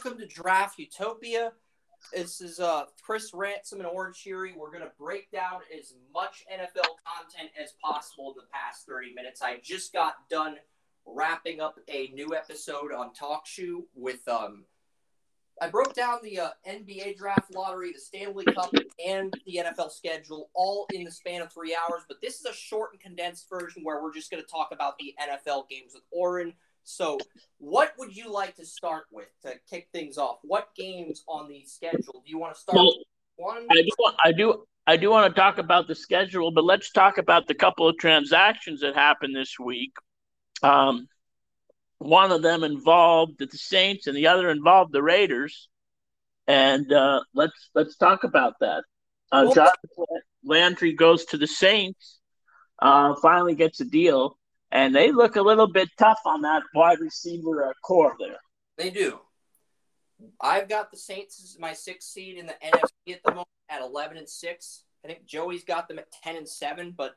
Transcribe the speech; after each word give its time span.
Welcome 0.00 0.20
to 0.20 0.26
Draft 0.26 0.78
Utopia. 0.78 1.50
This 2.14 2.40
is 2.40 2.60
uh, 2.60 2.84
Chris 3.02 3.34
Ransom 3.34 3.80
and 3.80 3.88
Oren 3.88 4.12
Shiri. 4.12 4.56
We're 4.56 4.70
going 4.70 4.84
to 4.84 4.92
break 4.96 5.28
down 5.32 5.62
as 5.76 5.94
much 6.14 6.44
NFL 6.48 6.86
content 7.04 7.50
as 7.60 7.72
possible 7.82 8.30
in 8.30 8.36
the 8.36 8.46
past 8.52 8.86
30 8.86 9.12
minutes. 9.12 9.42
I 9.42 9.58
just 9.60 9.92
got 9.92 10.14
done 10.30 10.54
wrapping 11.04 11.60
up 11.60 11.80
a 11.88 12.12
new 12.14 12.28
episode 12.36 12.92
on 12.96 13.12
Talk 13.12 13.44
Shoe 13.44 13.88
with. 13.92 14.20
Um, 14.28 14.66
I 15.60 15.68
broke 15.68 15.94
down 15.94 16.20
the 16.22 16.38
uh, 16.38 16.50
NBA 16.64 17.16
draft 17.16 17.52
lottery, 17.52 17.90
the 17.90 17.98
Stanley 17.98 18.44
Cup, 18.44 18.72
and 19.04 19.34
the 19.46 19.62
NFL 19.64 19.90
schedule 19.90 20.50
all 20.54 20.86
in 20.94 21.02
the 21.02 21.10
span 21.10 21.42
of 21.42 21.52
three 21.52 21.74
hours. 21.74 22.02
But 22.06 22.20
this 22.22 22.38
is 22.38 22.44
a 22.44 22.54
short 22.54 22.90
and 22.92 23.00
condensed 23.00 23.48
version 23.50 23.82
where 23.82 24.00
we're 24.00 24.14
just 24.14 24.30
going 24.30 24.44
to 24.44 24.48
talk 24.48 24.68
about 24.70 24.96
the 24.98 25.12
NFL 25.20 25.68
games 25.68 25.90
with 25.92 26.04
Oren 26.12 26.54
so, 26.88 27.18
what 27.58 27.92
would 27.98 28.16
you 28.16 28.32
like 28.32 28.56
to 28.56 28.64
start 28.64 29.04
with 29.12 29.28
to 29.42 29.52
kick 29.68 29.88
things 29.92 30.16
off? 30.16 30.38
What 30.42 30.68
games 30.74 31.22
on 31.28 31.46
the 31.46 31.62
schedule 31.66 32.22
do 32.24 32.30
you 32.30 32.38
want 32.38 32.54
to 32.54 32.60
start? 32.60 32.76
Well, 32.76 32.94
one. 33.36 33.66
I 33.70 33.82
do. 33.82 33.90
I 34.24 34.32
do. 34.32 34.64
I 34.86 34.96
do 34.96 35.10
want 35.10 35.32
to 35.32 35.38
talk 35.38 35.58
about 35.58 35.86
the 35.86 35.94
schedule, 35.94 36.50
but 36.50 36.64
let's 36.64 36.90
talk 36.90 37.18
about 37.18 37.46
the 37.46 37.52
couple 37.52 37.86
of 37.86 37.98
transactions 37.98 38.80
that 38.80 38.94
happened 38.94 39.36
this 39.36 39.58
week. 39.58 39.92
Um, 40.62 41.08
one 41.98 42.32
of 42.32 42.40
them 42.40 42.64
involved 42.64 43.38
the 43.38 43.48
Saints, 43.52 44.06
and 44.06 44.16
the 44.16 44.28
other 44.28 44.48
involved 44.48 44.94
the 44.94 45.02
Raiders. 45.02 45.68
And 46.46 46.90
uh, 46.90 47.20
let's 47.34 47.68
let's 47.74 47.96
talk 47.96 48.24
about 48.24 48.54
that. 48.60 48.84
Uh, 49.30 49.52
Jonathan 49.52 50.06
Landry 50.42 50.94
goes 50.94 51.26
to 51.26 51.36
the 51.36 51.46
Saints. 51.46 52.18
Uh, 52.78 53.14
finally 53.20 53.56
gets 53.56 53.78
a 53.82 53.84
deal 53.84 54.38
and 54.70 54.94
they 54.94 55.12
look 55.12 55.36
a 55.36 55.42
little 55.42 55.66
bit 55.66 55.88
tough 55.98 56.20
on 56.24 56.42
that 56.42 56.62
wide 56.74 57.00
receiver 57.00 57.68
uh, 57.68 57.72
core 57.84 58.16
there. 58.18 58.38
They 58.76 58.90
do. 58.90 59.20
I've 60.40 60.68
got 60.68 60.90
the 60.90 60.96
Saints 60.96 61.42
as 61.42 61.58
my 61.58 61.72
sixth 61.72 62.08
seed 62.08 62.38
in 62.38 62.46
the 62.46 62.54
NFC 62.62 63.14
at 63.14 63.22
the 63.24 63.30
moment 63.30 63.48
at 63.68 63.82
eleven 63.82 64.16
and 64.16 64.28
six. 64.28 64.84
I 65.04 65.08
think 65.08 65.26
Joey's 65.26 65.64
got 65.64 65.88
them 65.88 65.98
at 65.98 66.10
ten 66.22 66.36
and 66.36 66.48
seven, 66.48 66.92
but 66.96 67.16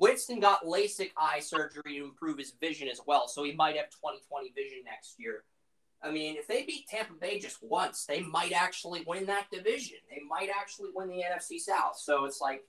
Winston 0.00 0.40
got 0.40 0.64
LASIK 0.64 1.10
eye 1.16 1.40
surgery 1.40 1.98
to 1.98 2.04
improve 2.04 2.38
his 2.38 2.52
vision 2.60 2.88
as 2.88 3.00
well, 3.06 3.28
so 3.28 3.42
he 3.42 3.52
might 3.52 3.76
have 3.76 3.86
20/20 3.86 4.54
vision 4.54 4.78
next 4.84 5.14
year. 5.18 5.44
I 6.02 6.10
mean, 6.10 6.36
if 6.36 6.46
they 6.46 6.64
beat 6.64 6.86
Tampa 6.88 7.14
Bay 7.14 7.38
just 7.38 7.62
once, 7.62 8.04
they 8.04 8.20
might 8.20 8.52
actually 8.52 9.02
win 9.06 9.26
that 9.26 9.50
division. 9.50 9.98
They 10.10 10.22
might 10.28 10.50
actually 10.50 10.90
win 10.94 11.08
the 11.08 11.22
NFC 11.22 11.58
South. 11.58 11.96
So 11.96 12.26
it's 12.26 12.40
like 12.40 12.64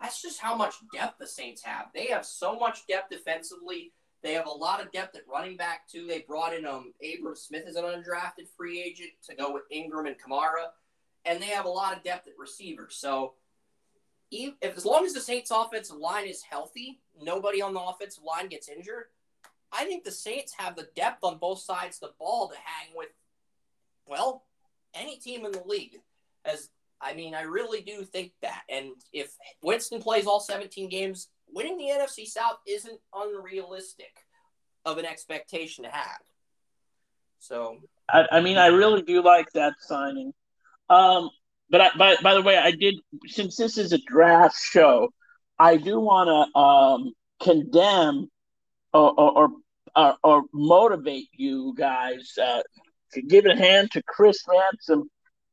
that's 0.00 0.22
just 0.22 0.40
how 0.40 0.54
much 0.54 0.74
depth 0.92 1.18
the 1.18 1.26
Saints 1.26 1.62
have. 1.62 1.86
They 1.94 2.06
have 2.06 2.24
so 2.24 2.58
much 2.58 2.86
depth 2.86 3.10
defensively. 3.10 3.92
They 4.22 4.32
have 4.32 4.46
a 4.46 4.50
lot 4.50 4.80
of 4.82 4.92
depth 4.92 5.16
at 5.16 5.22
running 5.30 5.56
back 5.56 5.88
too. 5.88 6.06
They 6.06 6.24
brought 6.26 6.54
in 6.54 6.66
um 6.66 6.92
Abram 7.02 7.36
Smith 7.36 7.64
as 7.66 7.76
an 7.76 7.84
undrafted 7.84 8.48
free 8.56 8.80
agent 8.80 9.10
to 9.28 9.34
go 9.34 9.52
with 9.52 9.62
Ingram 9.70 10.06
and 10.06 10.16
Kamara, 10.16 10.68
and 11.24 11.40
they 11.40 11.46
have 11.46 11.66
a 11.66 11.70
lot 11.70 11.96
of 11.96 12.02
depth 12.02 12.28
at 12.28 12.38
receiver. 12.38 12.88
So, 12.90 13.34
if 14.30 14.54
as 14.62 14.84
long 14.84 15.04
as 15.04 15.12
the 15.12 15.20
Saints' 15.20 15.50
offensive 15.50 15.96
line 15.96 16.26
is 16.26 16.42
healthy, 16.42 17.00
nobody 17.20 17.60
on 17.60 17.74
the 17.74 17.80
offensive 17.80 18.24
line 18.24 18.48
gets 18.48 18.68
injured. 18.68 19.04
I 19.72 19.84
think 19.84 20.04
the 20.04 20.10
Saints 20.10 20.54
have 20.58 20.76
the 20.76 20.88
depth 20.96 21.22
on 21.22 21.38
both 21.38 21.60
sides 21.60 21.98
of 22.02 22.08
the 22.08 22.14
ball 22.18 22.48
to 22.48 22.56
hang 22.56 22.96
with, 22.96 23.10
well, 24.06 24.44
any 24.94 25.16
team 25.16 25.44
in 25.44 25.52
the 25.52 25.62
league. 25.64 26.00
As 26.44 26.70
I 27.00 27.14
mean, 27.14 27.34
I 27.34 27.42
really 27.42 27.80
do 27.80 28.04
think 28.04 28.32
that. 28.42 28.62
And 28.68 28.92
if 29.12 29.32
Winston 29.62 30.02
plays 30.02 30.26
all 30.26 30.40
17 30.40 30.88
games, 30.88 31.28
winning 31.48 31.78
the 31.78 31.84
NFC 31.84 32.26
South 32.26 32.58
isn't 32.66 33.00
unrealistic 33.14 34.16
of 34.84 34.98
an 34.98 35.06
expectation 35.06 35.84
to 35.84 35.90
have. 35.90 36.20
So, 37.38 37.78
I, 38.08 38.26
I 38.32 38.40
mean, 38.40 38.58
I 38.58 38.66
really 38.66 39.02
do 39.02 39.22
like 39.22 39.50
that 39.54 39.74
signing. 39.80 40.32
Um, 40.90 41.30
but 41.70 41.80
I, 41.80 41.90
by, 41.96 42.16
by 42.22 42.34
the 42.34 42.42
way, 42.42 42.58
I 42.58 42.72
did 42.72 42.96
since 43.26 43.56
this 43.56 43.78
is 43.78 43.92
a 43.92 43.98
draft 43.98 44.58
show, 44.58 45.10
I 45.58 45.76
do 45.76 46.00
want 46.00 46.28
to 46.28 46.58
um, 46.58 47.12
condemn 47.42 48.28
or 48.92 49.18
or, 49.18 49.48
or, 49.96 50.16
or 50.22 50.42
motivate 50.52 51.28
you 51.32 51.74
guys 51.76 52.32
uh, 52.42 52.62
to 53.12 53.22
give 53.22 53.46
a 53.46 53.56
hand 53.56 53.92
to 53.92 54.02
Chris 54.02 54.44
Ransom 54.48 55.08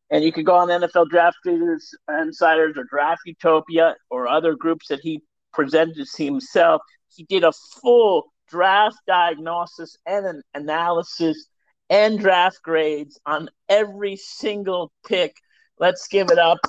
and 0.09 0.23
you 0.23 0.31
can 0.31 0.43
go 0.43 0.55
on 0.55 0.69
NFL 0.69 1.09
Draft 1.09 1.37
Insiders 1.45 2.77
or 2.77 2.83
Draft 2.85 3.21
Utopia 3.25 3.95
or 4.09 4.27
other 4.27 4.55
groups 4.55 4.87
that 4.87 4.99
he 5.01 5.21
presented 5.53 6.07
to 6.07 6.25
himself. 6.25 6.81
He 7.15 7.23
did 7.23 7.43
a 7.43 7.51
full 7.81 8.31
draft 8.49 8.97
diagnosis 9.07 9.97
and 10.05 10.25
an 10.25 10.41
analysis 10.53 11.47
and 11.89 12.19
draft 12.19 12.61
grades 12.63 13.19
on 13.25 13.49
every 13.69 14.15
single 14.15 14.91
pick. 15.05 15.35
Let's 15.79 16.07
give 16.07 16.29
it 16.31 16.37
up. 16.37 16.59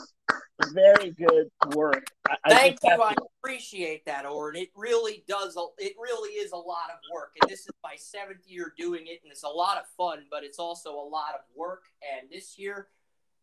Very 0.73 1.13
good 1.13 1.49
work. 1.75 2.05
I, 2.29 2.37
Thank 2.49 2.79
I 2.85 2.91
you. 2.91 2.97
To... 2.97 3.03
I 3.03 3.15
appreciate 3.39 4.05
that, 4.07 4.27
Oren. 4.27 4.57
It 4.57 4.71
really 4.75 5.25
does. 5.29 5.57
It 5.79 5.95
really 5.99 6.31
is 6.31 6.51
a 6.51 6.57
lot 6.57 6.91
of 6.93 6.99
work, 7.15 7.31
and 7.41 7.49
this 7.49 7.61
is 7.61 7.71
my 7.83 7.95
seventh 7.97 8.45
year 8.47 8.75
doing 8.77 9.07
it, 9.07 9.21
and 9.23 9.31
it's 9.31 9.45
a 9.45 9.49
lot 9.49 9.79
of 9.79 9.85
fun, 9.97 10.25
but 10.31 10.43
it's 10.43 10.59
also 10.59 10.91
a 10.91 11.09
lot 11.09 11.35
of 11.35 11.41
work. 11.57 11.85
And 12.03 12.29
this 12.29 12.59
year, 12.59 12.89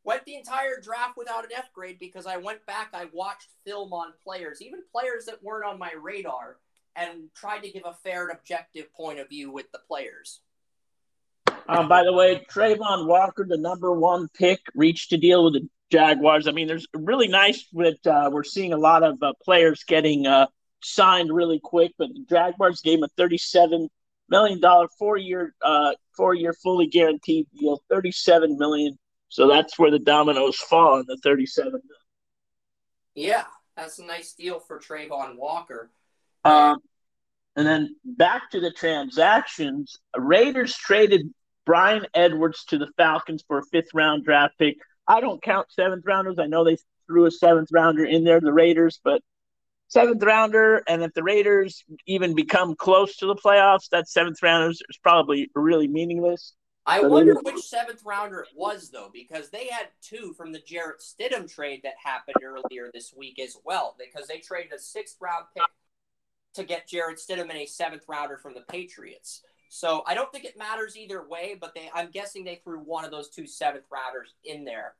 went 0.06 0.24
the 0.26 0.36
entire 0.36 0.80
draft 0.82 1.18
without 1.18 1.44
an 1.44 1.52
F 1.56 1.74
grade 1.74 1.98
because 2.00 2.26
I 2.26 2.38
went 2.38 2.66
back, 2.66 2.90
I 2.94 3.08
watched 3.12 3.50
film 3.66 3.92
on 3.92 4.14
players, 4.24 4.62
even 4.62 4.82
players 4.92 5.26
that 5.26 5.44
weren't 5.44 5.66
on 5.66 5.80
my 5.80 5.92
radar, 6.00 6.58
and 6.96 7.30
tried 7.36 7.64
to 7.64 7.72
give 7.72 7.84
a 7.86 7.94
fair 7.94 8.28
and 8.28 8.38
objective 8.38 8.94
point 8.94 9.20
of 9.20 9.28
view 9.28 9.52
with 9.52 9.70
the 9.72 9.80
players. 9.88 10.40
Um, 11.68 11.90
by 11.90 12.04
the 12.04 12.14
way, 12.14 12.46
Travon 12.50 13.08
Walker, 13.08 13.46
the 13.48 13.58
number 13.58 13.92
one 13.92 14.30
pick, 14.38 14.60
reached 14.76 15.12
a 15.14 15.18
deal 15.18 15.44
with 15.44 15.54
the 15.54 15.68
Jaguars. 15.92 16.48
I 16.48 16.52
mean, 16.52 16.68
there's 16.68 16.88
really 16.94 17.28
nice 17.28 17.66
that 17.74 18.08
uh, 18.08 18.30
we're 18.32 18.44
seeing 18.44 18.74
a 18.74 18.78
lot 18.78 19.04
of 19.04 19.22
uh, 19.22 19.34
players 19.44 19.84
getting 19.84 20.28
uh, 20.28 20.48
signed 20.82 21.32
really 21.34 21.60
quick, 21.64 21.94
but 21.98 22.10
the 22.10 22.26
Jaguars 22.30 22.82
gave 22.82 23.00
him 23.00 23.04
a 23.04 23.08
thirty-seven 23.18 23.90
million 24.30 24.60
dollar 24.60 24.88
four-year, 25.00 25.56
uh, 25.64 25.94
four-year 26.16 26.54
fully 26.54 26.88
guaranteed 26.88 27.48
deal, 27.58 27.82
thirty-seven 27.90 28.58
million 28.58 28.98
so 29.30 29.48
that's 29.48 29.78
where 29.78 29.92
the 29.92 30.00
dominoes 30.00 30.58
fall 30.58 31.00
in 31.00 31.06
the 31.08 31.18
37. 31.24 31.82
Yeah, 33.16 33.44
that's 33.76 34.00
a 34.00 34.06
nice 34.06 34.34
deal 34.34 34.60
for 34.60 34.80
Travon 34.80 35.38
Walker. 35.38 35.90
Um, 36.44 36.80
and 37.56 37.66
then 37.66 37.96
back 38.04 38.52
to 38.52 38.60
the 38.60 38.72
transactions. 38.72 39.98
Raiders 40.16 40.76
traded 40.76 41.34
Bryan 41.66 42.06
Edwards 42.14 42.66
to 42.66 42.78
the 42.78 42.90
Falcons 42.98 43.44
for 43.48 43.60
a 43.60 43.66
fifth 43.72 43.94
round 43.94 44.26
draft 44.26 44.58
pick. 44.60 44.78
I 45.08 45.22
don't 45.22 45.42
count 45.42 45.72
seventh 45.72 46.06
rounders. 46.06 46.38
I 46.40 46.48
know 46.48 46.64
they 46.64 46.78
threw 47.08 47.26
a 47.26 47.32
seventh 47.32 47.70
rounder 47.72 48.06
in 48.06 48.24
there, 48.24 48.42
the 48.42 48.54
Raiders, 48.54 49.00
but 49.04 49.22
seventh 49.88 50.22
rounder. 50.24 50.84
And 50.88 51.04
if 51.04 51.14
the 51.14 51.24
Raiders 51.24 51.84
even 52.06 52.36
become 52.36 52.76
close 52.76 53.18
to 53.18 53.26
the 53.26 53.36
playoffs, 53.36 53.90
that 53.90 54.10
seventh 54.10 54.42
rounder 54.44 54.70
is 54.70 54.82
probably 55.02 55.50
really 55.56 55.88
meaningless. 55.88 56.54
I 56.88 57.02
wonder 57.02 57.36
which 57.42 57.64
seventh 57.64 58.04
rounder 58.06 58.42
it 58.42 58.50
was 58.56 58.90
though, 58.90 59.10
because 59.12 59.50
they 59.50 59.68
had 59.68 59.88
two 60.02 60.34
from 60.38 60.52
the 60.52 60.60
Jarrett 60.60 61.00
Stidham 61.00 61.52
trade 61.52 61.82
that 61.84 61.96
happened 62.04 62.38
earlier 62.44 62.92
this 62.94 63.14
week 63.16 63.40
as 63.40 63.58
well. 63.66 63.96
Because 63.98 64.28
they 64.28 64.38
traded 64.38 64.74
a 64.74 64.80
sixth 64.80 65.18
round 65.20 65.46
pick 65.56 65.64
to 66.56 66.64
get 66.64 66.88
Jarrett 66.88 67.18
Stidham 67.18 67.50
and 67.50 67.58
a 67.58 67.66
seventh 67.66 68.04
rounder 68.08 68.38
from 68.38 68.54
the 68.54 68.62
Patriots. 68.62 69.42
So 69.70 70.04
I 70.06 70.14
don't 70.14 70.32
think 70.32 70.46
it 70.46 70.58
matters 70.58 70.96
either 70.96 71.28
way, 71.28 71.58
but 71.60 71.74
they 71.74 71.90
I'm 71.94 72.12
guessing 72.12 72.44
they 72.44 72.62
threw 72.64 72.80
one 72.80 73.04
of 73.04 73.12
those 73.12 73.30
two 73.30 73.48
seventh 73.48 73.86
rounders 73.92 74.34
in 74.44 74.64
there. 74.64 74.94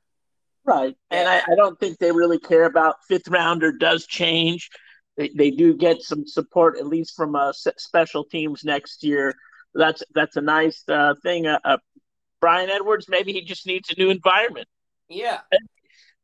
Right. 0.66 0.98
And 1.12 1.30
I, 1.30 1.38
I 1.38 1.56
don't 1.56 1.80
think 1.80 2.00
they 2.00 2.12
really 2.12 2.40
care 2.40 2.66
about 2.66 3.04
fifth 3.08 3.28
rounder 3.28 3.72
does 3.72 4.08
change. 4.08 4.72
They, 5.16 5.30
they 5.30 5.52
do 5.52 5.76
get 5.76 6.02
some 6.02 6.26
support 6.26 6.78
at 6.78 6.88
least 6.88 7.16
from 7.16 7.36
uh, 7.36 7.54
special 7.54 8.24
teams 8.24 8.66
next 8.66 9.04
year 9.04 9.36
that's 9.76 10.04
that's 10.14 10.38
a 10.38 10.42
nice 10.42 10.84
uh, 10.88 11.14
thing. 11.22 11.46
Uh, 11.46 11.60
uh, 11.64 11.78
Bryan 12.42 12.70
Edwards, 12.70 13.08
maybe 13.10 13.34
he 13.34 13.42
just 13.42 13.68
needs 13.68 13.90
a 13.90 14.00
new 14.00 14.10
environment. 14.10 14.68
Yeah. 15.10 15.42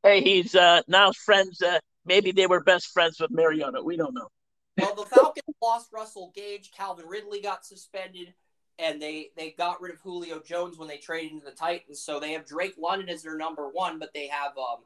Hey, 0.03 0.21
he's 0.21 0.55
uh, 0.55 0.81
now 0.87 1.11
friends. 1.11 1.61
Uh, 1.61 1.79
maybe 2.05 2.31
they 2.31 2.47
were 2.47 2.63
best 2.63 2.87
friends 2.87 3.19
with 3.19 3.31
Mariota. 3.31 3.81
We 3.83 3.97
don't 3.97 4.13
know. 4.13 4.29
Well, 4.77 4.95
the 4.95 5.05
Falcons 5.05 5.55
lost 5.61 5.89
Russell 5.93 6.31
Gage. 6.35 6.71
Calvin 6.75 7.05
Ridley 7.05 7.41
got 7.41 7.65
suspended, 7.65 8.33
and 8.79 9.01
they 9.01 9.29
they 9.35 9.51
got 9.51 9.81
rid 9.81 9.93
of 9.93 9.99
Julio 9.99 10.39
Jones 10.39 10.77
when 10.77 10.87
they 10.87 10.97
traded 10.97 11.33
into 11.33 11.45
the 11.45 11.51
Titans. 11.51 12.01
So 12.01 12.19
they 12.19 12.33
have 12.33 12.45
Drake 12.45 12.75
London 12.77 13.09
as 13.09 13.23
their 13.23 13.37
number 13.37 13.69
one, 13.69 13.99
but 13.99 14.13
they 14.13 14.27
have 14.27 14.57
um 14.57 14.79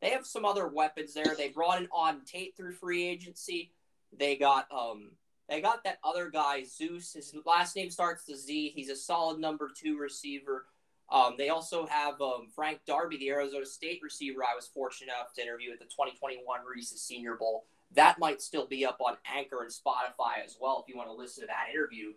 they 0.00 0.10
have 0.10 0.26
some 0.26 0.44
other 0.44 0.66
weapons 0.68 1.14
there. 1.14 1.34
They 1.36 1.48
brought 1.48 1.80
in 1.80 1.88
Auden 1.88 2.24
Tate 2.24 2.56
through 2.56 2.72
free 2.72 3.06
agency. 3.06 3.72
They 4.16 4.36
got 4.36 4.66
um 4.72 5.12
they 5.48 5.60
got 5.60 5.84
that 5.84 5.98
other 6.04 6.30
guy, 6.30 6.64
Zeus. 6.64 7.12
His 7.14 7.34
last 7.46 7.76
name 7.76 7.90
starts 7.90 8.24
with 8.28 8.38
Z. 8.40 8.72
He's 8.74 8.90
a 8.90 8.96
solid 8.96 9.40
number 9.40 9.70
two 9.74 9.98
receiver. 9.98 10.66
Um, 11.10 11.34
they 11.38 11.50
also 11.50 11.86
have 11.86 12.20
um, 12.20 12.48
Frank 12.54 12.80
Darby, 12.86 13.18
the 13.18 13.30
Arizona 13.30 13.66
State 13.66 14.00
receiver. 14.02 14.42
I 14.42 14.56
was 14.56 14.66
fortunate 14.66 15.12
enough 15.12 15.34
to 15.34 15.42
interview 15.42 15.72
at 15.72 15.78
the 15.78 15.84
2021 15.86 16.60
Reese's 16.68 17.02
Senior 17.02 17.36
Bowl. 17.36 17.66
That 17.94 18.18
might 18.18 18.42
still 18.42 18.66
be 18.66 18.84
up 18.84 18.98
on 19.00 19.16
Anchor 19.32 19.62
and 19.62 19.70
Spotify 19.70 20.44
as 20.44 20.56
well 20.60 20.84
if 20.86 20.92
you 20.92 20.98
want 20.98 21.10
to 21.10 21.14
listen 21.16 21.42
to 21.42 21.46
that 21.48 21.72
interview. 21.72 22.12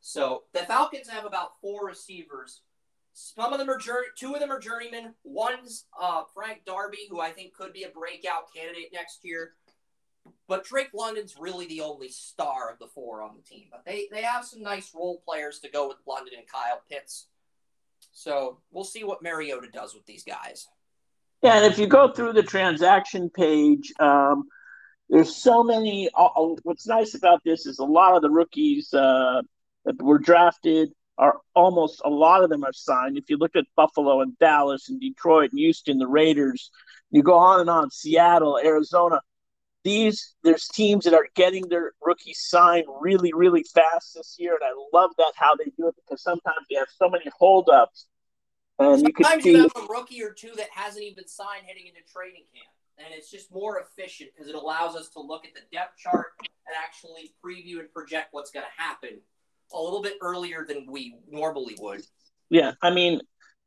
So 0.00 0.44
the 0.52 0.60
Falcons 0.60 1.08
have 1.08 1.24
about 1.24 1.60
four 1.60 1.86
receivers 1.86 2.62
Some 3.12 3.52
of 3.52 3.58
them 3.58 3.70
are 3.70 3.78
journey. 3.78 4.08
Two 4.18 4.34
of 4.34 4.40
them 4.40 4.50
are 4.50 4.58
journeymen. 4.60 5.14
One's 5.24 5.86
uh, 6.00 6.24
Frank 6.34 6.64
Darby, 6.64 7.06
who 7.10 7.20
I 7.20 7.30
think 7.30 7.54
could 7.54 7.72
be 7.72 7.84
a 7.84 7.90
breakout 7.90 8.52
candidate 8.54 8.90
next 8.92 9.20
year. 9.24 9.54
But 10.48 10.64
Drake 10.64 10.90
London's 10.92 11.36
really 11.38 11.66
the 11.66 11.80
only 11.80 12.08
star 12.08 12.70
of 12.70 12.78
the 12.78 12.86
four 12.86 13.22
on 13.22 13.36
the 13.36 13.42
team. 13.42 13.68
But 13.70 13.84
they 13.84 14.08
they 14.12 14.22
have 14.22 14.44
some 14.44 14.62
nice 14.62 14.92
role 14.94 15.22
players 15.26 15.60
to 15.60 15.70
go 15.70 15.88
with 15.88 15.96
London 16.06 16.34
and 16.36 16.46
Kyle 16.46 16.82
Pitts. 16.90 17.28
So 18.12 18.58
we'll 18.70 18.84
see 18.84 19.04
what 19.04 19.22
Mariota 19.22 19.68
does 19.72 19.94
with 19.94 20.04
these 20.06 20.24
guys. 20.24 20.68
Yeah, 21.42 21.56
and 21.56 21.72
if 21.72 21.78
you 21.78 21.86
go 21.86 22.12
through 22.12 22.34
the 22.34 22.42
transaction 22.42 23.30
page, 23.30 23.92
um, 23.98 24.44
there's 25.08 25.34
so 25.34 25.64
many. 25.64 26.08
Uh, 26.14 26.26
uh, 26.26 26.54
what's 26.62 26.86
nice 26.86 27.14
about 27.14 27.42
this 27.44 27.66
is 27.66 27.78
a 27.78 27.84
lot 27.84 28.14
of 28.14 28.22
the 28.22 28.30
rookies 28.30 28.92
uh, 28.94 29.42
that 29.84 30.00
were 30.00 30.18
drafted 30.18 30.90
are 31.18 31.38
almost 31.54 32.00
a 32.04 32.08
lot 32.08 32.42
of 32.42 32.50
them 32.50 32.64
are 32.64 32.72
signed. 32.72 33.18
If 33.18 33.28
you 33.28 33.36
look 33.36 33.56
at 33.56 33.64
Buffalo 33.76 34.20
and 34.20 34.38
Dallas 34.38 34.88
and 34.88 35.00
Detroit 35.00 35.50
and 35.50 35.58
Houston, 35.58 35.98
the 35.98 36.06
Raiders, 36.06 36.70
you 37.10 37.22
go 37.22 37.34
on 37.34 37.60
and 37.60 37.70
on. 37.70 37.90
Seattle, 37.90 38.58
Arizona. 38.62 39.20
These 39.84 40.34
there's 40.44 40.68
teams 40.68 41.04
that 41.04 41.14
are 41.14 41.26
getting 41.34 41.68
their 41.68 41.92
rookies 42.04 42.40
signed 42.40 42.86
really, 43.00 43.32
really 43.32 43.64
fast 43.64 44.14
this 44.14 44.36
year, 44.38 44.54
and 44.54 44.62
I 44.62 44.72
love 44.96 45.10
that 45.18 45.32
how 45.36 45.56
they 45.56 45.72
do 45.76 45.88
it 45.88 45.96
because 45.96 46.22
sometimes 46.22 46.66
they 46.70 46.76
have 46.76 46.88
so 46.96 47.08
many 47.08 47.24
holdups 47.38 48.06
and 48.78 49.00
Sometimes 49.00 49.44
you, 49.44 49.52
you 49.52 49.62
have 49.62 49.76
a 49.76 49.92
rookie 49.92 50.22
or 50.22 50.30
two 50.30 50.52
that 50.56 50.68
hasn't 50.72 51.04
even 51.04 51.26
signed 51.26 51.64
heading 51.66 51.86
into 51.86 52.00
training 52.12 52.44
camp. 52.52 52.68
And 52.98 53.08
it's 53.12 53.30
just 53.30 53.52
more 53.52 53.80
efficient 53.80 54.30
because 54.34 54.48
it 54.48 54.54
allows 54.54 54.96
us 54.96 55.08
to 55.10 55.20
look 55.20 55.44
at 55.44 55.54
the 55.54 55.60
depth 55.72 55.98
chart 55.98 56.32
and 56.40 56.76
actually 56.82 57.34
preview 57.44 57.80
and 57.80 57.92
project 57.92 58.28
what's 58.32 58.50
going 58.50 58.64
to 58.64 58.82
happen 58.82 59.20
a 59.72 59.80
little 59.80 60.02
bit 60.02 60.14
earlier 60.20 60.64
than 60.66 60.86
we 60.88 61.16
normally 61.28 61.74
would. 61.80 62.02
Yeah, 62.50 62.72
I 62.82 62.90
mean, 62.90 63.20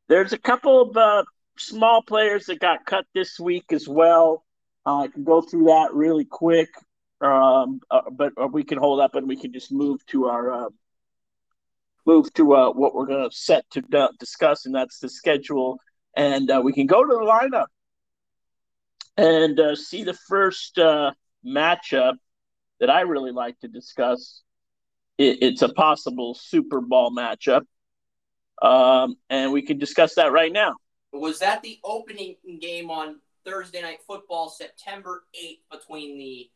there's 0.08 0.32
a 0.32 0.38
couple 0.38 0.80
of 0.82 0.96
uh, 0.96 1.24
small 1.58 2.02
players 2.02 2.46
that 2.46 2.60
got 2.60 2.86
cut 2.86 3.04
this 3.14 3.38
week 3.38 3.72
as 3.72 3.88
well. 3.88 4.44
Uh, 4.86 5.00
I 5.00 5.08
can 5.08 5.24
go 5.24 5.42
through 5.42 5.64
that 5.64 5.92
really 5.92 6.24
quick, 6.24 6.70
um, 7.20 7.80
uh, 7.90 8.02
but 8.10 8.52
we 8.52 8.62
can 8.62 8.78
hold 8.78 9.00
up 9.00 9.16
and 9.16 9.26
we 9.26 9.36
can 9.36 9.52
just 9.52 9.72
move 9.72 10.04
to 10.06 10.26
our 10.26 10.66
uh, 10.66 10.68
move 12.06 12.32
to 12.34 12.54
uh, 12.54 12.70
what 12.70 12.94
we're 12.94 13.06
going 13.06 13.28
to 13.28 13.36
set 13.36 13.68
to 13.70 13.82
d- 13.82 14.08
discuss, 14.20 14.64
and 14.64 14.74
that's 14.74 15.00
the 15.00 15.08
schedule. 15.08 15.80
And 16.16 16.50
uh, 16.50 16.60
we 16.64 16.72
can 16.72 16.86
go 16.86 17.04
to 17.04 17.12
the 17.12 17.20
lineup 17.20 17.66
and 19.16 19.58
uh, 19.58 19.74
see 19.74 20.04
the 20.04 20.14
first 20.14 20.78
uh, 20.78 21.12
matchup 21.44 22.14
that 22.78 22.88
I 22.88 23.00
really 23.00 23.32
like 23.32 23.58
to 23.60 23.68
discuss. 23.68 24.42
It, 25.18 25.38
it's 25.42 25.62
a 25.62 25.68
possible 25.68 26.34
Super 26.34 26.80
Bowl 26.80 27.10
matchup, 27.10 27.62
um, 28.62 29.16
and 29.28 29.52
we 29.52 29.62
can 29.62 29.78
discuss 29.78 30.14
that 30.14 30.32
right 30.32 30.52
now. 30.52 30.76
Was 31.12 31.40
that 31.40 31.62
the 31.62 31.78
opening 31.82 32.36
game 32.60 32.90
on 32.90 33.16
Thursday 33.46 33.80
Night 33.80 34.00
Football, 34.06 34.50
September 34.50 35.24
8th, 35.34 35.78
between 35.78 36.18
the 36.18 36.50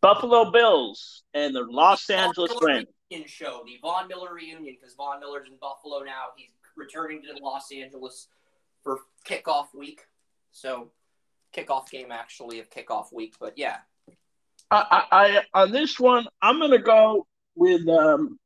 Buffalo 0.00 0.50
Bills 0.50 1.24
and 1.34 1.54
the 1.54 1.62
Los 1.62 2.08
Angeles 2.08 2.52
Rams? 2.62 2.86
show, 3.26 3.62
the 3.66 3.78
Von 3.82 4.06
Miller 4.06 4.32
reunion, 4.32 4.76
because 4.80 4.94
Von 4.94 5.18
Miller's 5.20 5.48
in 5.48 5.56
Buffalo 5.60 6.00
now. 6.04 6.26
He's 6.36 6.50
returning 6.76 7.22
to 7.22 7.42
Los 7.42 7.72
Angeles 7.72 8.28
for 8.84 9.00
kickoff 9.26 9.66
week. 9.74 10.02
So, 10.52 10.90
kickoff 11.56 11.90
game 11.90 12.12
actually 12.12 12.60
of 12.60 12.70
kickoff 12.70 13.12
week. 13.12 13.34
But 13.40 13.58
yeah, 13.58 13.78
I, 14.70 15.04
I 15.10 15.42
on 15.54 15.72
this 15.72 15.98
one, 15.98 16.26
I'm 16.40 16.60
gonna 16.60 16.78
go 16.78 17.26
with 17.56 17.88
um, 17.88 18.38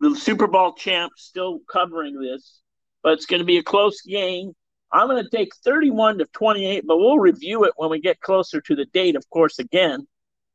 the 0.00 0.14
Super 0.16 0.46
Bowl 0.46 0.74
champ 0.74 1.12
still 1.16 1.60
covering 1.70 2.20
this, 2.20 2.60
but 3.02 3.14
it's 3.14 3.26
gonna 3.26 3.44
be 3.44 3.58
a 3.58 3.62
close 3.62 4.02
game. 4.02 4.52
I'm 4.94 5.08
gonna 5.08 5.28
take 5.28 5.54
31 5.56 6.18
to 6.18 6.26
28, 6.26 6.86
but 6.86 6.96
we'll 6.96 7.18
review 7.18 7.64
it 7.64 7.72
when 7.76 7.90
we 7.90 8.00
get 8.00 8.20
closer 8.20 8.60
to 8.62 8.74
the 8.74 8.86
date, 8.86 9.16
of 9.16 9.28
course. 9.28 9.58
Again, 9.58 10.06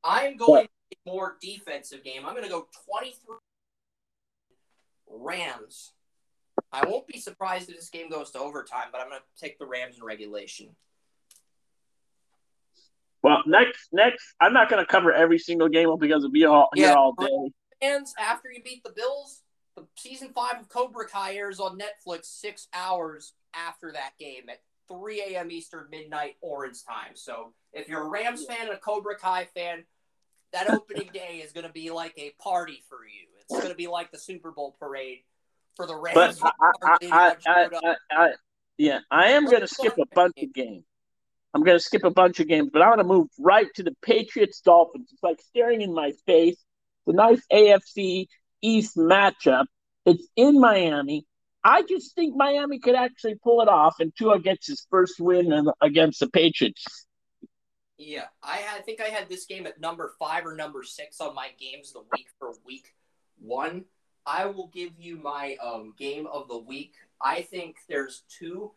I'm 0.03 0.37
going 0.37 0.67
more 1.05 1.37
defensive 1.41 2.03
game. 2.03 2.25
I'm 2.25 2.33
going 2.33 2.43
to 2.43 2.49
go 2.49 2.67
23 2.87 3.37
Rams. 5.09 5.93
I 6.71 6.85
won't 6.85 7.07
be 7.07 7.19
surprised 7.19 7.69
if 7.69 7.75
this 7.75 7.89
game 7.89 8.09
goes 8.09 8.31
to 8.31 8.39
overtime, 8.39 8.87
but 8.91 9.01
I'm 9.01 9.09
going 9.09 9.21
to 9.21 9.41
take 9.41 9.57
the 9.59 9.65
Rams 9.65 9.97
in 9.97 10.03
regulation. 10.03 10.75
Well, 13.23 13.43
next, 13.45 13.89
next, 13.91 14.33
I'm 14.39 14.53
not 14.53 14.69
going 14.69 14.85
to 14.85 14.89
cover 14.89 15.11
every 15.11 15.39
single 15.39 15.67
game 15.67 15.89
because 15.99 16.23
it'll 16.23 16.31
be 16.31 16.45
all 16.45 16.69
yeah, 16.75 16.87
here 16.87 16.95
all 16.95 17.13
day. 17.13 17.51
Fans, 17.81 18.13
after 18.19 18.49
you 18.51 18.61
beat 18.63 18.83
the 18.83 18.91
Bills, 18.91 19.41
season 19.95 20.29
five 20.33 20.59
of 20.59 20.69
Cobra 20.69 21.07
Kai 21.07 21.35
airs 21.35 21.59
on 21.59 21.77
Netflix 21.79 22.25
six 22.25 22.67
hours 22.73 23.33
after 23.53 23.91
that 23.93 24.11
game 24.19 24.49
at 24.49 24.59
3 24.89 25.21
a.m. 25.21 25.51
Eastern, 25.51 25.85
midnight 25.91 26.35
Orange 26.41 26.83
time. 26.83 27.15
So 27.15 27.53
if 27.73 27.87
you're 27.87 28.01
a 28.01 28.07
Rams 28.07 28.45
fan 28.45 28.67
and 28.67 28.71
a 28.71 28.77
Cobra 28.77 29.17
Kai 29.17 29.47
fan, 29.55 29.83
that 30.53 30.69
opening 30.73 31.09
day 31.13 31.41
is 31.43 31.51
going 31.51 31.65
to 31.65 31.73
be 31.73 31.91
like 31.91 32.13
a 32.17 32.33
party 32.41 32.83
for 32.89 32.99
you. 33.05 33.27
It's 33.41 33.53
going 33.53 33.71
to 33.71 33.77
be 33.77 33.87
like 33.87 34.11
the 34.11 34.19
Super 34.19 34.51
Bowl 34.51 34.75
parade 34.79 35.19
for 35.75 35.85
the 35.85 35.95
Rams. 35.95 36.39
But 36.39 36.53
I, 36.61 36.97
I, 37.11 37.35
I, 37.47 37.95
I, 38.11 38.29
yeah, 38.77 38.99
I 39.11 39.31
am 39.31 39.45
going 39.45 39.61
to 39.61 39.67
skip 39.67 39.97
a 39.97 40.05
bunch 40.13 40.35
of 40.41 40.53
games. 40.53 40.83
I'm 41.53 41.63
going 41.63 41.77
to 41.77 41.83
skip 41.83 42.03
a 42.03 42.11
bunch 42.11 42.39
of 42.39 42.47
games, 42.47 42.69
but 42.71 42.81
I'm 42.81 42.89
going 42.89 42.99
to 42.99 43.03
move 43.03 43.27
right 43.39 43.67
to 43.75 43.83
the 43.83 43.95
Patriots 44.03 44.61
Dolphins. 44.61 45.09
It's 45.11 45.23
like 45.23 45.41
staring 45.41 45.81
in 45.81 45.93
my 45.93 46.11
face. 46.25 46.57
The 47.07 47.13
nice 47.13 47.41
AFC 47.51 48.27
East 48.61 48.97
matchup. 48.97 49.65
It's 50.05 50.27
in 50.35 50.59
Miami. 50.59 51.25
I 51.63 51.83
just 51.83 52.15
think 52.15 52.35
Miami 52.35 52.79
could 52.79 52.95
actually 52.95 53.35
pull 53.35 53.61
it 53.61 53.67
off, 53.67 53.95
and 53.99 54.13
Tua 54.17 54.39
gets 54.39 54.67
his 54.67 54.87
first 54.89 55.19
win 55.19 55.67
against 55.81 56.19
the 56.21 56.29
Patriots. 56.29 57.05
Yeah, 57.97 58.25
I, 58.41 58.57
had, 58.57 58.79
I 58.79 58.81
think 58.81 59.01
I 59.01 59.09
had 59.09 59.27
this 59.27 59.45
game 59.45 59.67
at 59.67 59.81
number 59.81 60.13
five 60.17 60.45
or 60.45 60.55
number 60.55 60.83
six 60.83 61.19
on 61.19 61.35
my 61.35 61.49
games 61.59 61.89
of 61.89 62.03
the 62.03 62.09
week 62.13 62.27
for 62.39 62.53
week 62.65 62.95
one. 63.37 63.83
I 64.25 64.45
will 64.45 64.67
give 64.67 64.91
you 64.97 65.17
my 65.17 65.57
um, 65.61 65.93
game 65.97 66.25
of 66.27 66.47
the 66.47 66.57
week. 66.57 66.93
I 67.21 67.41
think 67.41 67.75
there's 67.89 68.23
two 68.29 68.71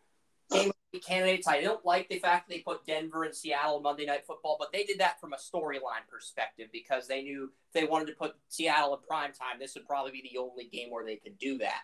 game 0.51 0.71
candidates. 0.99 1.47
I 1.47 1.61
don't 1.61 1.85
like 1.85 2.09
the 2.09 2.19
fact 2.19 2.49
they 2.49 2.59
put 2.59 2.85
Denver 2.85 3.23
and 3.23 3.35
Seattle 3.35 3.81
Monday 3.81 4.05
Night 4.05 4.25
Football, 4.25 4.57
but 4.59 4.71
they 4.71 4.83
did 4.83 4.99
that 4.99 5.19
from 5.19 5.33
a 5.33 5.37
storyline 5.37 6.07
perspective 6.09 6.69
because 6.71 7.07
they 7.07 7.23
knew 7.23 7.51
if 7.67 7.73
they 7.73 7.87
wanted 7.87 8.07
to 8.07 8.13
put 8.13 8.35
Seattle 8.49 8.95
in 8.95 9.01
prime 9.07 9.31
time, 9.31 9.59
this 9.59 9.75
would 9.75 9.87
probably 9.87 10.11
be 10.11 10.29
the 10.31 10.39
only 10.39 10.65
game 10.65 10.89
where 10.89 11.05
they 11.05 11.15
could 11.15 11.37
do 11.37 11.57
that. 11.59 11.81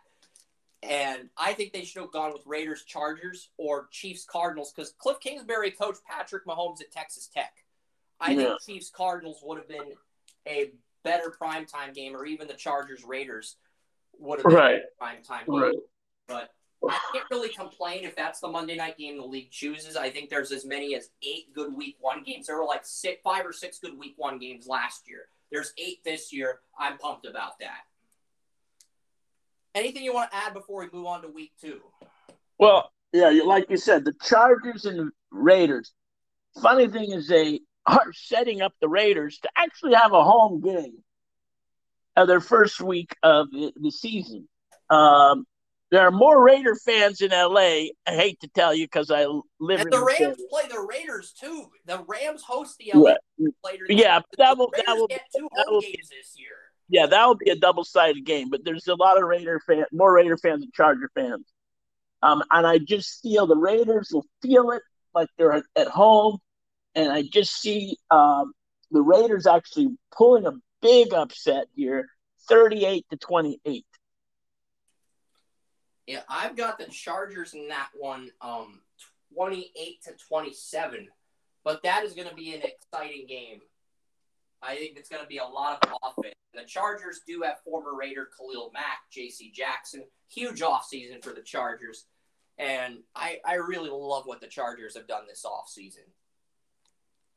And 0.82 1.30
I 1.38 1.54
think 1.54 1.74
they 1.74 1.84
should 1.84 2.02
have 2.02 2.12
gone 2.12 2.32
with 2.32 2.44
Raiders, 2.46 2.84
Chargers, 2.84 3.50
or 3.58 3.88
Chiefs, 3.92 4.26
Cardinals 4.26 4.72
because 4.72 4.94
Cliff 4.98 5.20
Kingsbury 5.20 5.72
coached 5.72 6.00
Patrick 6.10 6.46
Mahomes 6.46 6.82
at 6.82 6.92
Texas 6.92 7.28
Tech. 7.28 7.54
I 8.20 8.32
yeah. 8.32 8.38
think 8.44 8.62
Chiefs, 8.66 8.90
Cardinals 8.90 9.42
would 9.44 9.58
have 9.58 9.68
been 9.68 9.94
a 10.48 10.72
better 11.04 11.34
primetime 11.42 11.94
game, 11.94 12.16
or 12.16 12.26
even 12.26 12.48
the 12.48 12.54
Chargers, 12.54 13.04
Raiders 13.04 13.58
would 14.20 14.40
have 14.40 14.46
been 14.46 14.56
right. 14.56 14.82
a 15.00 15.04
primetime 15.04 15.46
game. 15.46 15.62
Right. 15.62 15.76
But 16.28 16.50
I 16.88 17.00
can't 17.14 17.26
really 17.30 17.50
complain 17.50 18.06
if 18.06 18.16
that's 18.16 18.40
the 18.40 18.48
Monday 18.48 18.76
night 18.76 18.98
game 18.98 19.18
the 19.18 19.26
league 19.26 19.52
chooses. 19.52 19.98
I 19.98 20.10
think 20.10 20.30
there's 20.30 20.52
as 20.52 20.66
many 20.66 20.96
as 20.96 21.10
eight 21.22 21.54
good 21.54 21.74
week 21.76 21.98
one 22.00 22.24
games. 22.24 22.48
There 22.48 22.58
were 22.58 22.66
like 22.66 22.86
six, 22.86 23.20
five 23.24 23.46
or 23.46 23.52
six 23.52 23.80
good 23.80 23.98
week 23.98 24.14
one 24.16 24.40
games 24.40 24.66
last 24.68 25.08
year. 25.08 25.28
There's 25.52 25.74
eight 25.78 26.04
this 26.06 26.32
year. 26.32 26.60
I'm 26.78 26.98
pumped 26.98 27.26
about 27.26 27.60
that. 27.60 27.82
Anything 29.76 30.04
you 30.04 30.14
want 30.14 30.32
to 30.32 30.38
add 30.38 30.54
before 30.54 30.80
we 30.80 30.90
move 30.92 31.06
on 31.06 31.22
to 31.22 31.28
week 31.28 31.52
two? 31.60 31.82
Well, 32.58 32.92
yeah, 33.12 33.30
like 33.44 33.70
you 33.70 33.78
said, 33.78 34.06
the 34.06 34.14
Chargers 34.22 34.86
and 34.86 35.12
Raiders. 35.32 35.92
Funny 36.62 36.88
thing 36.88 37.12
is, 37.12 37.28
they 37.28 37.60
are 37.86 38.14
setting 38.14 38.62
up 38.62 38.74
the 38.82 38.90
Raiders 38.90 39.40
to 39.40 39.50
actually 39.56 39.96
have 39.96 40.14
a 40.14 40.24
home 40.24 40.62
game 40.62 41.04
of 42.16 42.28
their 42.28 42.42
first 42.42 42.82
week 42.82 43.16
of 43.24 43.50
the, 43.52 43.74
the 43.76 43.92
season. 43.92 44.48
Um, 44.90 45.46
there 45.92 46.02
are 46.02 46.12
more 46.12 46.44
Raider 46.44 46.76
fans 46.76 47.22
in 47.22 47.32
LA. 47.32 47.90
I 48.06 48.16
hate 48.16 48.40
to 48.42 48.48
tell 48.48 48.74
you 48.74 48.86
because 48.86 49.10
I 49.10 49.26
live. 49.60 49.82
And 49.82 49.92
the 49.92 50.04
Rams 50.04 50.38
play 50.50 50.64
the 50.70 50.86
Raiders 50.88 51.34
too. 51.34 51.70
The 51.86 52.04
Rams 52.08 52.44
host 52.44 52.78
the 52.78 52.92
LA. 52.94 53.16
Raiders. 53.66 53.88
Yeah, 53.90 54.22
that 54.38 54.58
will 54.58 54.72
that 54.76 54.96
will 54.96 55.08
get 55.08 55.22
two 55.36 55.48
home 55.52 55.82
games 55.82 56.10
this 56.10 56.36
year. 56.38 56.56
Yeah, 56.90 57.08
that 57.08 57.28
would 57.28 57.40
be 57.40 57.50
a 57.50 57.56
double 57.56 57.84
sided 57.84 58.24
game. 58.26 58.50
But 58.50 58.64
there's 58.64 58.88
a 58.88 58.96
lot 58.96 59.18
of 59.18 59.28
Raider 59.28 59.60
fan, 59.66 59.86
more 59.92 60.14
Raider 60.14 60.38
fans 60.38 60.62
than 60.62 60.72
Charger 60.74 61.10
fans. 61.16 61.46
Um, 62.22 62.44
and 62.52 62.68
I 62.68 62.80
just 62.80 63.22
feel 63.22 63.48
the 63.48 63.56
Raiders 63.56 64.10
will 64.12 64.26
feel 64.42 64.72
it 64.72 64.84
like 65.16 65.30
they're 65.38 65.64
at 65.76 65.88
home, 65.88 66.38
and 66.94 67.12
I 67.12 67.24
just 67.24 67.60
see 67.60 67.98
um, 68.12 68.54
the 68.92 69.02
Raiders 69.02 69.48
actually 69.48 69.90
pulling 70.16 70.46
a 70.46 70.54
big 70.82 71.14
upset 71.14 71.66
here, 71.76 72.08
thirty-eight 72.48 73.06
to 73.10 73.18
twenty-eight. 73.18 73.86
Yeah, 76.10 76.22
I've 76.28 76.56
got 76.56 76.80
the 76.80 76.86
Chargers 76.86 77.54
in 77.54 77.68
that 77.68 77.90
one, 77.94 78.32
um, 78.42 78.82
twenty-eight 79.34 80.02
to 80.04 80.14
twenty-seven, 80.28 81.08
but 81.64 81.84
that 81.84 82.04
is 82.04 82.14
going 82.14 82.28
to 82.28 82.36
be 82.36 82.56
an 82.56 82.62
exciting 82.64 83.28
game 83.28 83.62
I 84.62 84.76
think 84.76 84.98
it's 84.98 85.10
going 85.10 85.22
to 85.24 85.28
be 85.28 85.38
a 85.38 85.46
lot 85.46 85.86
of 85.86 85.94
offense. 86.04 86.36
The 86.54 86.64
Chargers 86.64 87.22
do 87.26 87.42
have 87.44 87.62
former 87.64 87.96
Raider 87.96 88.30
Khalil 88.38 88.72
Mack, 88.74 89.00
J.C. 89.12 89.52
Jackson, 89.56 90.04
huge 90.28 90.62
offseason 90.62 91.24
for 91.24 91.32
the 91.32 91.42
Chargers, 91.42 92.06
and 92.58 92.98
I 93.16 93.40
I 93.46 93.56
really 93.56 93.90
love 93.90 94.26
what 94.26 94.42
the 94.42 94.48
Chargers 94.48 94.98
have 94.98 95.08
done 95.08 95.24
this 95.28 95.46
offseason. 95.46 96.08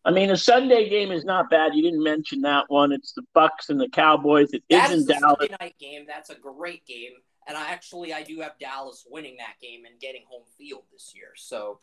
I 0.05 0.11
mean, 0.11 0.31
a 0.31 0.37
Sunday 0.37 0.89
game 0.89 1.13
is 1.13 1.25
not 1.25 1.49
bad. 1.49 1.75
You 1.75 1.83
didn't 1.83 2.03
mention 2.03 2.41
that 2.43 2.65
one. 2.69 2.91
It's 2.91 3.13
the 3.13 3.23
Bucks 3.35 3.69
and 3.69 3.81
the 3.81 3.89
Cowboys. 3.89 4.53
It 4.53 4.65
that 4.71 4.91
is 4.91 5.03
is 5.03 5.09
in 5.09 5.17
a 5.17 5.21
Dallas. 5.21 5.37
Sunday 5.39 5.57
night 5.61 5.77
game. 5.79 6.07
That's 6.09 6.31
a 6.31 6.35
great 6.35 6.85
game, 6.87 7.13
and 7.47 7.57
I 7.57 7.71
actually 7.71 8.13
I 8.13 8.23
do 8.23 8.41
have 8.41 8.59
Dallas 8.59 9.07
winning 9.11 9.37
that 9.39 9.55
game 9.61 9.85
and 9.85 9.99
getting 10.01 10.23
home 10.29 10.45
field 10.59 10.83
this 10.93 11.13
year. 11.15 11.33
So, 11.37 11.81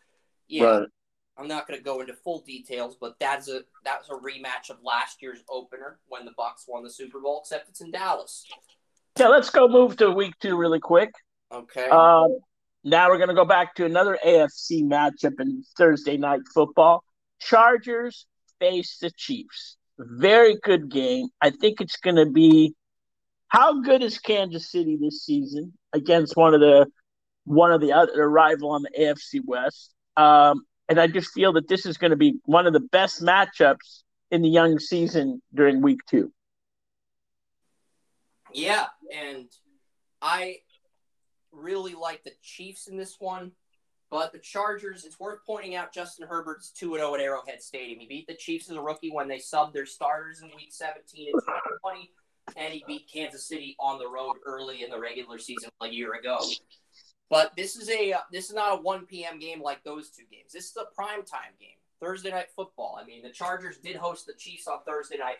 yeah, 0.47 0.63
Right. 0.63 0.87
I'm 1.37 1.47
not 1.47 1.67
going 1.67 1.79
to 1.79 1.83
go 1.83 2.01
into 2.01 2.13
full 2.13 2.41
details, 2.41 2.97
but 2.99 3.15
that's 3.19 3.47
a 3.47 3.61
that's 3.85 4.09
a 4.09 4.13
rematch 4.13 4.69
of 4.69 4.77
last 4.83 5.21
year's 5.21 5.39
opener 5.49 5.99
when 6.07 6.25
the 6.25 6.33
Bucks 6.35 6.65
won 6.67 6.83
the 6.83 6.89
Super 6.89 7.21
Bowl, 7.21 7.39
except 7.43 7.69
it's 7.69 7.79
in 7.81 7.91
Dallas. 7.91 8.45
Yeah, 9.17 9.27
let's 9.29 9.49
go 9.49 9.67
move 9.67 9.95
to 9.97 10.11
week 10.11 10.33
two 10.41 10.57
really 10.57 10.79
quick. 10.79 11.11
Okay. 11.51 11.87
Um, 11.89 12.39
now 12.83 13.09
we're 13.09 13.17
going 13.17 13.29
to 13.29 13.35
go 13.35 13.45
back 13.45 13.75
to 13.75 13.85
another 13.85 14.17
AFC 14.25 14.83
matchup 14.83 15.39
in 15.39 15.63
Thursday 15.77 16.17
night 16.17 16.41
football. 16.53 17.03
Chargers 17.39 18.25
face 18.59 18.97
the 19.01 19.11
Chiefs. 19.11 19.77
Very 19.97 20.57
good 20.61 20.89
game. 20.89 21.27
I 21.41 21.49
think 21.51 21.81
it's 21.81 21.97
going 21.97 22.17
to 22.17 22.25
be. 22.25 22.75
How 23.49 23.81
good 23.81 24.03
is 24.03 24.19
Kansas 24.19 24.71
City 24.71 24.97
this 24.99 25.25
season 25.25 25.73
against 25.91 26.37
one 26.37 26.53
of 26.53 26.61
the 26.61 26.87
one 27.45 27.71
of 27.71 27.81
the 27.81 27.93
other 27.93 28.29
rival 28.29 28.71
on 28.71 28.83
the 28.83 28.91
AFC 28.97 29.41
West? 29.43 29.93
Um, 30.15 30.63
and 30.87 30.99
I 30.99 31.07
just 31.07 31.33
feel 31.33 31.53
that 31.53 31.67
this 31.67 31.85
is 31.85 31.97
going 31.97 32.11
to 32.11 32.17
be 32.17 32.39
one 32.45 32.67
of 32.67 32.73
the 32.73 32.79
best 32.79 33.21
matchups 33.21 34.03
in 34.31 34.43
the 34.43 34.49
young 34.49 34.79
season 34.79 35.41
during 35.53 35.81
week 35.81 35.99
two. 36.07 36.31
Yeah, 38.53 38.85
and 39.15 39.47
I 40.21 40.57
really 41.51 41.93
like 41.93 42.23
the 42.23 42.31
Chiefs 42.41 42.87
in 42.87 42.97
this 42.97 43.17
one, 43.19 43.51
but 44.11 44.31
the 44.31 44.39
Chargers, 44.39 45.05
it's 45.05 45.19
worth 45.19 45.39
pointing 45.45 45.75
out 45.75 45.93
Justin 45.93 46.27
Herbert's 46.27 46.71
2 46.71 46.95
0 46.95 47.15
at 47.15 47.21
Arrowhead 47.21 47.61
Stadium. 47.61 47.99
He 47.99 48.07
beat 48.07 48.27
the 48.27 48.35
Chiefs 48.35 48.69
as 48.69 48.75
a 48.75 48.81
rookie 48.81 49.11
when 49.11 49.27
they 49.27 49.37
subbed 49.37 49.73
their 49.73 49.85
starters 49.85 50.41
in 50.41 50.49
week 50.55 50.71
17 50.71 51.29
and 51.33 51.41
2020, 51.41 52.11
and 52.55 52.73
he 52.73 52.83
beat 52.87 53.09
Kansas 53.11 53.45
City 53.45 53.75
on 53.79 53.99
the 53.99 54.07
road 54.07 54.35
early 54.45 54.83
in 54.83 54.89
the 54.89 54.99
regular 54.99 55.37
season 55.39 55.69
a 55.81 55.87
year 55.87 56.13
ago. 56.13 56.39
But 57.29 57.55
this 57.55 57.75
is 57.75 57.89
a 57.89 58.13
uh, 58.13 58.19
this 58.31 58.49
is 58.49 58.55
not 58.55 58.79
a 58.79 58.81
1 58.81 59.05
p.m. 59.05 59.39
game 59.39 59.61
like 59.61 59.83
those 59.83 60.09
two 60.09 60.23
games. 60.31 60.51
This 60.51 60.65
is 60.65 60.77
a 60.77 60.93
prime 60.95 61.23
time 61.23 61.53
game, 61.59 61.77
Thursday 62.01 62.31
night 62.31 62.47
football. 62.55 62.99
I 62.99 63.05
mean, 63.05 63.21
the 63.21 63.29
Chargers 63.29 63.77
did 63.77 63.95
host 63.95 64.25
the 64.25 64.33
Chiefs 64.33 64.67
on 64.67 64.79
Thursday 64.85 65.17
night, 65.17 65.37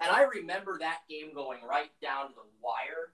and 0.00 0.10
I 0.10 0.22
remember 0.22 0.78
that 0.80 1.00
game 1.08 1.32
going 1.34 1.60
right 1.68 1.90
down 2.02 2.28
to 2.28 2.34
the 2.34 2.42
wire 2.62 3.12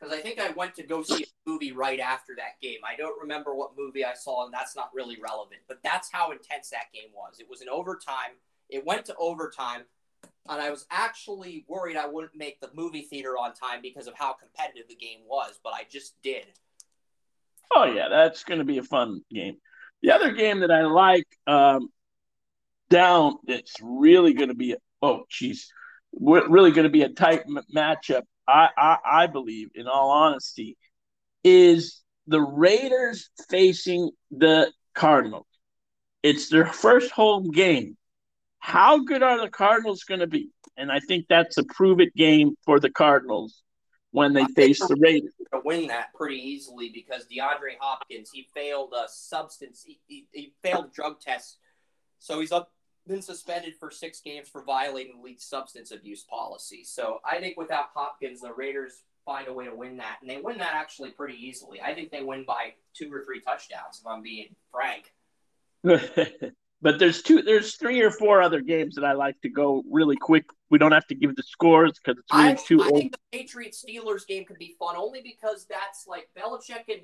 because 0.00 0.14
I 0.14 0.20
think 0.20 0.38
I 0.40 0.50
went 0.50 0.74
to 0.76 0.82
go 0.82 1.02
see 1.02 1.24
a 1.24 1.50
movie 1.50 1.72
right 1.72 2.00
after 2.00 2.34
that 2.36 2.60
game. 2.62 2.78
I 2.86 2.96
don't 2.96 3.20
remember 3.20 3.54
what 3.54 3.76
movie 3.76 4.04
I 4.04 4.14
saw, 4.14 4.44
and 4.44 4.54
that's 4.54 4.74
not 4.74 4.90
really 4.94 5.18
relevant. 5.22 5.60
But 5.68 5.82
that's 5.82 6.10
how 6.10 6.30
intense 6.30 6.70
that 6.70 6.92
game 6.92 7.10
was. 7.14 7.38
It 7.38 7.48
was 7.48 7.60
an 7.60 7.68
overtime. 7.68 8.36
It 8.68 8.86
went 8.86 9.04
to 9.06 9.16
overtime, 9.16 9.82
and 10.48 10.60
I 10.60 10.70
was 10.70 10.86
actually 10.90 11.64
worried 11.68 11.96
I 11.96 12.06
wouldn't 12.06 12.36
make 12.36 12.60
the 12.60 12.70
movie 12.74 13.02
theater 13.02 13.32
on 13.32 13.54
time 13.54 13.80
because 13.82 14.06
of 14.06 14.14
how 14.14 14.32
competitive 14.32 14.88
the 14.88 14.96
game 14.96 15.20
was. 15.26 15.58
But 15.62 15.74
I 15.74 15.82
just 15.88 16.14
did. 16.22 16.46
Oh 17.72 17.84
yeah, 17.84 18.08
that's 18.08 18.44
going 18.44 18.58
to 18.58 18.64
be 18.64 18.78
a 18.78 18.82
fun 18.82 19.20
game. 19.30 19.56
The 20.02 20.12
other 20.12 20.32
game 20.32 20.60
that 20.60 20.70
I 20.70 20.82
like 20.82 21.26
um, 21.46 21.88
down 22.88 23.36
that's 23.46 23.74
really 23.82 24.34
going 24.34 24.48
to 24.48 24.54
be 24.54 24.72
a, 24.72 24.76
oh 25.02 25.24
jeez, 25.30 25.66
really 26.12 26.72
going 26.72 26.84
to 26.84 26.90
be 26.90 27.02
a 27.02 27.08
tight 27.08 27.44
m- 27.46 27.60
matchup. 27.74 28.22
I, 28.48 28.68
I 28.76 28.96
I 29.04 29.26
believe, 29.26 29.68
in 29.74 29.86
all 29.86 30.10
honesty, 30.10 30.76
is 31.44 32.02
the 32.26 32.40
Raiders 32.40 33.30
facing 33.48 34.10
the 34.30 34.72
Cardinals. 34.94 35.46
It's 36.22 36.48
their 36.48 36.66
first 36.66 37.10
home 37.12 37.50
game. 37.50 37.96
How 38.60 38.98
good 38.98 39.22
are 39.22 39.40
the 39.40 39.50
Cardinals 39.50 40.04
going 40.04 40.20
to 40.20 40.26
be? 40.26 40.50
And 40.76 40.92
I 40.92 41.00
think 41.00 41.26
that's 41.28 41.58
a 41.58 41.64
prove 41.64 42.00
it 42.00 42.14
game 42.14 42.54
for 42.64 42.78
the 42.78 42.90
Cardinals 42.90 43.62
when 44.12 44.32
they 44.32 44.42
I 44.42 44.46
face 44.54 44.78
the- 44.78 44.96
Raiders. 45.00 45.32
to 45.52 45.60
win 45.64 45.88
that 45.88 46.12
pretty 46.14 46.36
easily 46.36 46.90
because 46.90 47.26
DeAndre 47.26 47.76
Hopkins 47.78 48.30
he 48.32 48.48
failed 48.54 48.92
a 48.96 49.08
substance 49.08 49.82
he, 49.84 50.00
he, 50.06 50.26
he 50.32 50.52
failed 50.62 50.92
drug 50.92 51.20
tests, 51.20 51.58
so 52.18 52.40
he's 52.40 52.52
up 52.52 52.72
been 53.06 53.22
suspended 53.22 53.74
for 53.80 53.90
six 53.90 54.20
games 54.20 54.48
for 54.48 54.62
violating 54.62 55.16
the 55.16 55.22
league's 55.22 55.44
substance 55.44 55.90
abuse 55.90 56.22
policy. 56.24 56.84
So 56.84 57.18
I 57.24 57.38
think 57.40 57.56
without 57.56 57.86
Hopkins, 57.94 58.40
the 58.40 58.52
Raiders 58.52 59.02
find 59.24 59.48
a 59.48 59.52
way 59.52 59.64
to 59.64 59.74
win 59.74 59.96
that, 59.96 60.18
and 60.20 60.30
they 60.30 60.36
win 60.40 60.58
that 60.58 60.74
actually 60.74 61.10
pretty 61.10 61.34
easily. 61.34 61.80
I 61.80 61.94
think 61.94 62.10
they 62.10 62.22
win 62.22 62.44
by 62.46 62.74
two 62.94 63.12
or 63.12 63.24
three 63.24 63.40
touchdowns, 63.40 64.00
if 64.00 64.06
I'm 64.06 64.22
being 64.22 64.54
frank. 64.70 65.12
but 66.82 66.98
there's 66.98 67.22
two, 67.22 67.42
there's 67.42 67.76
three 67.76 68.00
or 68.00 68.10
four 68.10 68.42
other 68.42 68.60
games 68.60 68.94
that 68.94 69.04
I 69.04 69.12
like 69.12 69.40
to 69.42 69.48
go 69.48 69.82
really 69.90 70.16
quick. 70.16 70.46
We 70.70 70.78
don't 70.78 70.92
have 70.92 71.06
to 71.08 71.14
give 71.14 71.36
the 71.36 71.42
scores 71.42 71.98
because 71.98 72.18
it's 72.18 72.32
really 72.32 72.50
I, 72.50 72.54
too 72.54 72.82
I 72.82 72.86
old. 72.86 72.96
think 72.98 73.12
the 73.12 73.38
Patriots 73.38 73.84
Steelers 73.86 74.26
game 74.26 74.44
could 74.44 74.58
be 74.58 74.76
fun 74.78 74.96
only 74.96 75.20
because 75.22 75.66
that's 75.68 76.06
like 76.06 76.28
Belichick 76.36 76.88
and 76.88 77.02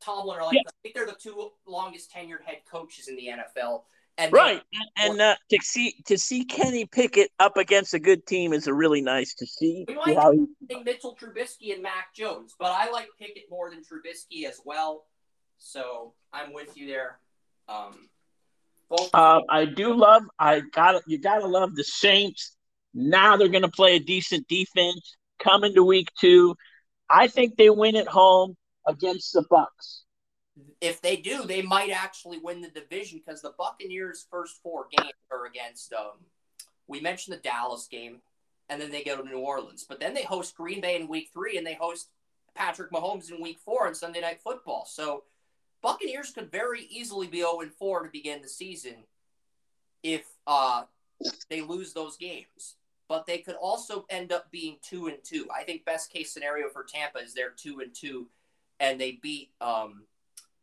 Tomlin 0.00 0.38
are 0.38 0.44
like 0.46 0.54
Yeah. 0.54 0.62
I 0.66 0.72
think 0.82 0.94
they're 0.94 1.06
the 1.06 1.16
two 1.20 1.50
longest 1.66 2.12
tenured 2.12 2.42
head 2.44 2.58
coaches 2.70 3.08
in 3.08 3.16
the 3.16 3.28
NFL. 3.28 3.82
And 4.18 4.30
Right, 4.30 4.60
and, 4.74 5.12
and 5.12 5.20
uh, 5.22 5.36
to 5.50 5.58
see 5.62 5.94
to 6.04 6.18
see 6.18 6.44
Kenny 6.44 6.84
Pickett 6.84 7.30
up 7.38 7.56
against 7.56 7.94
a 7.94 7.98
good 7.98 8.26
team 8.26 8.52
is 8.52 8.66
a 8.66 8.74
really 8.74 9.00
nice 9.00 9.34
to 9.36 9.46
see. 9.46 9.86
We 9.88 9.94
might- 9.94 10.16
how 10.16 10.34
think 10.68 10.84
Mitchell 10.84 11.16
Trubisky 11.18 11.72
and 11.72 11.82
Mac 11.82 12.14
Jones, 12.14 12.54
but 12.58 12.72
I 12.72 12.90
like 12.90 13.08
Pickett 13.18 13.44
more 13.50 13.70
than 13.70 13.80
Trubisky 13.80 14.46
as 14.46 14.60
well. 14.66 15.06
So 15.56 16.12
I'm 16.30 16.52
with 16.52 16.76
you 16.76 16.88
there. 16.88 17.20
Um, 17.68 18.10
Um, 19.14 19.42
I 19.48 19.64
do 19.64 19.94
love. 19.94 20.22
I 20.38 20.60
got 20.72 21.02
you. 21.06 21.18
Got 21.18 21.40
to 21.40 21.46
love 21.46 21.74
the 21.74 21.84
Saints. 21.84 22.56
Now 22.94 23.36
they're 23.36 23.48
going 23.48 23.62
to 23.62 23.68
play 23.68 23.96
a 23.96 24.00
decent 24.00 24.46
defense. 24.48 25.16
Coming 25.42 25.74
to 25.74 25.82
week 25.82 26.08
two, 26.20 26.54
I 27.10 27.26
think 27.26 27.56
they 27.56 27.70
win 27.70 27.96
at 27.96 28.06
home 28.06 28.56
against 28.86 29.32
the 29.32 29.44
Bucks. 29.50 30.04
if 30.80 31.00
they 31.00 31.16
do, 31.16 31.44
they 31.44 31.62
might 31.62 31.90
actually 31.90 32.38
win 32.38 32.60
the 32.60 32.68
division 32.68 33.20
because 33.24 33.42
the 33.42 33.54
Buccaneers' 33.58 34.26
first 34.30 34.60
four 34.62 34.86
games 34.96 35.12
are 35.30 35.46
against. 35.46 35.92
Um, 35.92 36.26
we 36.86 37.00
mentioned 37.00 37.36
the 37.36 37.40
Dallas 37.40 37.88
game, 37.90 38.20
and 38.68 38.80
then 38.80 38.90
they 38.90 39.02
go 39.02 39.16
to 39.16 39.28
New 39.28 39.38
Orleans, 39.38 39.84
but 39.88 40.00
then 40.00 40.14
they 40.14 40.24
host 40.24 40.56
Green 40.56 40.80
Bay 40.80 40.96
in 40.96 41.08
Week 41.08 41.30
Three, 41.32 41.56
and 41.56 41.66
they 41.66 41.74
host 41.74 42.08
Patrick 42.54 42.90
Mahomes 42.92 43.30
in 43.30 43.42
Week 43.42 43.58
Four 43.64 43.86
on 43.86 43.94
Sunday 43.94 44.20
Night 44.20 44.40
Football. 44.42 44.84
So 44.86 45.24
Buccaneers 45.82 46.30
could 46.30 46.50
very 46.50 46.86
easily 46.90 47.26
be 47.26 47.38
zero 47.38 47.60
and 47.60 47.72
four 47.72 48.02
to 48.02 48.10
begin 48.10 48.40
the 48.40 48.48
season 48.48 48.94
if 50.02 50.24
uh, 50.46 50.84
they 51.50 51.60
lose 51.60 51.92
those 51.92 52.16
games. 52.16 52.76
But 53.08 53.26
they 53.26 53.38
could 53.38 53.56
also 53.56 54.06
end 54.08 54.32
up 54.32 54.50
being 54.50 54.78
two 54.80 55.08
and 55.08 55.18
two. 55.22 55.46
I 55.54 55.64
think 55.64 55.84
best 55.84 56.10
case 56.12 56.32
scenario 56.32 56.68
for 56.68 56.84
Tampa 56.84 57.18
is 57.18 57.34
they're 57.34 57.50
two 57.50 57.80
and 57.80 57.94
two, 57.94 58.28
and 58.80 58.98
they 58.98 59.18
beat 59.22 59.50
um, 59.60 60.04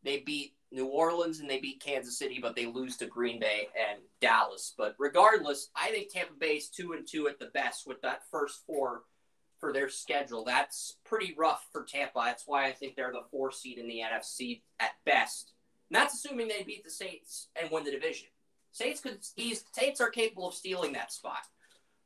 they 0.03 0.19
beat 0.19 0.53
New 0.71 0.85
Orleans 0.85 1.39
and 1.39 1.49
they 1.49 1.59
beat 1.59 1.83
Kansas 1.83 2.17
City, 2.17 2.39
but 2.41 2.55
they 2.55 2.65
lose 2.65 2.95
to 2.97 3.07
Green 3.07 3.39
Bay 3.39 3.67
and 3.77 3.99
Dallas. 4.21 4.73
But 4.77 4.95
regardless, 4.99 5.69
I 5.75 5.89
think 5.89 6.11
Tampa 6.11 6.33
Bay 6.33 6.57
is 6.57 6.69
two 6.69 6.93
and 6.93 7.07
two 7.07 7.27
at 7.27 7.39
the 7.39 7.47
best 7.47 7.87
with 7.87 8.01
that 8.01 8.21
first 8.31 8.65
four 8.65 9.03
for 9.59 9.73
their 9.73 9.89
schedule. 9.89 10.43
That's 10.43 10.97
pretty 11.05 11.35
rough 11.37 11.65
for 11.71 11.83
Tampa. 11.83 12.21
That's 12.25 12.43
why 12.45 12.65
I 12.65 12.71
think 12.71 12.95
they're 12.95 13.11
the 13.11 13.27
four 13.31 13.51
seed 13.51 13.77
in 13.77 13.87
the 13.87 14.01
NFC 14.01 14.61
at 14.79 14.91
best. 15.05 15.53
And 15.89 15.99
that's 15.99 16.13
assuming 16.13 16.47
they 16.47 16.63
beat 16.63 16.83
the 16.83 16.89
Saints 16.89 17.47
and 17.59 17.69
win 17.71 17.83
the 17.83 17.91
division. 17.91 18.27
Saints 18.71 19.01
could 19.01 19.19
Saints 19.73 20.01
are 20.01 20.09
capable 20.09 20.49
of 20.49 20.53
stealing 20.53 20.93
that 20.93 21.11
spot. 21.11 21.39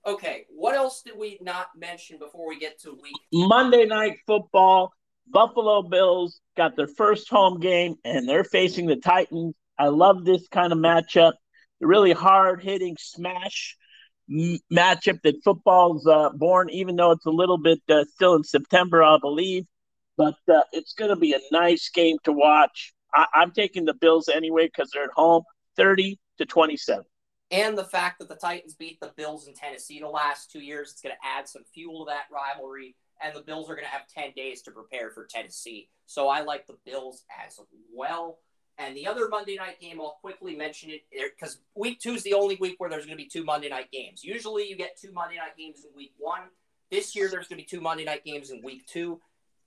Okay, 0.06 0.46
what 0.50 0.76
else 0.76 1.02
did 1.02 1.18
we 1.18 1.38
not 1.42 1.68
mention 1.78 2.20
before 2.20 2.48
we 2.48 2.60
get 2.60 2.80
to 2.82 2.98
week 3.02 3.16
Monday 3.32 3.86
night 3.86 4.18
football. 4.28 4.92
Buffalo 5.28 5.82
Bills 5.84 6.42
got 6.58 6.76
their 6.76 6.88
first 6.88 7.30
home 7.30 7.60
game 7.60 7.96
and 8.04 8.28
they're 8.28 8.44
facing 8.44 8.88
the 8.88 8.98
Titans. 8.98 9.56
I 9.80 9.88
love 9.88 10.26
this 10.26 10.48
kind 10.50 10.74
of 10.74 10.80
matchup. 10.80 11.34
The 11.80 11.88
really 11.88 12.12
hard 12.12 12.62
hitting 12.62 12.98
smash 13.00 13.78
matchup 14.30 15.22
that 15.24 15.36
football's 15.44 16.06
uh, 16.08 16.30
born, 16.30 16.70
even 16.70 16.96
though 16.96 17.12
it's 17.12 17.26
a 17.26 17.30
little 17.32 17.58
bit 17.58 17.80
uh, 17.90 18.06
still 18.14 18.36
in 18.36 18.44
September, 18.44 19.04
I 19.04 19.18
believe. 19.20 19.66
But 20.18 20.36
uh, 20.48 20.62
it's 20.72 20.94
going 20.94 21.10
to 21.10 21.16
be 21.16 21.34
a 21.34 21.40
nice 21.52 21.90
game 21.90 22.18
to 22.24 22.32
watch. 22.32 22.94
I- 23.14 23.28
I'm 23.34 23.52
taking 23.52 23.86
the 23.86 23.94
Bills 23.94 24.30
anyway 24.30 24.68
because 24.68 24.92
they're 24.94 25.04
at 25.06 25.10
home, 25.16 25.44
thirty 25.76 26.20
to 26.38 26.46
twenty-seven. 26.46 27.04
and 27.52 27.78
the 27.78 27.84
fact 27.86 28.20
that 28.20 28.30
the 28.30 28.36
Titans 28.36 28.76
beat 28.76 29.00
the 29.00 29.12
Bills 29.18 29.48
in 29.48 29.54
Tennessee 29.54 30.00
the 30.00 30.08
last 30.08 30.52
two 30.52 30.60
years, 30.62 30.92
it's 30.92 31.02
going 31.02 31.16
to 31.16 31.28
add 31.28 31.48
some 31.48 31.64
fuel 31.74 32.06
to 32.06 32.12
that 32.12 32.24
rivalry. 32.32 32.96
And 33.24 33.36
the 33.36 33.42
Bills 33.42 33.70
are 33.70 33.76
going 33.76 33.86
to 33.86 33.92
have 33.92 34.08
10 34.08 34.34
days 34.36 34.64
to 34.64 34.72
prepare 34.72 35.10
for 35.12 35.26
Tennessee. 35.26 35.88
So 36.08 36.28
I 36.28 36.42
like 36.42 36.68
the 36.68 36.76
Bills 36.86 37.24
as 37.46 37.58
well. 37.96 38.40
And 38.80 38.98
the 38.98 39.08
other 39.08 39.30
Monday 39.30 39.56
night 39.56 39.80
game, 39.80 40.02
I'll 40.02 40.18
quickly 40.22 40.56
mention 40.56 40.90
it 40.90 41.02
because 41.12 41.60
week 41.76 42.00
two 42.00 42.14
is 42.14 42.24
the 42.24 42.34
only 42.34 42.56
week 42.56 42.76
where 42.80 42.90
there's 42.90 43.06
going 43.06 43.18
to 43.18 43.24
be 43.24 43.30
two 43.30 43.44
Monday 43.44 43.70
night 43.70 43.92
games. 43.92 44.24
Usually 44.24 44.68
you 44.68 44.76
get 44.76 45.00
two 45.00 45.12
Monday 45.12 45.36
night 45.36 45.56
games 45.58 45.86
in 45.86 45.96
week 45.96 46.14
one. 46.18 46.42
This 46.90 47.16
year 47.16 47.30
there's 47.30 47.48
going 47.48 47.60
to 47.60 47.64
be 47.64 47.78
two 47.78 47.82
Monday 47.82 48.04
night 48.04 48.24
games 48.26 48.50
in 48.50 48.62
week 48.64 48.88
two, 48.88 49.20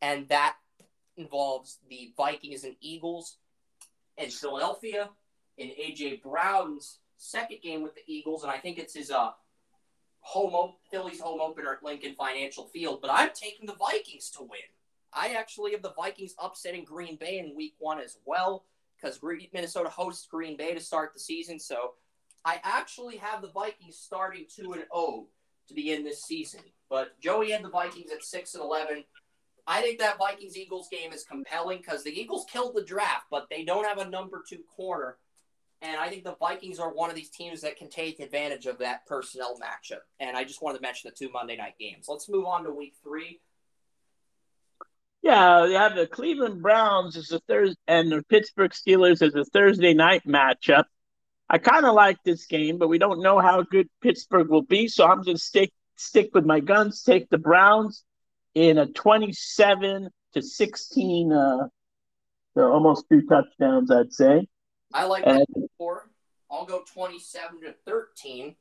and 0.03 0.29
that 0.29 0.57
involves 1.17 1.79
the 1.89 2.13
Vikings 2.17 2.65
and 2.65 2.75
Eagles 2.81 3.39
in 4.19 4.31
Philadelphia 4.31 5.11
in 5.57 5.69
AJ 5.69 6.23
Brown's 6.23 6.99
second 7.17 7.59
game 7.63 7.83
with 7.83 7.95
the 7.95 8.03
Eagles, 8.07 8.43
and 8.43 8.53
I 8.53 8.59
think 8.59 8.79
it's 8.79 8.95
his 8.95 9.11
uh 9.11 9.31
home 10.21 10.55
op- 10.55 10.81
Phillies 10.91 11.21
home 11.21 11.41
opener 11.41 11.75
at 11.75 11.85
Lincoln 11.85 12.15
Financial 12.19 12.67
Field. 12.67 13.01
But 13.01 13.13
I'm 13.13 13.31
taking 13.33 13.67
the 13.67 13.75
Vikings 13.75 14.31
to 14.31 14.43
win. 14.43 14.61
I 15.13 15.35
actually 15.35 15.71
have 15.73 15.83
the 15.83 15.95
Vikings 15.95 16.35
upsetting 16.43 16.85
Green 16.85 17.17
Bay 17.17 17.39
in 17.39 17.55
Week 17.57 17.75
One 17.79 18.01
as 18.01 18.19
well 18.27 18.65
because 19.01 19.21
Minnesota 19.53 19.89
hosts 19.89 20.27
Green 20.27 20.57
Bay 20.57 20.75
to 20.75 20.81
start 20.81 21.13
the 21.15 21.21
season. 21.21 21.59
So 21.59 21.95
I 22.45 22.61
actually 22.63 23.17
have 23.17 23.43
the 23.43 23.51
Vikings 23.51 23.99
starting 23.99 24.47
two 24.49 24.73
and 24.73 24.83
zero 24.83 24.87
oh 24.93 25.29
to 25.69 25.75
begin 25.75 26.05
this 26.05 26.23
season. 26.23 26.61
But 26.89 27.19
Joey 27.21 27.51
had 27.51 27.65
the 27.65 27.71
Vikings 27.71 28.13
at 28.13 28.25
six 28.25 28.55
and 28.55 28.63
eleven. 28.63 29.05
I 29.67 29.83
think 29.83 29.99
that 29.99 30.19
Vikings 30.19 30.57
Eagles 30.57 30.89
game 30.91 31.13
is 31.13 31.25
compelling 31.25 31.79
because 31.79 32.05
the 32.05 32.19
Eagles 32.19 32.47
killed 32.51 32.77
the 32.77 32.85
draft, 32.85 33.27
but 33.31 33.49
they 33.51 33.65
don't 33.65 33.85
have 33.85 33.99
a 33.99 34.09
number 34.09 34.45
two 34.49 34.61
corner. 34.77 35.19
And 35.83 36.01
I 36.01 36.09
think 36.09 36.25
the 36.25 36.37
Vikings 36.37 36.79
are 36.79 36.95
one 36.95 37.11
of 37.11 37.17
these 37.17 37.31
teams 37.31 37.61
that 37.63 37.77
can 37.77 37.91
take 37.91 38.21
advantage 38.21 38.67
of 38.67 38.79
that 38.79 39.07
personnel 39.07 39.59
matchup. 39.59 40.03
And 40.21 40.37
I 40.37 40.45
just 40.45 40.63
wanted 40.63 40.79
to 40.79 40.83
mention 40.83 41.11
the 41.11 41.17
two 41.17 41.33
Monday 41.33 41.57
night 41.57 41.75
games. 41.79 42.07
Let's 42.09 42.29
move 42.29 42.47
on 42.47 42.65
to 42.65 42.71
week 42.71 42.95
three. 43.03 43.41
Yeah, 45.27 45.67
you 45.67 45.75
have 45.75 45.97
the 45.97 46.07
Cleveland 46.07 46.63
Browns 46.63 47.17
as 47.17 47.33
a 47.33 47.41
Thursday 47.41 47.75
and 47.89 48.13
the 48.13 48.23
Pittsburgh 48.23 48.71
Steelers 48.71 49.23
as 49.23 49.35
a 49.35 49.45
Thursday 49.45 49.93
night 49.93 50.23
matchup. 50.25 50.85
I 51.51 51.59
kind 51.59 51.85
of 51.85 51.97
like 51.97 52.19
this 52.25 52.47
game, 52.47 52.79
but 52.79 52.87
we 52.87 52.99
don't 52.99 53.21
know 53.21 53.41
how 53.41 53.63
good 53.63 53.89
Pittsburgh 54.01 54.49
will 54.49 54.63
be, 54.63 54.87
so 54.87 55.05
I'm 55.05 55.23
going 55.23 55.37
to 55.37 55.43
stick 55.43 55.73
stick 55.97 56.31
with 56.33 56.45
my 56.45 56.61
guns. 56.61 57.03
Take 57.03 57.29
the 57.29 57.39
Browns 57.39 58.05
in 58.55 58.79
a 58.79 58.87
27 58.87 60.11
to 60.35 60.43
16, 60.43 61.33
uh, 61.33 61.57
so 62.55 62.73
almost 62.73 63.07
two 63.11 63.23
touchdowns, 63.23 63.91
I'd 63.91 64.13
say. 64.13 64.47
I 64.95 65.07
like 65.07 65.25
that 65.25 65.45
score. 65.75 66.09
I'll 66.53 66.67
go 66.67 66.85
27 66.95 67.63
to 67.63 67.75
13. 67.85 68.55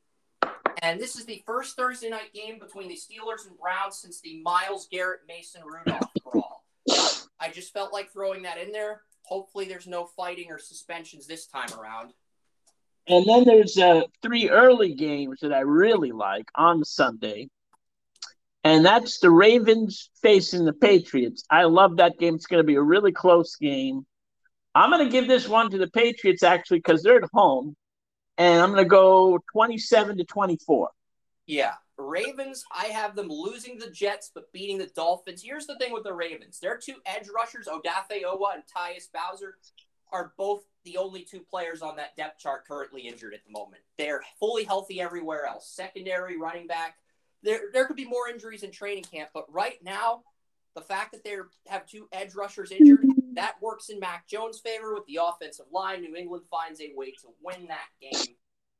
And 0.81 1.00
this 1.00 1.15
is 1.15 1.25
the 1.25 1.43
first 1.45 1.75
Thursday 1.75 2.10
night 2.10 2.34
game 2.34 2.57
between 2.57 2.88
the 2.88 2.95
Steelers 2.95 3.48
and 3.48 3.55
Browns 3.60 3.98
since 3.98 4.19
the 4.19 4.41
Myles 4.41 4.88
Garrett 4.91 5.22
Mason 5.27 5.62
Rudolph 5.63 6.10
brawl. 6.24 6.54
I 7.46 7.50
just 7.52 7.74
felt 7.74 7.94
like 7.94 8.12
throwing 8.12 8.44
that 8.44 8.58
in 8.58 8.72
there. 8.72 9.02
Hopefully, 9.24 9.66
there's 9.66 9.88
no 9.88 10.06
fighting 10.06 10.48
or 10.50 10.60
suspensions 10.60 11.28
this 11.28 11.48
time 11.48 11.70
around. 11.80 12.14
And 13.08 13.25
then 13.28 13.44
there's 13.44 13.78
uh, 13.78 14.02
three 14.22 14.50
early 14.50 14.96
games 14.96 15.40
that 15.42 15.54
I 15.54 15.60
really 15.60 16.12
like 16.12 16.48
on 16.56 16.84
Sunday 16.84 17.50
and 18.66 18.84
that's 18.84 19.20
the 19.20 19.30
Ravens 19.30 20.10
facing 20.24 20.66
the 20.66 20.74
Patriots. 20.74 21.46
I 21.52 21.66
love 21.66 21.98
that 21.98 22.18
game. 22.18 22.34
It's 22.34 22.48
going 22.48 22.62
to 22.64 22.68
be 22.68 22.74
a 22.74 22.82
really 22.82 23.12
close 23.12 23.56
game. 23.58 24.08
I'm 24.74 24.90
going 24.90 25.06
to 25.06 25.12
give 25.12 25.28
this 25.28 25.48
one 25.48 25.70
to 25.70 25.78
the 25.78 25.88
Patriots 25.88 26.42
actually 26.42 26.80
because 26.80 27.04
they're 27.04 27.24
at 27.24 27.30
home, 27.32 27.75
and 28.40 28.64
I'm 28.64 28.72
going 28.72 28.84
to 28.84 28.90
go 28.90 29.40
27 29.54 30.18
to 30.18 30.24
24. 30.24 30.90
Yeah, 31.46 31.74
Ravens. 31.98 32.66
I 32.72 32.88
have 32.88 33.16
them 33.16 33.30
losing 33.30 33.78
the 33.78 33.90
Jets 33.90 34.32
but 34.34 34.52
beating 34.52 34.78
the 34.78 34.88
Dolphins. 34.88 35.42
Here's 35.42 35.68
the 35.68 35.78
thing 35.78 35.94
with 35.94 36.04
the 36.04 36.14
Ravens: 36.14 36.60
their 36.60 36.78
two 36.78 36.96
edge 37.06 37.28
rushers, 37.34 37.68
Odafe 37.68 38.24
Oweh 38.24 38.54
and 38.54 38.64
Tyus 38.66 39.08
Bowser, 39.12 39.58
are 40.12 40.34
both 40.38 40.64
the 40.84 40.98
only 40.98 41.24
two 41.24 41.40
players 41.40 41.82
on 41.82 41.96
that 41.96 42.16
depth 42.16 42.40
chart 42.40 42.68
currently 42.68 43.02
injured 43.02 43.34
at 43.34 43.46
the 43.46 43.52
moment. 43.52 43.82
They're 43.98 44.22
fully 44.40 44.64
healthy 44.64 45.02
everywhere 45.02 45.46
else. 45.46 45.68
Secondary 45.68 46.38
running 46.38 46.68
back 46.68 46.96
there 47.46 47.62
there 47.72 47.86
could 47.86 47.96
be 47.96 48.06
more 48.06 48.28
injuries 48.28 48.64
in 48.64 48.72
training 48.72 49.04
camp, 49.04 49.30
but 49.34 49.52
right 49.54 49.82
now, 49.84 50.24
the 50.75 50.82
fact 50.82 51.12
that 51.14 51.24
they 51.24 51.38
have 51.68 51.86
two 51.86 52.10
edge 52.12 52.36
rushers 52.36 52.72
injured, 52.72 53.06
that 53.36 53.56
works 53.62 53.90
in 53.90 54.00
Mac 54.00 54.28
Jones' 54.28 54.60
favor 54.60 54.94
with 54.94 55.06
the 55.06 55.20
offensive 55.24 55.68
line. 55.72 56.02
New 56.02 56.16
England 56.16 56.44
finds 56.50 56.82
a 56.82 56.92
way 56.96 57.12
to 57.12 57.28
win 57.42 57.68
that 57.68 57.88
game. 58.02 58.36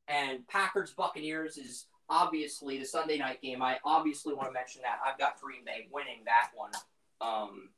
And 0.08 0.47
Packers 0.47 0.93
Buccaneers 0.93 1.58
is 1.58 1.86
obviously 2.09 2.77
the 2.79 2.85
Sunday 2.85 3.17
night 3.17 3.41
game. 3.41 3.61
I 3.61 3.77
obviously 3.83 4.33
want 4.33 4.47
to 4.47 4.53
mention 4.53 4.81
that. 4.83 4.99
I've 5.05 5.17
got 5.17 5.39
Green 5.39 5.63
Bay 5.65 5.87
winning 5.91 6.23
that 6.25 6.51
one. 6.55 6.71
Um, 7.21 7.69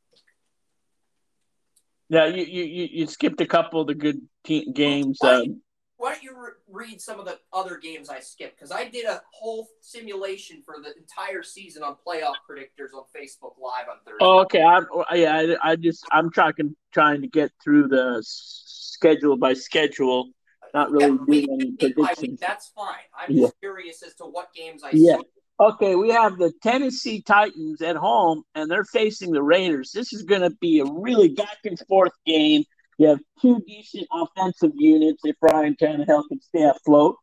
yeah, 2.09 2.25
you, 2.25 2.43
you 2.43 2.87
you 2.91 3.07
skipped 3.07 3.41
a 3.41 3.45
couple 3.45 3.81
of 3.81 3.87
the 3.87 3.95
good 3.95 4.21
te- 4.43 4.71
games. 4.71 5.17
Why, 5.19 5.35
um, 5.35 5.61
why 5.97 6.13
don't 6.13 6.23
you 6.23 6.37
re- 6.37 6.51
read 6.69 7.01
some 7.01 7.19
of 7.19 7.25
the 7.25 7.39
other 7.51 7.77
games 7.77 8.09
I 8.09 8.19
skipped? 8.19 8.57
Because 8.57 8.71
I 8.71 8.87
did 8.87 9.05
a 9.05 9.21
whole 9.33 9.67
simulation 9.81 10.61
for 10.63 10.75
the 10.81 10.95
entire 10.95 11.43
season 11.43 11.83
on 11.83 11.95
playoff 11.95 12.35
predictors 12.49 12.93
on 12.95 13.03
Facebook 13.15 13.53
Live 13.61 13.87
on 13.89 13.97
Thursday. 14.05 14.17
Oh, 14.21 14.39
okay. 14.41 14.63
I'm, 14.63 14.87
yeah, 15.13 15.55
I, 15.61 15.71
I 15.71 15.75
just 15.75 16.05
I'm 16.11 16.31
trying 16.31 16.75
trying 16.93 17.21
to 17.21 17.27
get 17.27 17.51
through 17.63 17.89
the 17.89 18.23
schedule 18.25 19.37
by 19.37 19.53
schedule. 19.53 20.29
Not 20.77 20.91
really 20.91 21.17
yeah, 21.27 21.43
doing 21.43 21.61
any 21.61 21.71
predictions. 21.71 22.39
That's 22.39 22.67
fine. 22.75 22.93
I'm 23.17 23.33
yeah. 23.33 23.47
just 23.47 23.59
curious 23.59 24.03
as 24.03 24.13
to 24.15 24.25
what 24.25 24.53
games 24.53 24.83
I 24.83 24.91
yeah. 24.93 25.17
Okay, 25.59 25.95
we 25.95 26.09
have 26.09 26.37
the 26.37 26.53
Tennessee 26.61 27.23
Titans 27.23 27.81
at 27.81 27.95
home, 27.95 28.43
and 28.53 28.69
they're 28.69 28.85
facing 28.85 29.31
the 29.31 29.41
Raiders. 29.41 29.91
This 29.91 30.13
is 30.13 30.21
going 30.21 30.41
to 30.41 30.51
be 30.61 30.81
a 30.81 30.85
really 30.85 31.29
back 31.29 31.57
and 31.65 31.79
forth 31.87 32.11
game. 32.27 32.63
You 32.99 33.07
have 33.07 33.19
two 33.41 33.59
decent 33.65 34.05
offensive 34.13 34.73
units 34.75 35.21
if 35.23 35.35
Ryan 35.41 35.75
Tannehill 35.81 36.27
can 36.29 36.39
stay 36.41 36.61
afloat. 36.61 37.15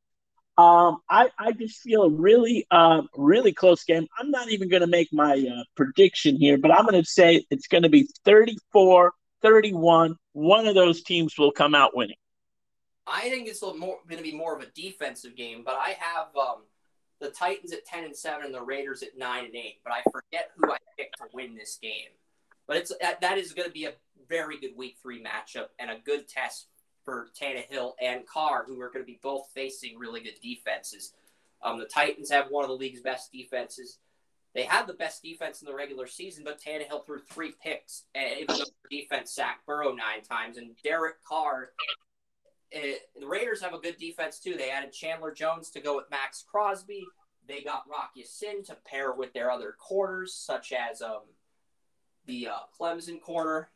Um, 0.58 0.98
I, 1.08 1.30
I 1.38 1.52
just 1.52 1.78
feel 1.78 2.02
a 2.02 2.10
really, 2.10 2.66
uh, 2.72 3.02
really 3.16 3.52
close 3.52 3.84
game. 3.84 4.08
I'm 4.18 4.32
not 4.32 4.50
even 4.50 4.68
going 4.68 4.82
to 4.82 4.88
make 4.88 5.12
my 5.12 5.34
uh, 5.34 5.62
prediction 5.76 6.36
here, 6.36 6.58
but 6.58 6.72
I'm 6.72 6.86
going 6.86 7.00
to 7.00 7.08
say 7.08 7.44
it's 7.52 7.68
going 7.68 7.84
to 7.84 7.88
be 7.88 8.08
34 8.24 9.12
31. 9.42 10.16
One 10.32 10.66
of 10.66 10.74
those 10.74 11.04
teams 11.04 11.38
will 11.38 11.52
come 11.52 11.76
out 11.76 11.96
winning. 11.96 12.16
I 13.06 13.28
think 13.28 13.48
it's 13.48 13.60
going 13.60 13.98
to 14.08 14.22
be 14.22 14.34
more 14.34 14.56
of 14.56 14.62
a 14.62 14.70
defensive 14.74 15.36
game, 15.36 15.62
but 15.64 15.74
I 15.74 15.96
have 15.98 16.34
um, 16.36 16.62
the 17.20 17.30
Titans 17.30 17.72
at 17.72 17.84
10 17.84 18.04
and 18.04 18.16
7 18.16 18.44
and 18.44 18.54
the 18.54 18.62
Raiders 18.62 19.02
at 19.02 19.18
9 19.18 19.44
and 19.44 19.54
8, 19.54 19.80
but 19.84 19.92
I 19.92 20.02
forget 20.10 20.50
who 20.56 20.72
I 20.72 20.78
picked 20.96 21.18
to 21.18 21.24
win 21.32 21.54
this 21.54 21.78
game. 21.80 22.10
But 22.66 22.78
it's 22.78 22.92
that 23.00 23.38
is 23.38 23.52
going 23.52 23.68
to 23.68 23.72
be 23.72 23.84
a 23.84 23.92
very 24.26 24.58
good 24.58 24.74
week 24.74 24.96
three 25.02 25.22
matchup 25.22 25.68
and 25.78 25.90
a 25.90 25.98
good 26.04 26.28
test 26.28 26.68
for 27.04 27.28
Tannehill 27.38 27.92
and 28.00 28.26
Carr, 28.26 28.64
who 28.66 28.80
are 28.80 28.88
going 28.88 29.04
to 29.04 29.10
be 29.10 29.20
both 29.22 29.50
facing 29.54 29.98
really 29.98 30.20
good 30.20 30.40
defenses. 30.42 31.12
Um, 31.62 31.78
the 31.78 31.84
Titans 31.84 32.30
have 32.30 32.46
one 32.48 32.64
of 32.64 32.70
the 32.70 32.76
league's 32.76 33.00
best 33.00 33.30
defenses. 33.32 33.98
They 34.54 34.62
had 34.62 34.86
the 34.86 34.94
best 34.94 35.22
defense 35.22 35.60
in 35.60 35.66
the 35.66 35.74
regular 35.74 36.06
season, 36.06 36.44
but 36.44 36.60
Tannehill 36.60 37.04
threw 37.04 37.20
three 37.20 37.54
picks, 37.62 38.04
and 38.14 38.40
even 38.40 38.56
though 38.56 38.64
defense 38.90 39.32
sacked 39.32 39.66
Burrow 39.66 39.92
nine 39.92 40.22
times, 40.22 40.56
and 40.56 40.70
Derek 40.82 41.22
Carr. 41.24 41.70
Uh, 42.74 43.20
the 43.20 43.26
Raiders 43.26 43.62
have 43.62 43.74
a 43.74 43.78
good 43.78 43.98
defense 43.98 44.38
too. 44.38 44.54
They 44.54 44.70
added 44.70 44.92
Chandler 44.92 45.32
Jones 45.32 45.70
to 45.70 45.80
go 45.80 45.96
with 45.96 46.10
Maxx 46.10 46.44
Crosby. 46.48 47.04
They 47.46 47.60
got 47.60 47.84
Rock 47.88 48.12
Ya-Sin 48.14 48.64
to 48.64 48.76
pair 48.86 49.12
with 49.12 49.32
their 49.32 49.50
other 49.50 49.74
quarters, 49.78 50.34
such 50.34 50.72
as 50.72 51.02
um, 51.02 51.20
the 52.26 52.48
uh, 52.48 52.58
Clemson 52.78 53.20
corner 53.20 53.68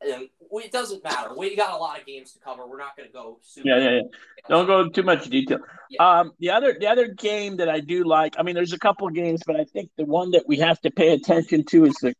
it 0.00 0.72
doesn't 0.72 1.02
matter. 1.04 1.34
We 1.36 1.56
got 1.56 1.72
a 1.72 1.76
lot 1.76 1.98
of 1.98 2.06
games 2.06 2.32
to 2.32 2.38
cover. 2.38 2.66
We're 2.66 2.78
not 2.78 2.96
going 2.96 3.08
to 3.08 3.12
go 3.12 3.38
super. 3.42 3.68
Yeah, 3.68 3.78
yeah, 3.78 3.90
yeah. 3.90 4.02
Don't 4.48 4.66
go 4.66 4.88
too 4.88 5.02
much 5.02 5.28
detail. 5.28 5.58
Yeah. 5.90 6.20
Um, 6.20 6.32
the 6.38 6.50
other, 6.50 6.76
the 6.78 6.86
other 6.86 7.08
game 7.08 7.56
that 7.56 7.68
I 7.68 7.80
do 7.80 8.04
like. 8.04 8.34
I 8.38 8.42
mean, 8.42 8.54
there's 8.54 8.72
a 8.72 8.78
couple 8.78 9.06
of 9.06 9.14
games, 9.14 9.42
but 9.46 9.56
I 9.56 9.64
think 9.64 9.90
the 9.96 10.04
one 10.04 10.32
that 10.32 10.44
we 10.46 10.58
have 10.58 10.80
to 10.82 10.90
pay 10.90 11.12
attention 11.12 11.64
to 11.66 11.84
is 11.86 11.94
the 11.96 12.14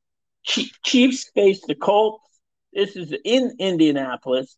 Chiefs 0.45 1.31
face 1.35 1.61
the 1.67 1.75
Colts. 1.75 2.23
This 2.73 2.97
is 2.97 3.15
in 3.25 3.57
Indianapolis. 3.59 4.57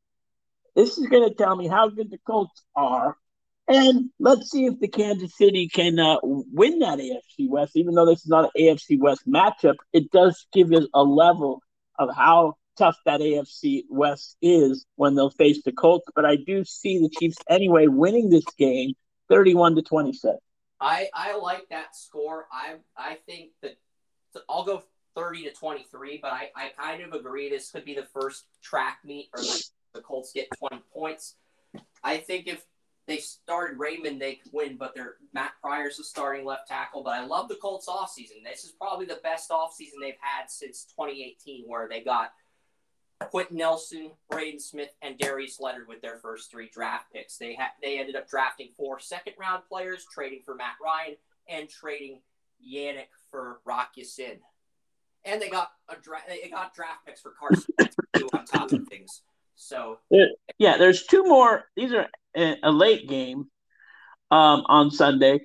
This 0.76 0.98
is 0.98 1.06
going 1.08 1.26
to 1.26 1.34
tell 1.34 1.56
me 1.56 1.66
how 1.66 1.88
good 1.88 2.10
the 2.10 2.18
Colts 2.18 2.62
are. 2.76 3.16
And 3.66 4.10
let's 4.20 4.50
see 4.50 4.66
if 4.66 4.78
the 4.78 4.88
Kansas 4.88 5.36
City 5.36 5.68
can 5.68 5.98
uh, 5.98 6.18
win 6.22 6.80
that 6.80 6.98
AFC 6.98 7.48
West. 7.48 7.72
Even 7.74 7.94
though 7.94 8.06
this 8.06 8.20
is 8.20 8.28
not 8.28 8.44
an 8.44 8.50
AFC 8.56 9.00
West 9.00 9.28
matchup, 9.28 9.74
it 9.92 10.12
does 10.12 10.46
give 10.52 10.72
us 10.72 10.84
a 10.94 11.02
level 11.02 11.62
of 11.98 12.14
how 12.14 12.54
tough 12.76 12.96
that 13.06 13.20
AFC 13.20 13.84
West 13.88 14.36
is 14.42 14.84
when 14.96 15.14
they'll 15.14 15.30
face 15.30 15.62
the 15.64 15.72
Colts. 15.72 16.06
But 16.14 16.26
I 16.26 16.36
do 16.36 16.62
see 16.64 16.98
the 16.98 17.08
Chiefs 17.08 17.38
anyway 17.48 17.86
winning 17.86 18.28
this 18.28 18.44
game 18.58 18.92
31 19.30 19.76
to 19.76 19.82
27. 19.82 20.38
I, 20.78 21.08
I 21.14 21.36
like 21.38 21.70
that 21.70 21.96
score. 21.96 22.46
I 22.52 22.74
I 22.96 23.16
think 23.26 23.52
that 23.62 23.78
I'll 24.48 24.64
go 24.64 24.82
30 25.14 25.44
to 25.44 25.52
23, 25.52 26.18
but 26.20 26.30
I, 26.30 26.50
I 26.54 26.68
kind 26.78 27.02
of 27.02 27.14
agree 27.14 27.48
this 27.48 27.70
could 27.70 27.86
be 27.86 27.94
the 27.94 28.06
first 28.12 28.44
track 28.62 28.98
meet 29.02 29.30
or 29.34 29.40
the, 29.40 29.64
the 29.96 30.02
Colts 30.02 30.32
get 30.32 30.48
20 30.58 30.82
points. 30.92 31.34
I 32.04 32.18
think 32.18 32.46
if 32.46 32.64
they 33.06 33.18
started 33.18 33.78
Raymond, 33.78 34.20
they 34.20 34.34
could 34.34 34.52
win, 34.52 34.76
but 34.76 34.94
they're 34.94 35.14
Matt 35.32 35.52
Pryor's 35.62 35.96
the 35.96 36.04
starting 36.04 36.44
left 36.44 36.68
tackle. 36.68 37.02
But 37.02 37.14
I 37.14 37.24
love 37.24 37.48
the 37.48 37.56
Colts 37.56 37.88
offseason. 37.88 38.44
This 38.44 38.64
is 38.64 38.72
probably 38.72 39.06
the 39.06 39.20
best 39.22 39.50
offseason 39.50 40.00
they've 40.00 40.14
had 40.20 40.50
since 40.50 40.86
2018, 40.96 41.64
where 41.66 41.88
they 41.88 42.00
got 42.00 42.32
Quenton 43.20 43.56
Nelson, 43.56 44.10
Braden 44.28 44.60
Smith, 44.60 44.90
and 45.02 45.18
Darius 45.18 45.60
Leonard 45.60 45.88
with 45.88 46.02
their 46.02 46.16
first 46.16 46.50
three 46.50 46.68
draft 46.68 47.12
picks. 47.12 47.38
They 47.38 47.54
had 47.54 47.70
they 47.80 47.98
ended 47.98 48.16
up 48.16 48.28
drafting 48.28 48.68
four 48.76 48.98
second 48.98 49.34
round 49.38 49.62
players, 49.68 50.06
trading 50.12 50.42
for 50.44 50.54
Matt 50.54 50.76
Ryan, 50.82 51.16
and 51.48 51.68
trading 51.68 52.20
Yannick 52.64 53.08
for 53.30 53.60
Rock 53.64 53.90
Ya-Sin. 53.96 54.38
And 55.24 55.40
they 55.40 55.48
got 55.48 55.70
a 55.88 55.96
dra- 55.96 56.22
they 56.28 56.48
got 56.48 56.74
draft 56.74 57.06
picks 57.06 57.20
for 57.20 57.32
Carson 57.38 57.74
on 58.32 58.44
top 58.44 58.72
of 58.72 58.86
things. 58.88 59.22
So 59.56 59.98
yeah, 60.58 60.76
there's 60.78 61.04
two 61.04 61.24
more. 61.24 61.64
These 61.74 61.92
are 61.92 62.06
a 62.34 62.70
late 62.70 63.08
game 63.08 63.46
um, 64.30 64.64
on 64.66 64.90
Sunday. 64.90 65.40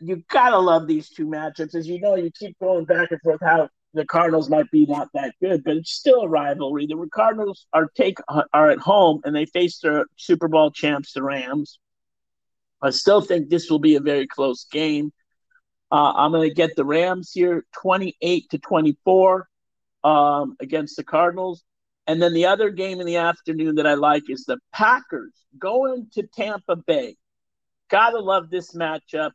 You 0.00 0.22
gotta 0.30 0.58
love 0.58 0.86
these 0.86 1.10
two 1.10 1.26
matchups, 1.26 1.74
as 1.74 1.86
you 1.86 2.00
know. 2.00 2.14
You 2.14 2.30
keep 2.30 2.58
going 2.60 2.86
back 2.86 3.10
and 3.10 3.20
forth 3.20 3.40
how 3.42 3.68
the 3.92 4.06
Cardinals 4.06 4.48
might 4.48 4.70
be 4.70 4.86
not 4.86 5.08
that 5.14 5.34
good, 5.42 5.64
but 5.64 5.76
it's 5.76 5.92
still 5.92 6.22
a 6.22 6.28
rivalry. 6.28 6.86
The 6.86 7.08
Cardinals 7.12 7.66
are 7.72 7.90
take 7.94 8.18
are 8.52 8.70
at 8.70 8.78
home 8.78 9.20
and 9.24 9.34
they 9.34 9.46
face 9.46 9.80
their 9.80 10.06
Super 10.16 10.48
Bowl 10.48 10.70
champs, 10.70 11.12
the 11.12 11.22
Rams. 11.22 11.78
I 12.82 12.90
still 12.90 13.20
think 13.20 13.48
this 13.48 13.70
will 13.70 13.78
be 13.78 13.96
a 13.96 14.00
very 14.00 14.26
close 14.26 14.64
game. 14.70 15.12
Uh, 15.92 16.12
I'm 16.14 16.30
going 16.30 16.48
to 16.48 16.54
get 16.54 16.76
the 16.76 16.84
Rams 16.84 17.32
here, 17.32 17.64
28 17.74 18.50
to 18.50 18.58
24, 18.58 19.48
um, 20.04 20.56
against 20.60 20.96
the 20.96 21.04
Cardinals. 21.04 21.62
And 22.10 22.20
then 22.20 22.34
the 22.34 22.46
other 22.46 22.70
game 22.70 22.98
in 22.98 23.06
the 23.06 23.18
afternoon 23.18 23.76
that 23.76 23.86
I 23.86 23.94
like 23.94 24.28
is 24.28 24.44
the 24.44 24.58
Packers 24.72 25.32
going 25.56 26.08
to 26.14 26.24
Tampa 26.24 26.74
Bay. 26.74 27.14
Gotta 27.88 28.18
love 28.18 28.50
this 28.50 28.74
matchup. 28.74 29.30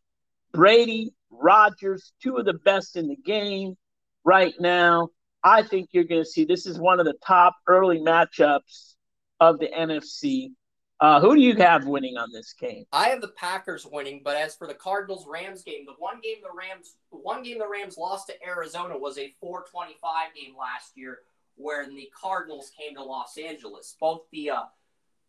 Brady, 0.51 1.13
Rodgers, 1.29 2.11
two 2.21 2.35
of 2.35 2.43
the 2.43 2.55
best 2.65 2.97
in 2.97 3.07
the 3.07 3.15
game 3.15 3.77
right 4.25 4.53
now. 4.59 5.07
I 5.41 5.63
think 5.63 5.91
you're 5.93 6.03
going 6.03 6.23
to 6.23 6.29
see 6.29 6.43
this 6.43 6.65
is 6.65 6.77
one 6.77 6.99
of 6.99 7.05
the 7.05 7.15
top 7.25 7.55
early 7.65 7.99
matchups 7.99 8.95
of 9.39 9.57
the 9.59 9.67
NFC. 9.67 10.51
Uh, 10.99 11.21
who 11.21 11.33
do 11.33 11.41
you 11.41 11.55
have 11.55 11.87
winning 11.87 12.17
on 12.17 12.29
this 12.33 12.51
game? 12.59 12.83
I 12.91 13.07
have 13.07 13.21
the 13.21 13.31
Packers 13.37 13.87
winning, 13.89 14.19
but 14.21 14.35
as 14.35 14.53
for 14.53 14.67
the 14.67 14.73
Cardinals 14.73 15.25
Rams 15.25 15.63
game, 15.63 15.85
the 15.85 15.95
one 15.97 16.19
game 16.21 16.39
the 16.41 16.53
Rams 16.53 16.95
the 17.09 17.19
one 17.19 17.41
game 17.41 17.57
the 17.57 17.69
Rams 17.69 17.95
lost 17.97 18.27
to 18.27 18.33
Arizona 18.45 18.97
was 18.97 19.17
a 19.17 19.33
425 19.39 20.35
game 20.35 20.55
last 20.59 20.97
year 20.97 21.19
where 21.55 21.87
the 21.87 22.09
Cardinals 22.19 22.71
came 22.77 22.95
to 22.95 23.03
Los 23.03 23.37
Angeles. 23.37 23.95
Both 23.99 24.23
the 24.31 24.51
uh, 24.51 24.63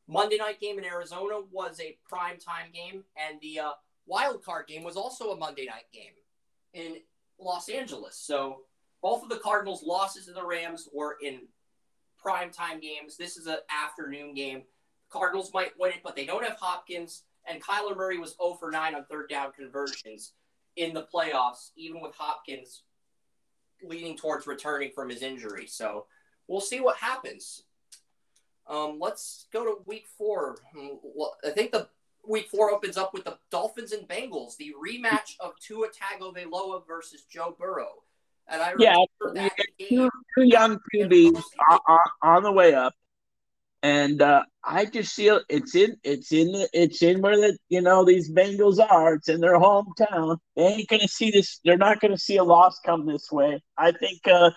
Monday 0.09 0.39
night 0.39 0.61
game 0.61 0.79
in 0.79 0.85
Arizona 0.85 1.41
was 1.51 1.81
a 1.81 1.99
prime 2.09 2.39
time 2.39 2.71
game, 2.73 3.05
and 3.17 3.41
the 3.41 3.61
uh, 3.61 3.71
wild 4.07 4.45
card 4.45 4.67
game 4.67 4.85
was 4.85 4.97
also 4.97 5.31
a 5.31 5.37
Monday 5.37 5.67
night 5.67 5.87
game 5.93 6.12
in 6.73 6.97
Los 7.39 7.69
Angeles. 7.69 8.17
So 8.17 8.62
both 9.03 9.23
of 9.23 9.29
the 9.29 9.39
Cardinals' 9.39 9.83
losses 9.85 10.27
to 10.27 10.33
the 10.33 10.45
Rams 10.45 10.89
were 10.93 11.17
in 11.23 11.43
prime 12.17 12.51
time 12.51 12.81
games. 12.81 13.17
This 13.17 13.37
is 13.37 13.47
an 13.47 13.59
afternoon 13.71 14.35
game. 14.35 14.62
Cardinals 15.11 15.53
might 15.55 15.79
win 15.79 15.93
it, 15.93 16.01
but 16.03 16.17
they 16.17 16.27
don't 16.27 16.45
have 16.45 16.59
Hopkins. 16.59 17.23
And 17.49 17.62
Kyler 17.62 17.97
Murray 17.97 18.19
was 18.19 18.35
0 18.43 18.55
for 18.59 18.73
9 18.73 18.95
on 18.95 19.05
third 19.05 19.29
down 19.29 19.53
conversions 19.53 20.33
in 20.75 20.93
the 20.93 21.07
playoffs, 21.15 21.71
even 21.77 22.01
with 22.01 22.15
Hopkins 22.17 22.83
leaning 23.83 24.17
towards 24.17 24.47
returning 24.47 24.91
from 24.95 25.09
his 25.09 25.23
injury. 25.23 25.67
So 25.67 26.07
we'll 26.48 26.61
see 26.61 26.80
what 26.80 26.96
happens. 26.96 27.62
Um, 28.68 28.98
let's 29.00 29.46
go 29.52 29.64
to 29.64 29.82
week 29.87 30.06
four. 30.18 30.56
I 31.44 31.50
think 31.50 31.72
the 31.72 31.88
week 32.28 32.48
four 32.48 32.70
opens 32.70 32.96
up 32.96 33.14
with 33.14 33.24
the 33.24 33.38
Dolphins 33.50 33.92
and 33.92 34.09
Bengals, 34.09 34.56
the 34.56 34.74
rematch 34.85 35.37
of 35.40 35.52
Tua 35.61 35.88
Tagovailoa 35.88 36.87
versus 36.87 37.22
Joe 37.30 37.56
Burrow. 37.59 38.02
And 38.48 38.62
I 38.62 38.74
yeah, 38.78 38.94
two, 39.88 40.09
two 40.37 40.44
young 40.44 40.78
QBs 40.94 41.42
on, 41.88 41.98
on, 42.22 42.42
the 42.44 42.52
way 42.52 42.74
up, 42.74 42.94
and 43.82 44.22
uh, 44.22 44.44
I 44.62 44.85
just 44.85 45.14
feel 45.14 45.40
it's 45.48 45.74
in 45.74 45.96
it's 46.04 46.30
in 46.30 46.52
the, 46.52 46.68
it's 46.72 47.02
in 47.02 47.22
where 47.22 47.37
the 47.37 47.59
you 47.68 47.80
know 47.80 48.04
these 48.04 48.30
Bengals 48.30 48.78
are. 48.78 49.14
It's 49.14 49.28
in 49.28 49.40
their 49.40 49.59
hometown. 49.59 50.38
They 50.54 50.62
ain't 50.62 50.88
gonna 50.88 51.09
see 51.09 51.32
this. 51.32 51.59
They're 51.64 51.76
not 51.76 52.00
gonna 52.00 52.18
see 52.18 52.37
a 52.37 52.44
loss 52.44 52.78
come 52.87 53.04
this 53.04 53.32
way. 53.32 53.61
I 53.76 53.90
think 53.90 54.20
uh, 54.28 54.50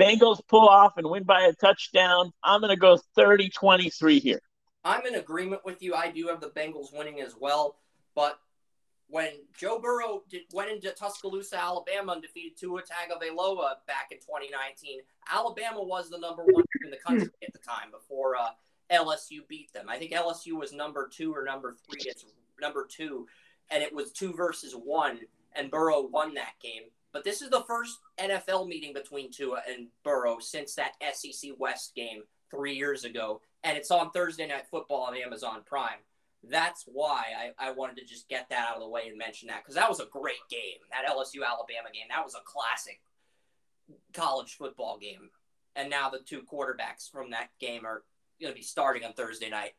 Bengals 0.00 0.40
pull 0.48 0.68
off 0.68 0.96
and 0.96 1.08
win 1.08 1.24
by 1.24 1.42
a 1.42 1.52
touchdown. 1.52 2.32
I'm 2.42 2.60
gonna 2.60 2.76
go 2.76 2.98
30-23 3.16 4.20
here. 4.20 4.40
I'm 4.84 5.04
in 5.06 5.16
agreement 5.16 5.62
with 5.64 5.82
you. 5.82 5.94
I 5.94 6.10
do 6.10 6.28
have 6.28 6.40
the 6.40 6.48
Bengals 6.50 6.96
winning 6.96 7.20
as 7.20 7.34
well, 7.38 7.76
but 8.14 8.40
when 9.10 9.30
Joe 9.58 9.78
Burrow 9.78 10.22
did, 10.30 10.42
went 10.52 10.70
into 10.70 10.90
Tuscaloosa, 10.92 11.58
Alabama, 11.58 12.12
and 12.12 12.22
defeated 12.22 12.56
Tua 12.56 12.82
Tagovailoa 12.82 13.74
back 13.86 14.08
in 14.12 14.18
2019, 14.18 15.00
Alabama 15.30 15.82
was 15.82 16.08
the 16.08 16.18
number 16.18 16.44
one 16.44 16.64
in 16.84 16.90
the 16.90 16.96
country 16.96 17.28
at 17.46 17.52
the 17.52 17.58
time 17.58 17.90
before 17.90 18.36
uh, 18.36 18.50
LSU 18.90 19.46
beat 19.48 19.72
them. 19.72 19.86
I 19.88 19.98
think 19.98 20.12
LSU 20.12 20.52
was 20.52 20.72
number 20.72 21.08
two 21.12 21.34
or 21.34 21.44
number 21.44 21.76
three. 21.86 22.00
It's 22.06 22.24
number 22.60 22.86
two, 22.88 23.26
and 23.70 23.82
it 23.82 23.92
was 23.92 24.12
two 24.12 24.32
versus 24.32 24.74
one, 24.74 25.20
and 25.54 25.70
Burrow 25.70 26.02
won 26.02 26.34
that 26.34 26.54
game. 26.62 26.84
But 27.12 27.24
this 27.24 27.42
is 27.42 27.50
the 27.50 27.64
first 27.66 27.98
NFL 28.20 28.68
meeting 28.68 28.92
between 28.92 29.32
Tua 29.32 29.62
and 29.68 29.88
Burrow 30.04 30.38
since 30.38 30.74
that 30.74 30.92
SEC 31.12 31.50
West 31.58 31.94
game 31.94 32.22
three 32.50 32.74
years 32.74 33.04
ago, 33.04 33.40
and 33.64 33.76
it's 33.76 33.90
on 33.90 34.10
Thursday 34.10 34.46
Night 34.46 34.66
Football 34.70 35.02
on 35.02 35.16
Amazon 35.16 35.62
Prime 35.66 35.98
that's 36.48 36.84
why 36.86 37.24
I, 37.58 37.68
I 37.68 37.72
wanted 37.72 37.96
to 37.98 38.04
just 38.04 38.28
get 38.28 38.48
that 38.48 38.68
out 38.68 38.76
of 38.76 38.82
the 38.82 38.88
way 38.88 39.02
and 39.08 39.18
mention 39.18 39.48
that 39.48 39.62
because 39.62 39.74
that 39.74 39.88
was 39.88 40.00
a 40.00 40.06
great 40.06 40.36
game. 40.50 40.78
That 40.90 41.08
LSU 41.10 41.46
Alabama 41.46 41.90
game, 41.92 42.06
that 42.08 42.24
was 42.24 42.34
a 42.34 42.40
classic 42.44 43.00
college 44.14 44.56
football 44.56 44.98
game. 44.98 45.30
And 45.76 45.90
now 45.90 46.10
the 46.10 46.20
two 46.20 46.42
quarterbacks 46.42 47.10
from 47.10 47.30
that 47.30 47.50
game 47.60 47.84
are 47.84 48.02
going 48.40 48.52
to 48.52 48.58
be 48.58 48.64
starting 48.64 49.04
on 49.04 49.12
Thursday 49.12 49.50
night. 49.50 49.72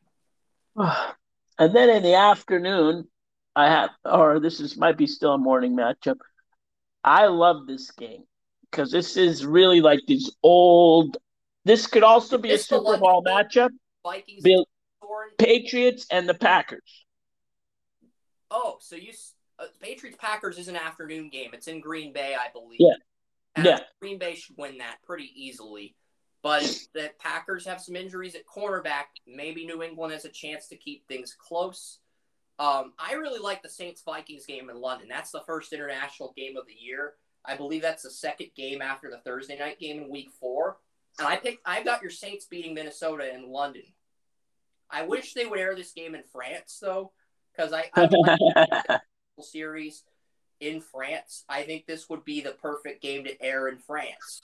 And 1.60 1.76
then 1.76 1.90
in 1.92 2.02
the 2.02 2.16
afternoon, 2.16 3.08
I 3.56 3.68
have, 3.68 3.92
or 4.04 4.40
this 4.40 4.60
is 4.60 4.78
might 4.78 4.98
be 4.98 5.06
still 5.06 5.34
a 5.34 5.38
morning 5.38 5.76
matchup. 5.76 6.18
I 7.04 7.28
love 7.28 7.68
this 7.68 7.92
game 7.92 8.24
because 8.70 8.92
this 8.92 9.18
is 9.18 9.46
really 9.46 9.82
like 9.82 10.00
these 10.08 10.32
old. 10.44 11.18
This 11.66 11.88
could 11.88 12.04
also 12.04 12.38
be 12.38 12.52
a 12.52 12.58
Super 12.58 12.98
Bowl 12.98 13.24
matchup. 13.24 13.70
Vikings. 14.04 14.42
Bill, 14.44 14.66
Patriots 15.38 16.08
and 16.12 16.28
the 16.28 16.34
Packers. 16.34 17.06
Oh, 18.50 18.78
so 18.80 18.96
you 18.96 19.14
uh, 19.60 19.66
Patriots 19.80 20.18
Packers 20.20 20.58
is 20.58 20.68
an 20.68 20.76
afternoon 20.76 21.30
game. 21.30 21.52
It's 21.54 21.68
in 21.68 21.80
Green 21.80 22.14
Bay, 22.14 22.36
I 22.36 22.52
believe. 22.52 22.80
Yeah. 22.80 22.94
And 23.56 23.66
yeah. 23.66 23.80
Green 24.02 24.18
Bay 24.18 24.36
should 24.36 24.58
win 24.58 24.80
that 24.80 24.98
pretty 25.04 25.32
easily. 25.36 25.96
But 26.42 26.64
the 26.94 27.12
Packers 27.20 27.66
have 27.66 27.80
some 27.80 27.96
injuries 27.96 28.36
at 28.36 28.48
cornerback, 28.48 29.06
maybe 29.28 29.66
New 29.66 29.84
England 29.84 30.14
has 30.14 30.26
a 30.26 30.30
chance 30.30 30.68
to 30.70 30.76
keep 30.76 31.08
things 31.08 31.36
close. 31.38 32.00
Um, 32.62 32.94
I 33.00 33.14
really 33.14 33.40
like 33.40 33.64
the 33.64 33.70
Saints 33.70 34.04
Vikings 34.06 34.46
game 34.46 34.70
in 34.70 34.80
London. 34.80 35.08
That's 35.10 35.32
the 35.32 35.42
first 35.48 35.74
international 35.74 36.32
game 36.38 36.58
of 36.58 36.68
the 36.68 36.76
year. 36.80 37.14
I 37.44 37.56
believe 37.56 37.82
that's 37.82 38.04
the 38.04 38.12
second 38.12 38.52
game 38.56 38.84
after 38.84 39.10
the 39.10 39.18
Thursday 39.18 39.58
night 39.58 39.80
game 39.80 39.98
in 39.98 40.12
Week 40.12 40.30
Four. 40.40 40.78
And 41.18 41.28
I 41.28 41.38
picked. 41.38 41.64
I've 41.66 41.86
got 41.86 42.04
your 42.04 42.12
Saints 42.12 42.46
beating 42.46 42.76
Minnesota 42.76 43.34
in 43.34 43.52
London. 43.52 43.82
I 44.92 45.08
wish 45.08 45.34
they 45.34 45.48
would 45.48 45.58
air 45.58 45.74
this 45.74 45.92
game 45.92 46.14
in 46.14 46.22
France 46.32 46.78
though, 46.80 47.12
because 47.52 47.74
I, 47.74 47.90
I 47.96 49.00
series 49.42 50.04
in 50.60 50.82
France. 50.82 51.46
I 51.50 51.64
think 51.64 51.88
this 51.88 52.10
would 52.10 52.24
be 52.26 52.42
the 52.42 52.52
perfect 52.52 53.02
game 53.02 53.24
to 53.24 53.42
air 53.42 53.70
in 53.70 53.80
France. 53.80 54.42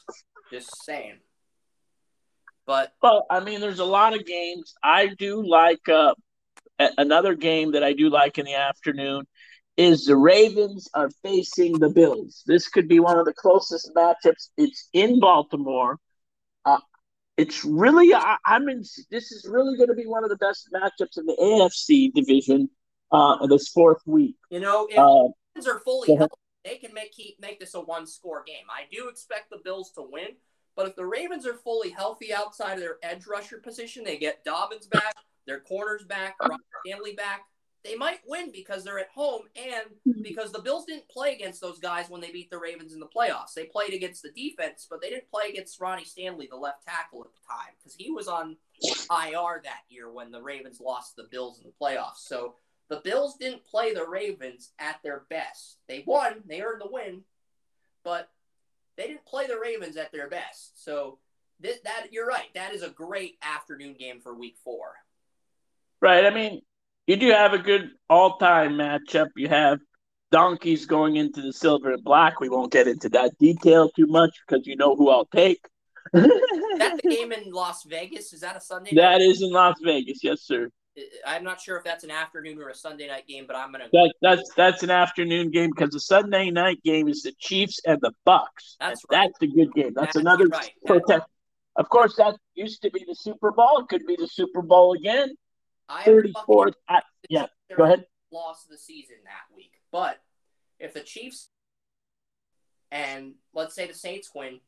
Just 0.51 0.83
saying. 0.83 1.19
But 2.65 2.93
well, 3.03 3.27
I 3.29 3.41
mean, 3.41 3.61
there's 3.61 3.77
a 3.77 3.85
lot 3.85 4.15
of 4.15 4.25
games. 4.25 4.73
I 4.83 5.07
do 5.19 5.47
like 5.47 5.87
uh, 5.87 6.15
another 6.79 7.35
game 7.35 7.71
that 7.73 7.83
I 7.83 7.93
do 7.93 8.09
like 8.09 8.37
in 8.37 8.45
the 8.45 8.55
afternoon 8.55 9.25
is 9.75 10.05
the 10.05 10.15
Ravens 10.15 10.89
are 10.93 11.09
facing 11.23 11.77
the 11.77 11.89
Bills. 11.89 12.43
This 12.47 12.67
could 12.67 12.87
be 12.87 12.99
one 12.99 13.19
of 13.19 13.25
the 13.25 13.33
closest 13.33 13.91
matchups. 13.95 14.49
It's 14.57 14.89
in 14.93 15.19
Baltimore 15.19 15.99
it's 17.37 17.63
really 17.63 18.13
I, 18.13 18.37
am 18.47 18.67
in. 18.67 18.83
This 19.11 19.31
is 19.31 19.47
really 19.49 19.77
going 19.77 19.89
to 19.89 19.95
be 19.95 20.07
one 20.07 20.23
of 20.23 20.31
the 20.31 20.37
best 20.37 20.69
matchups 20.73 21.17
in 21.17 21.25
the 21.27 21.37
AFC 21.39 22.11
division 22.13 22.69
uh, 23.11 23.45
this 23.45 23.69
fourth 23.69 24.01
week. 24.05 24.35
You 24.49 24.59
know, 24.59 24.87
if 24.89 24.97
uh, 24.97 25.29
the 25.55 25.71
are 25.71 25.79
fully 25.79 26.15
healthy, 26.15 26.33
they 26.65 26.77
can 26.77 26.93
make 26.93 27.11
keep 27.11 27.39
make 27.39 27.59
this 27.59 27.75
a 27.75 27.81
one 27.81 28.07
score 28.07 28.43
game. 28.45 28.65
I 28.69 28.83
do 28.91 29.07
expect 29.07 29.51
the 29.51 29.59
Bills 29.63 29.91
to 29.91 30.01
win, 30.01 30.29
but 30.75 30.87
if 30.87 30.95
the 30.95 31.05
Ravens 31.05 31.45
are 31.45 31.53
fully 31.53 31.91
healthy 31.91 32.33
outside 32.33 32.73
of 32.73 32.79
their 32.79 32.97
edge 33.03 33.27
rusher 33.27 33.59
position, 33.59 34.03
they 34.03 34.17
get 34.17 34.43
Dobbins 34.43 34.87
back, 34.87 35.13
their 35.47 35.61
corners 35.61 36.03
back, 36.03 36.35
Ron 36.41 36.59
Stanley 36.85 37.13
back 37.13 37.41
they 37.87 37.95
might 37.95 38.19
win 38.27 38.51
because 38.51 38.83
they're 38.83 38.99
at 38.99 39.09
home 39.13 39.43
and 39.55 39.85
hmm. 40.03 40.21
because 40.21 40.51
the 40.51 40.61
Bills 40.61 40.85
didn't 40.85 41.07
play 41.09 41.33
against 41.33 41.61
those 41.61 41.79
guys 41.79 42.09
when 42.09 42.21
they 42.21 42.31
beat 42.31 42.49
the 42.49 42.57
Ravens 42.57 42.93
in 42.93 42.99
the 42.99 43.07
playoffs. 43.07 43.53
They 43.55 43.65
played 43.65 43.93
against 43.93 44.23
the 44.23 44.31
defense, 44.31 44.87
but 44.89 45.01
they 45.01 45.09
didn't 45.09 45.31
play 45.31 45.49
against 45.49 45.79
Ronnie 45.79 46.03
Stanley, 46.03 46.47
the 46.49 46.57
left 46.57 46.85
tackle 46.85 47.21
at 47.21 47.33
the 47.33 47.47
time, 47.47 47.73
because 47.77 47.95
he 47.95 48.11
was 48.11 48.27
on 48.27 48.57
IR 48.83 49.61
that 49.63 49.83
year 49.89 50.11
when 50.11 50.31
the 50.31 50.41
Ravens 50.41 50.81
lost 50.81 51.15
the 51.15 51.27
Bills 51.31 51.59
in 51.59 51.65
the 51.65 51.73
playoffs. 51.81 52.27
So 52.27 52.55
the 52.89 53.01
Bills 53.03 53.37
didn't 53.39 53.65
play 53.65 53.93
the 53.93 54.07
Ravens 54.07 54.71
at 54.79 54.97
their 55.03 55.23
best. 55.29 55.77
They 55.87 56.03
won, 56.05 56.43
they 56.45 56.61
earned 56.61 56.81
the 56.81 56.91
win, 56.91 57.21
but 58.03 58.29
they 58.97 59.07
didn't 59.07 59.25
play 59.25 59.47
the 59.47 59.59
Ravens 59.59 59.97
at 59.97 60.11
their 60.11 60.29
best. 60.29 60.83
So 60.83 61.19
This, 61.59 61.79
that 61.85 62.07
you're 62.11 62.27
right. 62.27 62.53
That 62.53 62.73
is 62.73 62.83
a 62.83 62.89
great 62.89 63.37
afternoon 63.41 63.95
game 63.97 64.19
for 64.19 64.33
Week 64.33 64.57
Four. 64.63 64.95
Right. 66.01 66.25
I 66.25 66.29
mean, 66.29 66.61
you 67.07 67.15
do 67.15 67.29
have 67.29 67.53
a 67.53 67.57
good 67.57 67.89
all-time 68.09 68.73
matchup. 68.73 69.27
You 69.35 69.47
have 69.49 69.79
donkeys 70.31 70.85
going 70.85 71.15
into 71.15 71.41
the 71.41 71.53
silver 71.53 71.91
and 71.93 72.03
black. 72.03 72.39
We 72.39 72.49
won't 72.49 72.71
get 72.71 72.87
into 72.87 73.09
that 73.09 73.37
detail 73.37 73.89
too 73.89 74.07
much 74.07 74.37
because 74.47 74.67
you 74.67 74.75
know 74.75 74.95
who 74.95 75.09
I'll 75.09 75.25
take. 75.25 75.65
is 76.13 76.23
that 76.79 76.99
the 77.01 77.09
game 77.15 77.31
in 77.31 77.51
Las 77.51 77.83
Vegas? 77.83 78.33
Is 78.33 78.41
that 78.41 78.55
a 78.55 78.61
Sunday? 78.61 78.91
Night? 78.93 79.01
That 79.01 79.21
is 79.21 79.41
in 79.41 79.51
Las 79.51 79.77
Vegas, 79.83 80.23
yes, 80.23 80.41
sir. 80.41 80.69
I'm 81.25 81.43
not 81.43 81.61
sure 81.61 81.77
if 81.77 81.83
that's 81.83 82.03
an 82.03 82.11
afternoon 82.11 82.59
or 82.59 82.69
a 82.69 82.75
Sunday 82.75 83.07
night 83.07 83.27
game, 83.27 83.45
but 83.45 83.55
I'm 83.55 83.71
gonna. 83.71 83.87
That, 83.91 84.13
that's 84.21 84.51
that's 84.55 84.83
an 84.83 84.89
afternoon 84.89 85.51
game 85.51 85.69
because 85.69 85.91
the 85.91 85.99
Sunday 85.99 86.49
night 86.49 86.81
game 86.83 87.07
is 87.07 87.21
the 87.21 87.33
Chiefs 87.39 87.79
and 87.85 87.99
the 88.01 88.11
Bucks. 88.25 88.77
That's 88.79 89.03
right. 89.09 89.29
That's 89.29 89.41
a 89.43 89.55
good 89.55 89.73
game. 89.73 89.93
That's, 89.93 90.07
That's 90.07 90.15
another 90.15 90.47
right. 90.47 90.71
protect. 90.85 91.27
Of 91.75 91.89
course, 91.89 92.15
that 92.15 92.35
used 92.55 92.81
to 92.81 92.89
be 92.89 93.05
the 93.07 93.13
Super 93.13 93.51
Bowl. 93.51 93.79
It 93.79 93.89
could 93.89 94.07
be 94.07 94.15
the 94.17 94.27
Super 94.27 94.63
Bowl 94.63 94.93
again. 94.93 95.35
I 95.89 96.01
have 96.01 96.05
the 96.05 96.11
Thirty 96.11 96.33
fourth. 96.45 96.75
Buccaneers 96.87 97.03
Yeah, 97.29 97.45
go 97.75 97.83
ahead. 97.83 98.05
Loss 98.31 98.65
of 98.65 98.71
the 98.71 98.77
season 98.77 99.15
that 99.23 99.55
week, 99.55 99.73
but 99.91 100.19
if 100.79 100.93
the 100.93 100.99
Chiefs 100.99 101.49
and 102.91 103.33
let's 103.53 103.75
say 103.75 103.87
the 103.87 103.93
Saints 103.93 104.31
win, 104.33 104.59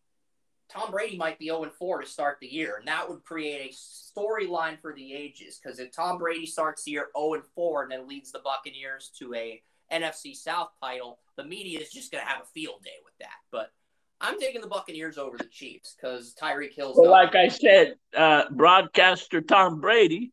Tom 0.70 0.92
Brady 0.92 1.18
might 1.18 1.40
be 1.40 1.46
0 1.46 1.70
4 1.78 2.02
to 2.02 2.08
start 2.08 2.38
the 2.40 2.48
year, 2.48 2.78
and 2.78 2.88
that 2.88 3.10
would 3.10 3.24
create 3.24 3.72
a 3.72 3.74
storyline 3.74 4.80
for 4.80 4.94
the 4.94 5.14
ages. 5.14 5.60
Because 5.62 5.80
if 5.80 5.92
Tom 5.92 6.18
Brady 6.20 6.46
starts 6.46 6.84
the 6.84 6.92
year 6.92 7.08
0 7.18 7.42
4 7.56 7.84
and 7.84 7.92
then 7.92 8.08
leads 8.08 8.32
the 8.32 8.42
Buccaneers 8.44 9.12
to 9.20 9.34
a 9.34 9.62
NFC 9.92 10.36
South 10.36 10.70
title, 10.82 11.20
the 11.38 11.44
media 11.44 11.80
is 11.80 11.92
just 11.92 12.12
going 12.12 12.24
to 12.24 12.30
have 12.30 12.44
a 12.44 12.48
field 12.48 12.84
day 12.84 12.92
with 13.04 13.18
that. 13.20 13.38
But 13.52 13.72
I'm 14.22 14.40
taking 14.40 14.62
the 14.62 14.68
Buccaneers 14.68 15.18
over 15.18 15.38
the 15.38 15.46
Chiefs 15.46 15.96
because 16.00 16.36
Tyreek 16.40 16.74
Hill's. 16.76 16.98
Well, 16.98 17.10
like 17.10 17.36
I 17.36 17.48
said, 17.48 17.96
uh, 18.16 18.44
broadcaster 18.52 19.42
Tom 19.42 19.82
Brady. 19.82 20.32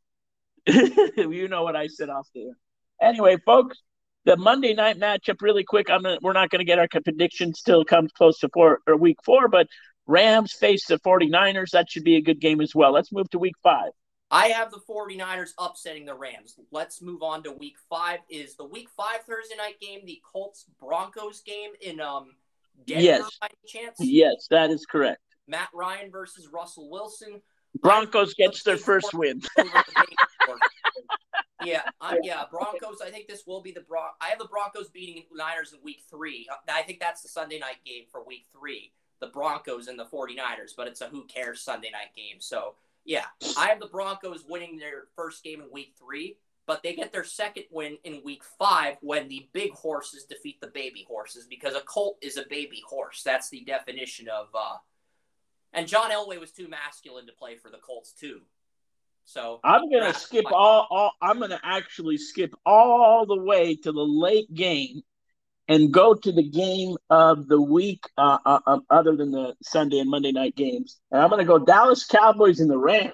you 1.16 1.48
know 1.48 1.62
what 1.62 1.76
I 1.76 1.86
said 1.86 2.08
off 2.08 2.28
there. 2.34 2.56
Anyway, 3.00 3.36
folks, 3.44 3.78
the 4.24 4.36
Monday 4.36 4.74
night 4.74 4.98
matchup, 4.98 5.40
really 5.40 5.64
quick. 5.64 5.88
I'm 5.90 6.02
gonna, 6.02 6.18
we're 6.22 6.32
not 6.32 6.50
going 6.50 6.60
to 6.60 6.64
get 6.64 6.78
our 6.78 6.88
predictions 6.88 7.62
till 7.62 7.82
it 7.82 7.88
comes 7.88 8.10
close 8.12 8.38
to 8.40 8.48
four 8.52 8.80
or 8.86 8.96
week 8.96 9.18
four, 9.24 9.48
but 9.48 9.68
Rams 10.06 10.52
face 10.52 10.86
the 10.86 10.98
49ers. 10.98 11.70
That 11.70 11.90
should 11.90 12.04
be 12.04 12.16
a 12.16 12.22
good 12.22 12.40
game 12.40 12.60
as 12.60 12.74
well. 12.74 12.92
Let's 12.92 13.12
move 13.12 13.30
to 13.30 13.38
week 13.38 13.54
five. 13.62 13.90
I 14.30 14.48
have 14.48 14.72
the 14.72 14.80
49ers 14.88 15.50
upsetting 15.58 16.04
the 16.04 16.14
Rams. 16.14 16.58
Let's 16.72 17.00
move 17.00 17.22
on 17.22 17.44
to 17.44 17.52
week 17.52 17.76
five. 17.88 18.20
Is 18.28 18.56
the 18.56 18.64
week 18.64 18.88
five 18.96 19.22
Thursday 19.22 19.56
night 19.56 19.78
game 19.80 20.00
the 20.04 20.20
Colts 20.32 20.64
Broncos 20.80 21.42
game 21.42 21.70
in 21.80 22.00
um 22.00 22.32
Denver 22.86 23.02
Yes. 23.02 23.38
by 23.40 23.46
any 23.46 23.84
chance? 23.84 23.96
Yes, 24.00 24.48
that 24.50 24.70
is 24.70 24.84
correct. 24.84 25.20
Matt 25.46 25.68
Ryan 25.72 26.10
versus 26.10 26.48
Russell 26.52 26.90
Wilson. 26.90 27.40
Broncos 27.80 28.34
gets 28.34 28.62
their 28.64 28.76
first 28.76 29.14
win. 29.14 29.42
Yeah, 31.64 31.82
I, 32.00 32.18
yeah, 32.22 32.44
Broncos. 32.50 33.00
I 33.02 33.10
think 33.10 33.28
this 33.28 33.46
will 33.46 33.62
be 33.62 33.72
the 33.72 33.80
Bron. 33.80 34.10
I 34.20 34.28
have 34.28 34.38
the 34.38 34.46
Broncos 34.46 34.88
beating 34.90 35.24
Niners 35.34 35.72
in 35.72 35.78
week 35.82 36.02
three. 36.08 36.46
I 36.68 36.82
think 36.82 37.00
that's 37.00 37.22
the 37.22 37.28
Sunday 37.28 37.58
night 37.58 37.78
game 37.84 38.04
for 38.10 38.24
week 38.24 38.46
three. 38.52 38.92
The 39.20 39.28
Broncos 39.28 39.88
and 39.88 39.98
the 39.98 40.04
49ers, 40.04 40.76
but 40.76 40.86
it's 40.86 41.00
a 41.00 41.06
who 41.08 41.24
cares 41.24 41.62
Sunday 41.62 41.90
night 41.90 42.14
game. 42.14 42.40
So 42.40 42.74
yeah, 43.04 43.24
I 43.56 43.68
have 43.68 43.80
the 43.80 43.86
Broncos 43.86 44.44
winning 44.46 44.76
their 44.76 45.04
first 45.14 45.42
game 45.42 45.62
in 45.62 45.68
week 45.72 45.94
three, 45.98 46.36
but 46.66 46.82
they 46.82 46.94
get 46.94 47.12
their 47.12 47.24
second 47.24 47.64
win 47.70 47.96
in 48.04 48.20
week 48.22 48.42
five 48.58 48.96
when 49.00 49.28
the 49.28 49.48
big 49.52 49.72
horses 49.72 50.24
defeat 50.24 50.60
the 50.60 50.66
baby 50.66 51.06
horses 51.08 51.46
because 51.48 51.74
a 51.74 51.80
colt 51.80 52.18
is 52.20 52.36
a 52.36 52.44
baby 52.50 52.82
horse. 52.86 53.22
That's 53.22 53.48
the 53.48 53.62
definition 53.62 54.28
of. 54.28 54.48
uh 54.54 54.76
And 55.72 55.88
John 55.88 56.10
Elway 56.10 56.38
was 56.38 56.52
too 56.52 56.68
masculine 56.68 57.26
to 57.26 57.32
play 57.32 57.56
for 57.56 57.70
the 57.70 57.78
Colts 57.78 58.12
too. 58.12 58.42
So 59.26 59.60
I'm 59.64 59.90
gonna 59.90 60.14
skip 60.14 60.46
all, 60.52 60.86
all. 60.88 61.12
I'm 61.20 61.40
gonna 61.40 61.60
actually 61.62 62.16
skip 62.16 62.54
all 62.64 63.26
the 63.26 63.36
way 63.36 63.74
to 63.76 63.92
the 63.92 64.00
late 64.00 64.52
game, 64.54 65.02
and 65.68 65.92
go 65.92 66.14
to 66.14 66.32
the 66.32 66.48
game 66.48 66.96
of 67.10 67.48
the 67.48 67.60
week, 67.60 68.04
uh, 68.16 68.38
uh, 68.46 68.60
uh, 68.66 68.78
other 68.88 69.16
than 69.16 69.32
the 69.32 69.54
Sunday 69.62 69.98
and 69.98 70.08
Monday 70.08 70.32
night 70.32 70.54
games. 70.54 71.00
And 71.10 71.20
I'm 71.20 71.28
gonna 71.28 71.44
go 71.44 71.58
Dallas 71.58 72.06
Cowboys 72.06 72.60
and 72.60 72.70
the 72.70 72.78
Rams 72.78 73.12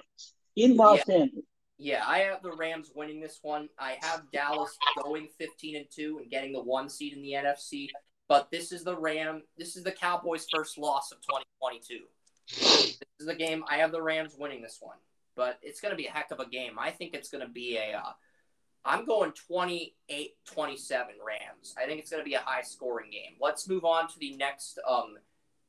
in 0.54 0.76
Los 0.76 1.08
Angeles. 1.08 1.44
Yeah, 1.78 2.04
I 2.06 2.20
have 2.20 2.42
the 2.42 2.52
Rams 2.52 2.92
winning 2.94 3.20
this 3.20 3.38
one. 3.42 3.68
I 3.78 3.96
have 4.02 4.30
Dallas 4.32 4.76
going 5.02 5.28
15 5.38 5.76
and 5.76 5.86
2 5.90 6.18
and 6.22 6.30
getting 6.30 6.52
the 6.52 6.62
one 6.62 6.88
seed 6.88 7.14
in 7.14 7.22
the 7.22 7.32
NFC. 7.32 7.88
But 8.28 8.50
this 8.52 8.70
is 8.70 8.84
the 8.84 8.96
Ram. 8.96 9.42
This 9.58 9.76
is 9.76 9.82
the 9.82 9.90
Cowboys' 9.90 10.46
first 10.54 10.78
loss 10.78 11.10
of 11.10 11.18
2022. 11.22 12.04
This 12.48 12.98
is 13.18 13.26
the 13.26 13.34
game. 13.34 13.64
I 13.68 13.78
have 13.78 13.90
the 13.90 14.00
Rams 14.00 14.36
winning 14.38 14.62
this 14.62 14.78
one, 14.80 14.96
but 15.36 15.58
it's 15.62 15.80
going 15.80 15.92
to 15.92 15.96
be 15.96 16.06
a 16.06 16.10
heck 16.10 16.30
of 16.30 16.40
a 16.40 16.48
game. 16.48 16.78
I 16.78 16.90
think 16.90 17.14
it's 17.14 17.30
going 17.30 17.46
to 17.46 17.52
be 17.52 17.76
a. 17.76 17.98
Uh, 17.98 18.12
I'm 18.84 19.04
going 19.04 19.32
28 19.32 20.34
27 20.44 21.14
Rams. 21.24 21.74
I 21.78 21.86
think 21.86 22.00
it's 22.00 22.10
going 22.10 22.22
to 22.22 22.28
be 22.28 22.34
a 22.34 22.40
high 22.40 22.62
scoring 22.62 23.10
game. 23.10 23.36
Let's 23.40 23.68
move 23.68 23.84
on 23.84 24.08
to 24.08 24.18
the 24.18 24.36
next. 24.36 24.78
Um, 24.88 25.16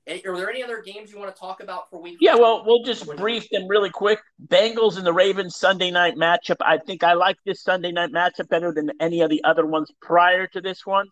are 0.06 0.36
there 0.36 0.50
any 0.50 0.62
other 0.62 0.82
games 0.82 1.12
you 1.12 1.20
want 1.20 1.34
to 1.34 1.40
talk 1.40 1.62
about 1.62 1.90
for 1.90 2.02
week? 2.02 2.18
Yeah, 2.20 2.36
well, 2.36 2.64
we'll 2.66 2.84
just 2.84 3.06
brief 3.16 3.50
them 3.50 3.68
really 3.70 3.90
quick. 3.90 4.20
Bengals 4.48 4.98
and 4.98 5.06
the 5.06 5.14
Ravens 5.14 5.56
Sunday 5.56 5.92
night 5.92 6.16
matchup. 6.16 6.58
I 6.60 6.78
think 6.78 7.04
I 7.04 7.14
like 7.14 7.38
this 7.46 7.64
Sunday 7.64 7.94
night 7.94 8.12
matchup 8.12 8.50
better 8.50 8.74
than 8.74 8.92
any 9.00 9.22
of 9.22 9.30
the 9.30 9.42
other 9.46 9.66
ones 9.66 9.90
prior 10.02 10.46
to 10.48 10.60
this 10.60 10.86
one 10.86 11.08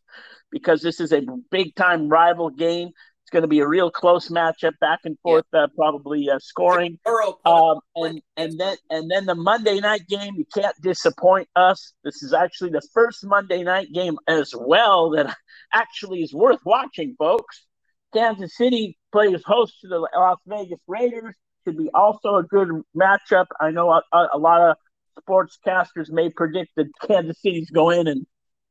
because 0.51 0.81
this 0.81 0.99
is 0.99 1.13
a 1.13 1.21
big 1.51 1.73
time 1.75 2.09
rival 2.09 2.49
game. 2.49 2.89
Going 3.31 3.43
to 3.43 3.47
be 3.47 3.59
a 3.59 3.67
real 3.67 3.89
close 3.89 4.29
matchup, 4.29 4.77
back 4.79 4.99
and 5.05 5.17
forth, 5.19 5.45
uh, 5.53 5.67
probably 5.75 6.29
uh, 6.29 6.39
scoring. 6.39 6.99
Um, 7.45 7.79
and 7.95 8.21
and 8.35 8.59
then 8.59 8.77
and 8.89 9.09
then 9.09 9.25
the 9.25 9.35
Monday 9.35 9.79
night 9.79 10.07
game, 10.07 10.33
you 10.35 10.45
can't 10.53 10.75
disappoint 10.81 11.47
us. 11.55 11.93
This 12.03 12.23
is 12.23 12.33
actually 12.33 12.71
the 12.71 12.81
first 12.93 13.25
Monday 13.25 13.63
night 13.63 13.91
game 13.93 14.17
as 14.27 14.53
well 14.57 15.11
that 15.11 15.35
actually 15.73 16.21
is 16.21 16.33
worth 16.33 16.59
watching, 16.65 17.15
folks. 17.17 17.65
Kansas 18.13 18.55
City 18.57 18.97
plays 19.11 19.41
host 19.45 19.75
to 19.81 19.87
the 19.87 20.07
Las 20.15 20.37
Vegas 20.45 20.79
Raiders. 20.87 21.35
Should 21.65 21.77
be 21.77 21.89
also 21.93 22.35
a 22.35 22.43
good 22.43 22.69
matchup. 22.95 23.45
I 23.59 23.71
know 23.71 23.91
a, 23.91 24.01
a, 24.11 24.29
a 24.33 24.37
lot 24.37 24.61
of 24.61 24.75
sportscasters 25.19 26.09
may 26.09 26.29
predict 26.29 26.71
that 26.75 26.87
Kansas 27.07 27.41
City's 27.41 27.69
go 27.69 27.91
in 27.91 28.07
and 28.07 28.25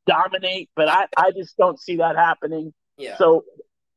dominate, 0.05 0.69
but 0.75 0.89
I, 0.89 1.07
I 1.17 1.31
just 1.31 1.57
don't 1.57 1.79
see 1.79 1.97
that 1.97 2.15
happening. 2.15 2.73
yeah. 2.97 3.17
So, 3.17 3.45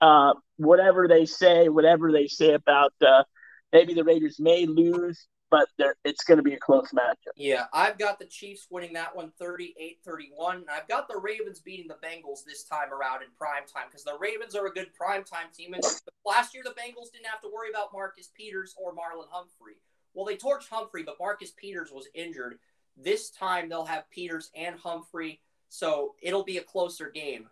uh, 0.00 0.34
whatever 0.56 1.08
they 1.08 1.26
say, 1.26 1.68
whatever 1.68 2.12
they 2.12 2.26
say 2.26 2.54
about 2.54 2.92
uh, 3.06 3.24
maybe 3.72 3.94
the 3.94 4.04
Raiders 4.04 4.38
may 4.38 4.66
lose, 4.66 5.26
but 5.50 5.68
it's 6.04 6.24
going 6.24 6.38
to 6.38 6.42
be 6.42 6.54
a 6.54 6.58
close 6.58 6.90
matchup. 6.92 7.32
Yeah, 7.36 7.66
I've 7.72 7.98
got 7.98 8.18
the 8.18 8.24
Chiefs 8.24 8.66
winning 8.70 8.92
that 8.94 9.14
one 9.14 9.32
38 9.38 9.98
31. 10.04 10.64
I've 10.70 10.88
got 10.88 11.08
the 11.08 11.18
Ravens 11.18 11.60
beating 11.60 11.88
the 11.88 12.06
Bengals 12.06 12.44
this 12.44 12.64
time 12.64 12.92
around 12.92 13.22
in 13.22 13.28
prime 13.38 13.62
time 13.72 13.86
because 13.88 14.04
the 14.04 14.16
Ravens 14.18 14.54
are 14.54 14.66
a 14.66 14.72
good 14.72 14.92
prime 14.94 15.22
time 15.22 15.46
team. 15.56 15.74
And 15.74 15.84
last 16.24 16.54
year, 16.54 16.64
the 16.64 16.70
Bengals 16.70 17.12
didn't 17.12 17.26
have 17.26 17.40
to 17.42 17.50
worry 17.52 17.70
about 17.70 17.92
Marcus 17.92 18.30
Peters 18.36 18.74
or 18.76 18.92
Marlon 18.92 19.28
Humphrey. 19.30 19.74
Well, 20.12 20.24
they 20.24 20.36
torched 20.36 20.68
Humphrey, 20.70 21.02
but 21.02 21.16
Marcus 21.20 21.52
Peters 21.56 21.90
was 21.92 22.08
injured. 22.14 22.58
This 22.96 23.30
time, 23.30 23.68
they'll 23.68 23.84
have 23.84 24.10
Peters 24.10 24.50
and 24.56 24.76
Humphrey, 24.78 25.40
so 25.68 26.14
it'll 26.22 26.44
be 26.44 26.58
a 26.58 26.62
closer 26.62 27.10
game. 27.10 27.48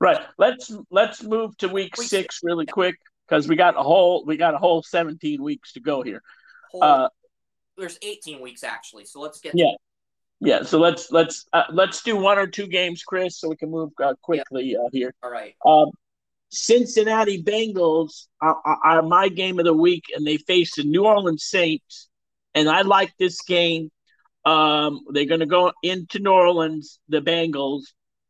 Right. 0.00 0.20
Let's 0.38 0.74
let's 0.90 1.22
move 1.22 1.56
to 1.58 1.68
week 1.68 1.96
Week 1.98 2.08
six 2.08 2.40
really 2.42 2.66
quick 2.66 2.96
because 3.28 3.46
we 3.46 3.56
got 3.56 3.76
a 3.76 3.82
whole 3.82 4.24
we 4.24 4.36
got 4.36 4.54
a 4.54 4.58
whole 4.58 4.82
seventeen 4.82 5.42
weeks 5.42 5.72
to 5.74 5.80
go 5.80 6.02
here. 6.02 6.22
Whole, 6.70 6.82
Uh, 6.82 7.08
there's 7.76 7.98
18 8.02 8.40
weeks 8.40 8.62
actually, 8.62 9.04
so 9.04 9.20
let's 9.20 9.40
get. 9.40 9.52
Yeah. 9.54 9.72
Yeah. 10.40 10.62
So 10.62 10.78
let's 10.78 11.10
let's 11.10 11.46
uh, 11.52 11.64
let's 11.70 12.02
do 12.02 12.16
one 12.16 12.38
or 12.38 12.46
two 12.46 12.66
games, 12.66 13.02
Chris, 13.02 13.38
so 13.38 13.48
we 13.48 13.56
can 13.56 13.70
move 13.70 13.90
uh, 14.02 14.14
quickly 14.22 14.76
uh, 14.76 14.88
here. 14.92 15.14
All 15.22 15.30
right. 15.30 15.54
Um, 15.64 15.90
Cincinnati 16.50 17.42
Bengals 17.42 18.26
are, 18.40 18.56
are, 18.64 18.78
are 18.84 19.02
my 19.02 19.28
game 19.28 19.58
of 19.58 19.64
the 19.64 19.74
week, 19.74 20.04
and 20.14 20.26
they 20.26 20.36
face 20.36 20.74
the 20.76 20.84
New 20.84 21.04
Orleans 21.04 21.44
Saints. 21.44 22.08
And 22.54 22.68
I 22.68 22.82
like 22.82 23.12
this 23.18 23.40
game. 23.42 23.90
Um, 24.44 25.00
they're 25.10 25.26
going 25.26 25.40
to 25.40 25.46
go 25.46 25.72
into 25.82 26.18
New 26.18 26.30
Orleans, 26.30 26.98
the 27.08 27.20
Bengals. 27.20 27.82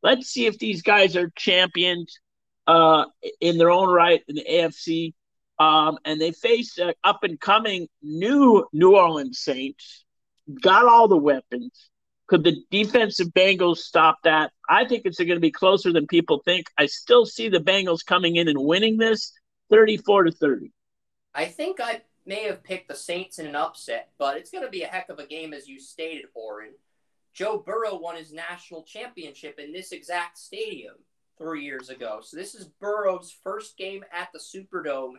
Let's 0.02 0.28
see 0.28 0.46
if 0.46 0.58
these 0.58 0.82
guys 0.82 1.16
are 1.16 1.30
champions 1.36 2.18
uh, 2.66 3.04
in 3.40 3.58
their 3.58 3.70
own 3.70 3.88
right 3.90 4.22
in 4.28 4.36
the 4.36 4.46
AFC. 4.48 5.14
Um, 5.58 5.98
and 6.06 6.20
they 6.20 6.32
face 6.32 6.78
uh, 6.78 6.92
up 7.04 7.22
and 7.22 7.38
coming 7.38 7.88
new 8.02 8.66
New 8.72 8.96
Orleans 8.96 9.38
Saints. 9.40 10.04
Got 10.62 10.86
all 10.86 11.06
the 11.06 11.18
weapons. 11.18 11.90
Could 12.28 12.44
the 12.44 12.56
defensive 12.70 13.28
Bengals 13.28 13.78
stop 13.78 14.18
that? 14.24 14.52
I 14.68 14.86
think 14.86 15.02
it's 15.04 15.18
going 15.18 15.30
to 15.30 15.40
be 15.40 15.50
closer 15.50 15.92
than 15.92 16.06
people 16.06 16.40
think. 16.44 16.66
I 16.78 16.86
still 16.86 17.26
see 17.26 17.48
the 17.48 17.58
Bengals 17.58 18.06
coming 18.06 18.36
in 18.36 18.48
and 18.48 18.58
winning 18.58 18.96
this 18.96 19.32
34 19.70 20.24
to 20.24 20.32
30. 20.32 20.72
I 21.34 21.46
think 21.46 21.80
I 21.80 22.02
may 22.24 22.44
have 22.44 22.62
picked 22.62 22.88
the 22.88 22.94
Saints 22.94 23.38
in 23.38 23.46
an 23.46 23.56
upset, 23.56 24.10
but 24.16 24.36
it's 24.36 24.50
going 24.50 24.64
to 24.64 24.70
be 24.70 24.82
a 24.82 24.86
heck 24.86 25.08
of 25.08 25.18
a 25.18 25.26
game, 25.26 25.52
as 25.52 25.68
you 25.68 25.80
stated, 25.80 26.26
Oren. 26.34 26.70
Joe 27.40 27.64
Burrow 27.64 27.96
won 27.96 28.16
his 28.16 28.35
national 28.35 28.83
championship 28.83 29.59
in 29.59 29.72
this 29.72 29.92
exact 29.92 30.37
stadium 30.37 30.96
three 31.38 31.64
years 31.64 31.88
ago. 31.88 32.20
So 32.22 32.37
this 32.37 32.55
is 32.55 32.66
Burrow's 32.66 33.35
first 33.42 33.79
game 33.79 34.05
at 34.12 34.29
the 34.35 34.38
Superdome 34.38 35.14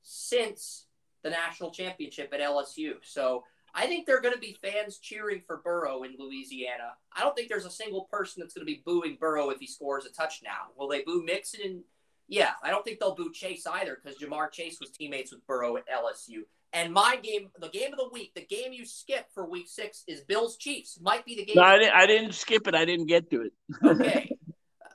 since 0.00 0.86
the 1.22 1.28
national 1.28 1.70
championship 1.70 2.32
at 2.32 2.40
LSU. 2.40 2.92
So 3.02 3.44
I 3.74 3.86
think 3.86 4.06
there 4.06 4.16
are 4.16 4.22
going 4.22 4.32
to 4.32 4.40
be 4.40 4.56
fans 4.62 4.96
cheering 5.00 5.42
for 5.46 5.58
Burrow 5.58 6.02
in 6.04 6.16
Louisiana. 6.18 6.94
I 7.14 7.20
don't 7.20 7.36
think 7.36 7.50
there's 7.50 7.66
a 7.66 7.70
single 7.70 8.08
person 8.10 8.40
that's 8.40 8.54
going 8.54 8.66
to 8.66 8.72
be 8.72 8.82
booing 8.86 9.18
Burrow 9.20 9.50
if 9.50 9.60
he 9.60 9.66
scores 9.66 10.06
a 10.06 10.10
touchdown. 10.10 10.72
Will 10.78 10.88
they 10.88 11.02
boo 11.02 11.22
Mixon? 11.22 11.84
Yeah, 12.26 12.52
I 12.64 12.70
don't 12.70 12.86
think 12.86 13.00
they'll 13.00 13.14
boo 13.14 13.32
Chase 13.34 13.66
either 13.66 13.98
because 14.02 14.18
Ja'Marr 14.18 14.50
Chase 14.50 14.80
was 14.80 14.92
teammates 14.92 15.30
with 15.30 15.46
Burrow 15.46 15.76
at 15.76 15.84
LSU. 15.90 16.44
And 16.72 16.92
my 16.92 17.18
game, 17.20 17.48
the 17.58 17.68
game 17.68 17.92
of 17.92 17.98
the 17.98 18.08
week, 18.12 18.32
the 18.34 18.46
game 18.46 18.72
you 18.72 18.86
skip 18.86 19.26
for 19.34 19.48
week 19.48 19.66
six 19.68 20.04
is 20.06 20.20
Bills 20.20 20.56
Chiefs. 20.56 20.98
Might 21.00 21.24
be 21.24 21.34
the 21.34 21.44
game. 21.44 21.56
No, 21.56 21.62
I 21.62 21.78
didn't, 21.78 21.94
I 21.94 22.06
didn't 22.06 22.34
skip 22.34 22.68
it. 22.68 22.74
I 22.76 22.84
didn't 22.84 23.06
get 23.06 23.28
to 23.30 23.42
it. 23.42 23.52
okay, 23.84 24.30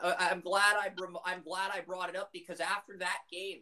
uh, 0.01 0.13
I'm 0.17 0.39
glad 0.39 0.77
I 0.77 0.89
I'm 1.25 1.41
glad 1.41 1.71
I 1.73 1.81
brought 1.81 2.09
it 2.09 2.15
up 2.15 2.29
because 2.31 2.61
after 2.61 2.97
that 2.99 3.19
game, 3.29 3.59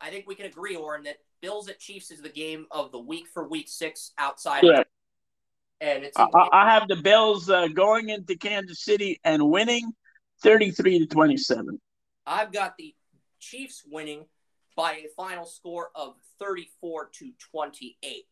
I 0.00 0.10
think 0.10 0.26
we 0.26 0.34
can 0.34 0.46
agree, 0.46 0.74
Oren, 0.74 1.04
that 1.04 1.18
Bills 1.40 1.68
at 1.68 1.78
Chiefs 1.78 2.10
is 2.10 2.20
the 2.20 2.28
game 2.28 2.66
of 2.72 2.90
the 2.90 2.98
week 2.98 3.26
for 3.32 3.46
week 3.48 3.68
six 3.68 4.12
outside. 4.18 4.64
Yeah. 4.64 4.82
And 5.80 6.04
it's 6.04 6.16
I, 6.16 6.26
I 6.52 6.70
have 6.70 6.88
the 6.88 6.96
Bills 6.96 7.48
uh, 7.48 7.68
going 7.68 8.08
into 8.08 8.36
Kansas 8.36 8.84
City 8.84 9.20
and 9.24 9.50
winning 9.50 9.92
33 10.42 11.00
to 11.00 11.06
27. 11.06 11.80
I've 12.26 12.52
got 12.52 12.76
the 12.76 12.94
Chiefs 13.40 13.82
winning 13.88 14.26
by 14.76 14.92
a 14.92 15.08
final 15.16 15.44
score 15.44 15.90
of 15.94 16.14
34 16.38 17.10
to 17.18 17.30
28. 17.50 18.26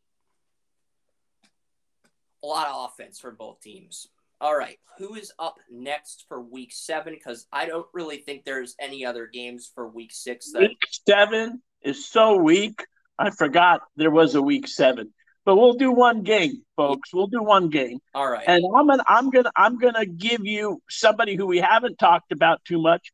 A 2.42 2.46
lot 2.46 2.68
of 2.68 2.90
offense 2.90 3.20
for 3.20 3.30
both 3.30 3.60
teams. 3.60 4.08
All 4.40 4.56
right, 4.56 4.78
who 4.96 5.16
is 5.16 5.32
up 5.38 5.56
next 5.70 6.24
for 6.26 6.40
week 6.40 6.72
seven? 6.72 7.12
Because 7.12 7.46
I 7.52 7.66
don't 7.66 7.86
really 7.92 8.18
think 8.18 8.44
there's 8.44 8.74
any 8.80 9.04
other 9.04 9.26
games 9.26 9.70
for 9.74 9.86
week 9.86 10.12
six. 10.14 10.52
That... 10.52 10.60
Week 10.60 10.78
seven 11.06 11.60
is 11.82 12.08
so 12.08 12.36
weak. 12.36 12.86
I 13.18 13.30
forgot 13.30 13.82
there 13.96 14.10
was 14.10 14.34
a 14.34 14.40
week 14.40 14.66
seven. 14.66 15.12
But 15.44 15.56
we'll 15.56 15.74
do 15.74 15.90
one 15.92 16.22
game, 16.22 16.62
folks. 16.76 17.12
We'll 17.12 17.26
do 17.26 17.42
one 17.42 17.70
game. 17.70 17.98
All 18.14 18.30
right. 18.30 18.44
And 18.46 18.64
I'm 18.74 18.86
gonna 18.86 19.04
I'm 19.06 19.30
gonna 19.30 19.50
I'm 19.56 19.78
gonna 19.78 20.06
give 20.06 20.44
you 20.44 20.80
somebody 20.88 21.34
who 21.34 21.46
we 21.46 21.58
haven't 21.58 21.98
talked 21.98 22.32
about 22.32 22.64
too 22.64 22.80
much. 22.80 23.10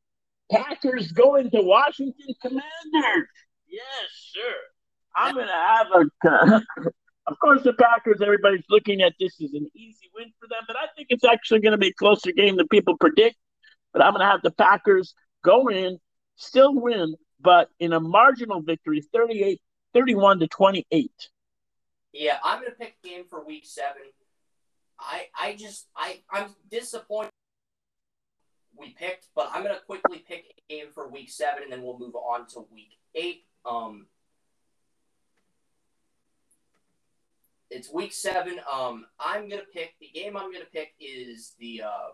Packers 0.51 1.13
going 1.13 1.51
to 1.51 1.63
Washington 1.63 2.35
Commanders. 2.41 3.29
Yes, 3.69 3.83
sir. 4.33 4.55
I'm 5.15 5.35
gonna 5.35 5.53
have 5.53 5.87
a. 5.93 6.63
of 7.27 7.39
course, 7.41 7.63
the 7.63 7.73
Packers. 7.73 8.21
Everybody's 8.21 8.65
looking 8.69 9.03
at 9.03 9.15
this 9.19 9.41
as 9.43 9.53
an 9.55 9.69
easy 9.75 10.11
win 10.15 10.33
for 10.39 10.47
them, 10.49 10.63
but 10.67 10.77
I 10.77 10.87
think 10.95 11.09
it's 11.11 11.25
actually 11.25 11.61
going 11.61 11.73
to 11.73 11.79
be 11.79 11.89
a 11.89 11.95
closer 11.95 12.33
game 12.33 12.57
than 12.57 12.69
people 12.69 12.97
predict. 12.99 13.37
But 13.93 14.03
I'm 14.03 14.13
gonna 14.13 14.31
have 14.31 14.43
the 14.43 14.51
Packers 14.51 15.15
go 15.43 15.69
in, 15.69 15.99
still 16.37 16.75
win, 16.75 17.15
but 17.41 17.71
in 17.81 17.93
a 17.93 18.01
marginal 18.01 18.61
victory, 18.61 19.03
38, 19.13 19.61
31 19.95 20.41
to 20.41 20.49
28. 20.49 21.11
Yeah, 22.13 22.39
I'm 22.45 22.61
gonna 22.61 22.75
pick 22.79 22.97
a 23.03 23.09
game 23.09 23.25
for 23.29 23.45
week 23.45 23.65
seven. 23.67 24.03
I 24.99 25.27
I 25.39 25.57
just 25.57 25.87
I 25.97 26.21
I'm 26.31 26.55
disappointed 26.71 27.31
we 28.79 28.91
picked, 28.91 29.29
but 29.35 29.51
I'm 29.53 29.63
gonna 29.63 29.79
quickly 29.85 30.25
pick 30.27 30.55
a 30.59 30.73
game 30.73 30.87
for 30.93 31.09
week 31.09 31.31
seven, 31.31 31.63
and 31.63 31.73
then 31.73 31.83
we'll 31.83 31.99
move 31.99 32.15
on 32.15 32.47
to 32.49 32.67
week 32.73 32.99
eight. 33.15 33.45
Um, 33.65 34.07
it's 37.71 37.93
week 37.93 38.13
seven. 38.13 38.61
Um, 38.73 39.07
I'm 39.19 39.49
gonna 39.49 39.63
pick 39.73 39.95
the 40.01 40.09
game. 40.09 40.37
I'm 40.37 40.53
gonna 40.53 40.65
pick 40.73 40.95
is 41.01 41.55
the. 41.59 41.83
Uh, 41.83 42.09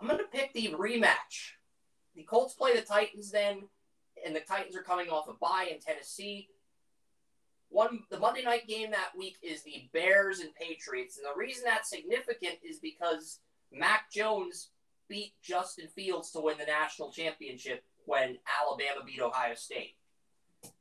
I'm 0.00 0.08
gonna 0.08 0.24
pick 0.32 0.52
the 0.52 0.68
rematch. 0.68 1.54
The 2.14 2.22
Colts 2.22 2.54
play 2.54 2.74
the 2.74 2.82
Titans 2.82 3.30
then, 3.30 3.62
and 4.24 4.34
the 4.34 4.40
Titans 4.40 4.76
are 4.76 4.82
coming 4.82 5.08
off 5.08 5.28
a 5.28 5.34
bye 5.34 5.68
in 5.70 5.80
Tennessee. 5.80 6.48
One 7.68 8.00
the 8.10 8.18
Monday 8.18 8.42
night 8.42 8.66
game 8.68 8.90
that 8.92 9.16
week 9.16 9.36
is 9.42 9.62
the 9.62 9.88
Bears 9.92 10.40
and 10.40 10.54
Patriots, 10.54 11.18
and 11.18 11.26
the 11.26 11.38
reason 11.38 11.64
that's 11.64 11.90
significant 11.90 12.58
is 12.62 12.78
because 12.78 13.40
Mac 13.72 14.10
Jones 14.12 14.70
beat 15.08 15.32
Justin 15.42 15.88
Fields 15.94 16.30
to 16.32 16.40
win 16.40 16.58
the 16.58 16.64
national 16.64 17.12
championship 17.12 17.84
when 18.04 18.38
Alabama 18.60 19.04
beat 19.04 19.20
Ohio 19.20 19.54
State. 19.54 19.96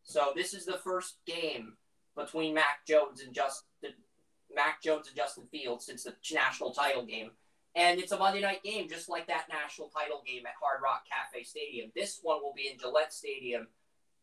So 0.04 0.32
this 0.36 0.54
is 0.54 0.66
the 0.66 0.80
first 0.84 1.18
game 1.26 1.74
between 2.16 2.54
Mac 2.54 2.86
Jones 2.88 3.22
and 3.22 3.34
Justin 3.34 3.94
Mac 4.54 4.82
Jones 4.82 5.08
and 5.08 5.16
Justin 5.16 5.46
Fields 5.52 5.86
since 5.86 6.04
the 6.04 6.16
national 6.34 6.72
title 6.72 7.06
game. 7.06 7.32
And 7.76 8.00
it's 8.00 8.14
a 8.14 8.18
Monday 8.18 8.40
night 8.40 8.64
game, 8.64 8.88
just 8.88 9.10
like 9.10 9.28
that 9.28 9.48
national 9.50 9.90
title 9.90 10.24
game 10.26 10.46
at 10.46 10.54
Hard 10.62 10.82
Rock 10.82 11.04
Cafe 11.12 11.44
Stadium. 11.44 11.92
This 11.94 12.20
one 12.24 12.42
will 12.42 12.54
be 12.56 12.70
in 12.72 12.80
Gillette 12.80 13.12
Stadium, 13.12 13.68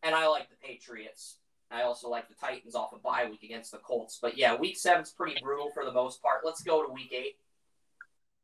and 0.01 0.15
I 0.15 0.27
like 0.27 0.49
the 0.49 0.55
Patriots. 0.55 1.37
I 1.69 1.83
also 1.83 2.09
like 2.09 2.27
the 2.27 2.35
Titans 2.35 2.75
off 2.75 2.93
a 2.93 2.95
of 2.95 3.03
bye 3.03 3.27
week 3.29 3.43
against 3.43 3.71
the 3.71 3.77
Colts. 3.77 4.17
But 4.19 4.37
yeah, 4.37 4.55
week 4.55 4.77
seven's 4.77 5.11
pretty 5.11 5.39
brutal 5.41 5.69
for 5.73 5.85
the 5.85 5.91
most 5.91 6.21
part. 6.21 6.41
Let's 6.43 6.63
go 6.63 6.85
to 6.85 6.91
week 6.91 7.13
eight. 7.13 7.35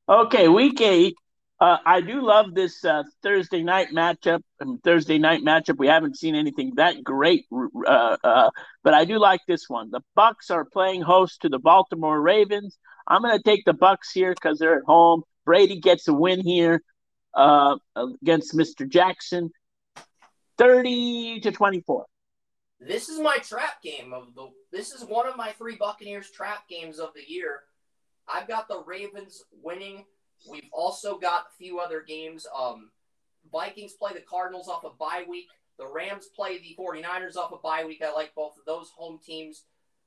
Okay, 0.07 0.47
week 0.47 0.79
eight. 0.81 1.15
Uh, 1.61 1.77
I 1.85 1.99
do 1.99 2.21
love 2.21 2.55
this 2.55 2.85
uh, 2.85 3.03
Thursday 3.21 3.63
night 3.63 3.89
matchup. 3.93 4.41
Um, 4.61 4.79
Thursday 4.81 5.17
night 5.17 5.41
matchup. 5.43 5.77
We 5.77 5.87
haven't 5.87 6.17
seen 6.17 6.35
anything 6.35 6.73
that 6.75 7.03
great, 7.03 7.47
uh, 7.85 8.17
uh, 8.23 8.49
but 8.81 8.93
I 8.93 9.03
do 9.03 9.19
like 9.19 9.41
this 9.45 9.67
one. 9.67 9.91
The 9.91 10.01
Bucks 10.15 10.51
are 10.51 10.63
playing 10.63 11.01
host 11.01 11.41
to 11.41 11.49
the 11.49 11.59
Baltimore 11.59 12.19
Ravens. 12.21 12.77
I'm 13.05 13.21
going 13.21 13.37
to 13.37 13.43
take 13.43 13.65
the 13.65 13.73
Bucks 13.73 14.11
here 14.11 14.33
because 14.33 14.57
they're 14.57 14.77
at 14.77 14.85
home. 14.85 15.23
Brady 15.43 15.79
gets 15.81 16.07
a 16.07 16.13
win 16.13 16.39
here 16.39 16.81
uh, 17.33 17.75
against 17.95 18.55
Mr. 18.55 18.87
Jackson, 18.87 19.49
thirty 20.57 21.41
to 21.41 21.51
twenty-four. 21.51 22.05
This 22.79 23.09
is 23.09 23.19
my 23.19 23.37
trap 23.37 23.81
game 23.83 24.13
of 24.13 24.33
the. 24.33 24.47
This 24.71 24.93
is 24.93 25.03
one 25.03 25.27
of 25.27 25.35
my 25.35 25.51
three 25.51 25.75
Buccaneers 25.75 26.31
trap 26.31 26.69
games 26.69 26.99
of 26.99 27.09
the 27.15 27.29
year. 27.29 27.63
I've 28.33 28.47
got 28.47 28.69
the 28.69 28.81
Ravens 28.85 29.43
winning 29.61 30.05
We've 30.47 30.69
also 30.71 31.17
got 31.17 31.47
a 31.47 31.57
few 31.57 31.79
other 31.79 32.01
games. 32.01 32.47
Um, 32.57 32.91
Vikings 33.51 33.93
play 33.93 34.13
the 34.13 34.21
Cardinals 34.21 34.67
off 34.67 34.83
a 34.83 34.87
of 34.87 34.97
bye 34.97 35.25
week. 35.27 35.47
The 35.77 35.87
Rams 35.87 36.27
play 36.35 36.59
the 36.59 36.75
49ers 36.77 37.37
off 37.37 37.51
a 37.51 37.55
of 37.55 37.61
bye 37.61 37.85
week. 37.85 38.01
I 38.03 38.13
like 38.13 38.35
both 38.35 38.57
of 38.57 38.65
those 38.65 38.89
home 38.95 39.19
teams. 39.25 39.63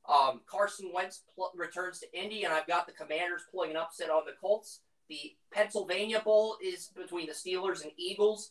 Um, 0.09 0.41
Carson 0.47 0.91
Wentz 0.93 1.23
pl- 1.35 1.53
returns 1.55 2.01
to 2.01 2.19
Indy, 2.19 2.45
and 2.45 2.53
I've 2.53 2.67
got 2.67 2.87
the 2.87 2.93
Commanders 2.93 3.43
pulling 3.51 3.71
an 3.71 3.77
upset 3.77 4.11
on 4.11 4.23
the 4.27 4.33
Colts. 4.41 4.81
The 5.09 5.35
Pennsylvania 5.53 6.21
Bowl 6.21 6.57
is 6.63 6.91
between 6.97 7.27
the 7.27 7.33
Steelers 7.33 7.83
and 7.83 7.93
Eagles. 7.97 8.51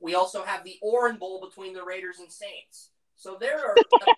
We 0.00 0.14
also 0.14 0.44
have 0.44 0.64
the 0.64 0.78
Orange 0.82 1.18
Bowl 1.18 1.46
between 1.46 1.74
the 1.74 1.84
Raiders 1.84 2.18
and 2.18 2.30
Saints. 2.30 2.90
So 3.16 3.36
there 3.38 3.64
are 3.64 3.74
five 3.94 4.14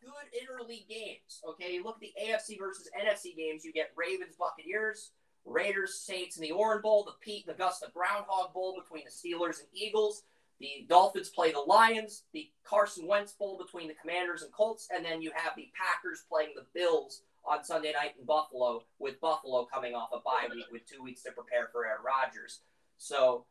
interleague 0.33 0.87
games. 0.87 1.41
Okay, 1.47 1.73
you 1.73 1.83
look 1.83 1.95
at 1.95 2.01
the 2.01 2.13
AFC 2.21 2.57
versus 2.59 2.89
NFC 2.97 3.35
games. 3.35 3.63
You 3.63 3.73
get 3.73 3.91
Ravens, 3.95 4.35
Buccaneers, 4.37 5.11
Raiders, 5.45 5.99
Saints 5.99 6.37
in 6.37 6.43
the 6.43 6.51
Orange 6.51 6.83
Bowl, 6.83 7.03
the 7.03 7.13
Pete 7.21 7.45
and 7.47 7.55
Augusta 7.55 7.87
Groundhog 7.93 8.53
Bowl 8.53 8.79
between 8.81 9.03
the 9.05 9.11
Steelers 9.11 9.59
and 9.59 9.67
Eagles. 9.73 10.23
The 10.59 10.85
Dolphins 10.87 11.29
play 11.29 11.51
the 11.51 11.59
Lions, 11.59 12.23
the 12.33 12.49
Carson 12.63 13.07
Wentz 13.07 13.33
Bowl 13.33 13.57
between 13.57 13.87
the 13.87 13.95
Commanders 13.95 14.43
and 14.43 14.51
Colts, 14.51 14.87
and 14.93 15.03
then 15.03 15.21
you 15.21 15.31
have 15.35 15.53
the 15.55 15.71
Packers 15.75 16.23
playing 16.29 16.51
the 16.55 16.65
Bills 16.75 17.23
on 17.43 17.63
Sunday 17.63 17.93
night 17.93 18.13
in 18.19 18.25
Buffalo, 18.25 18.83
with 18.99 19.19
Buffalo 19.19 19.65
coming 19.65 19.95
off 19.95 20.09
a 20.13 20.19
bye 20.19 20.47
week 20.53 20.67
with 20.71 20.85
two 20.85 21.01
weeks 21.01 21.23
to 21.23 21.31
prepare 21.31 21.69
for 21.71 21.85
Aaron 21.87 22.03
Rodgers. 22.05 22.59
So 22.97 23.45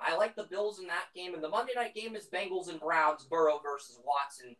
I 0.00 0.16
like 0.16 0.34
the 0.34 0.44
Bills 0.44 0.80
in 0.80 0.86
that 0.88 1.14
game. 1.14 1.34
And 1.34 1.44
the 1.44 1.48
Monday 1.48 1.72
night 1.76 1.94
game 1.94 2.16
is 2.16 2.26
Bengals 2.26 2.68
and 2.68 2.80
Browns, 2.80 3.24
Burrow 3.24 3.60
versus 3.62 4.00
Watson. 4.04 4.56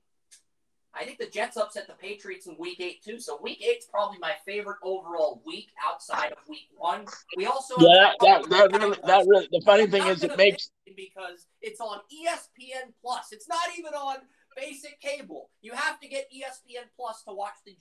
I 0.94 1.04
think 1.04 1.18
the 1.18 1.26
Jets 1.26 1.56
upset 1.56 1.86
the 1.86 1.94
Patriots 1.94 2.46
in 2.46 2.56
week 2.58 2.80
eight, 2.80 3.02
too. 3.04 3.20
So 3.20 3.38
week 3.40 3.62
eight's 3.62 3.86
probably 3.86 4.18
my 4.18 4.32
favorite 4.44 4.78
overall 4.82 5.40
week 5.46 5.68
outside 5.88 6.32
of 6.32 6.38
week 6.48 6.68
one. 6.76 7.06
We 7.36 7.46
also. 7.46 7.74
Yeah, 7.78 8.12
that, 8.20 8.42
that, 8.48 8.50
that, 8.50 8.80
really, 8.80 8.98
that 9.06 9.26
really, 9.28 9.48
the 9.52 9.62
funny 9.64 9.86
thing 9.86 10.06
is, 10.06 10.24
it 10.24 10.36
makes. 10.36 10.70
Because 10.84 11.46
it's 11.62 11.80
on 11.80 11.98
ESPN 12.12 12.92
Plus. 13.00 13.28
It's 13.30 13.48
not 13.48 13.60
even 13.78 13.94
on 13.94 14.16
basic 14.56 15.00
cable. 15.00 15.50
You 15.62 15.72
have 15.72 16.00
to 16.00 16.08
get 16.08 16.30
ESPN 16.34 16.86
Plus 16.96 17.22
to 17.24 17.34
watch 17.34 17.54
the 17.64 17.76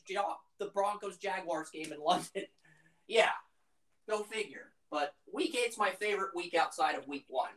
the 0.59 0.67
Broncos 0.67 1.17
Jaguars 1.17 1.69
game 1.69 1.91
in 1.91 1.99
London. 1.99 2.43
yeah, 3.07 3.31
go 4.07 4.23
figure. 4.23 4.71
But 4.91 5.13
week 5.31 5.55
eight's 5.55 5.77
my 5.77 5.91
favorite 5.91 6.35
week 6.35 6.55
outside 6.55 6.95
of 6.95 7.07
week 7.07 7.25
one. 7.27 7.51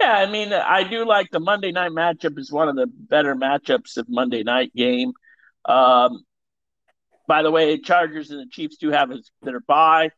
Yeah, 0.00 0.12
I 0.12 0.30
mean, 0.30 0.52
I 0.52 0.84
do 0.84 1.04
like 1.04 1.30
the 1.30 1.40
Monday 1.40 1.72
night 1.72 1.90
matchup 1.90 2.38
is 2.38 2.52
one 2.52 2.68
of 2.68 2.76
the 2.76 2.86
better 2.86 3.34
matchups 3.34 3.96
of 3.96 4.08
Monday 4.08 4.44
night 4.44 4.72
game. 4.74 5.12
Um, 5.64 6.24
by 7.26 7.42
the 7.42 7.50
way, 7.50 7.78
Chargers 7.78 8.30
and 8.30 8.40
the 8.40 8.46
Chiefs 8.50 8.76
do 8.76 8.90
have 8.90 9.10
their 9.42 9.60
bye. 9.60 10.10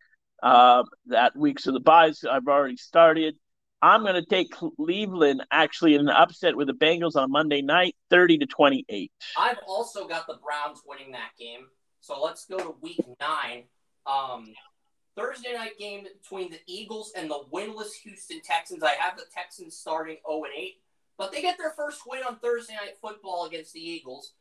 Uh, 0.42 0.84
that 1.06 1.36
week, 1.36 1.60
so 1.60 1.70
the 1.70 1.80
byes 1.80 2.24
I've 2.24 2.46
already 2.46 2.76
started. 2.76 3.36
I'm 3.82 4.02
going 4.02 4.14
to 4.14 4.24
take 4.24 4.52
Cleveland 4.52 5.42
actually 5.50 5.94
in 5.94 6.02
an 6.02 6.08
upset 6.08 6.56
with 6.56 6.66
the 6.66 6.74
Bengals 6.74 7.16
on 7.16 7.30
Monday 7.30 7.62
night, 7.62 7.96
30 8.10 8.38
to 8.38 8.46
28. 8.46 9.12
I've 9.38 9.58
also 9.66 10.06
got 10.06 10.26
the 10.26 10.38
Browns 10.42 10.82
winning 10.86 11.12
that 11.12 11.30
game. 11.38 11.66
So 12.00 12.20
let's 12.22 12.46
go 12.46 12.58
to 12.58 12.74
week 12.80 13.00
nine. 13.20 13.64
Um, 14.06 14.52
Thursday 15.20 15.52
night 15.52 15.78
game 15.78 16.06
between 16.22 16.50
the 16.50 16.60
Eagles 16.66 17.12
and 17.16 17.30
the 17.30 17.40
winless 17.52 17.92
Houston 18.02 18.40
Texans. 18.40 18.82
I 18.82 18.92
have 18.98 19.16
the 19.16 19.24
Texans 19.34 19.76
starting 19.76 20.16
0 20.26 20.44
and 20.44 20.52
8, 20.56 20.74
But 21.18 21.32
they 21.32 21.42
get 21.42 21.58
their 21.58 21.70
first 21.70 22.02
win 22.06 22.22
on 22.26 22.38
Thursday 22.38 22.74
night 22.74 22.96
football 23.00 23.46
against 23.46 23.72
the 23.72 23.80
Eagles. 23.80 24.32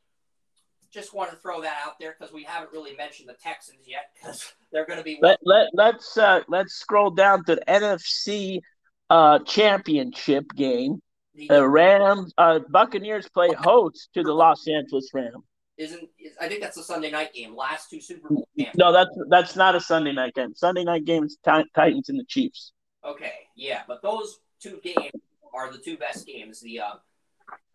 Just 0.91 1.13
want 1.13 1.29
to 1.29 1.35
throw 1.37 1.61
that 1.61 1.77
out 1.85 1.99
there 1.99 2.15
because 2.17 2.33
we 2.33 2.43
haven't 2.43 2.71
really 2.71 2.95
mentioned 2.95 3.29
the 3.29 3.33
Texans 3.33 3.87
yet 3.87 4.11
because 4.15 4.53
they're 4.71 4.87
going 4.87 4.97
to 4.97 5.03
be. 5.03 5.19
Let, 5.21 5.37
let, 5.43 5.67
let's 5.73 6.17
uh, 6.17 6.41
let's 6.47 6.73
scroll 6.73 7.11
down 7.11 7.45
to 7.45 7.55
the 7.55 7.63
NFC 7.67 8.61
uh, 9.09 9.39
championship 9.39 10.45
game. 10.55 11.01
The 11.47 11.65
Rams, 11.65 12.33
uh, 12.37 12.59
Buccaneers 12.69 13.29
play 13.29 13.49
host 13.53 14.09
to 14.15 14.23
the 14.23 14.33
Los 14.33 14.67
Angeles 14.67 15.09
Rams. 15.13 15.43
Isn't 15.79 16.09
is, 16.19 16.33
I 16.41 16.49
think 16.49 16.61
that's 16.61 16.75
a 16.75 16.83
Sunday 16.83 17.09
night 17.09 17.33
game. 17.33 17.55
Last 17.55 17.89
two 17.89 18.01
Super 18.01 18.27
Bowl 18.27 18.45
games. 18.57 18.75
No, 18.75 18.91
that's 18.91 19.17
that's 19.29 19.55
not 19.55 19.75
a 19.75 19.79
Sunday 19.79 20.11
night 20.11 20.35
game. 20.35 20.53
Sunday 20.53 20.83
night 20.83 21.05
game 21.05 21.23
is 21.23 21.37
Titans 21.43 22.09
and 22.09 22.19
the 22.19 22.25
Chiefs. 22.27 22.73
Okay, 23.05 23.31
yeah, 23.55 23.83
but 23.87 24.01
those 24.01 24.39
two 24.61 24.81
games 24.83 25.11
are 25.53 25.71
the 25.71 25.77
two 25.77 25.95
best 25.95 26.27
games. 26.27 26.59
The 26.59 26.81
uh, 26.81 26.93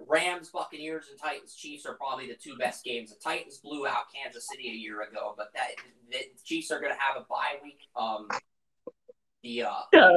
Rams, 0.07 0.51
Buccaneers, 0.51 1.07
and 1.11 1.19
Titans, 1.19 1.55
Chiefs 1.55 1.87
are 1.87 1.95
probably 1.95 2.29
the 2.29 2.35
two 2.35 2.59
best 2.59 2.85
games. 2.85 3.09
The 3.09 3.17
Titans 3.25 3.57
blew 3.57 3.87
out 3.87 4.13
Kansas 4.15 4.47
City 4.51 4.69
a 4.69 4.75
year 4.75 5.01
ago, 5.01 5.33
but 5.35 5.49
that 5.55 5.71
the 6.11 6.19
Chiefs 6.45 6.71
are 6.71 6.81
going 6.81 6.93
to 6.93 7.01
have 7.01 7.23
a 7.23 7.25
bye 7.27 7.57
week. 7.63 7.81
Um, 7.97 8.29
the 9.43 9.63
uh, 9.63 9.73
yeah, 9.95 10.11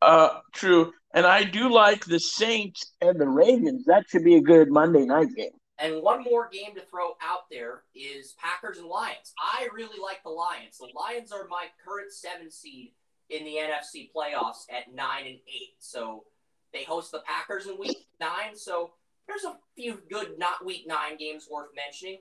uh, 0.00 0.40
true. 0.54 0.94
And 1.12 1.26
I 1.26 1.44
do 1.44 1.70
like 1.70 2.06
the 2.06 2.18
Saints 2.18 2.92
and 3.02 3.20
the 3.20 3.28
Ravens. 3.28 3.84
That 3.84 4.04
should 4.08 4.24
be 4.24 4.36
a 4.36 4.40
good 4.40 4.70
Monday 4.70 5.04
night 5.04 5.28
game. 5.36 5.50
And 5.78 6.02
one 6.02 6.22
more 6.22 6.48
game 6.48 6.74
to 6.76 6.82
throw 6.82 7.16
out 7.20 7.50
there 7.50 7.82
is 7.94 8.34
Packers 8.38 8.78
and 8.78 8.86
Lions. 8.86 9.34
I 9.38 9.68
really 9.74 10.00
like 10.00 10.22
the 10.22 10.30
Lions. 10.30 10.78
The 10.78 10.88
Lions 10.94 11.32
are 11.32 11.48
my 11.48 11.66
current 11.84 12.12
seven 12.12 12.50
seed 12.50 12.92
in 13.30 13.44
the 13.44 13.56
NFC 13.56 14.10
playoffs 14.14 14.66
at 14.70 14.94
nine 14.94 15.26
and 15.26 15.38
eight. 15.48 15.74
So 15.78 16.24
they 16.72 16.84
host 16.84 17.10
the 17.10 17.22
Packers 17.26 17.66
in 17.66 17.78
week 17.78 18.06
nine. 18.20 18.54
So 18.54 18.92
there's 19.26 19.44
a 19.44 19.56
few 19.74 20.00
good 20.08 20.38
not 20.38 20.64
week 20.64 20.84
nine 20.86 21.16
games 21.16 21.48
worth 21.50 21.70
mentioning. 21.74 22.18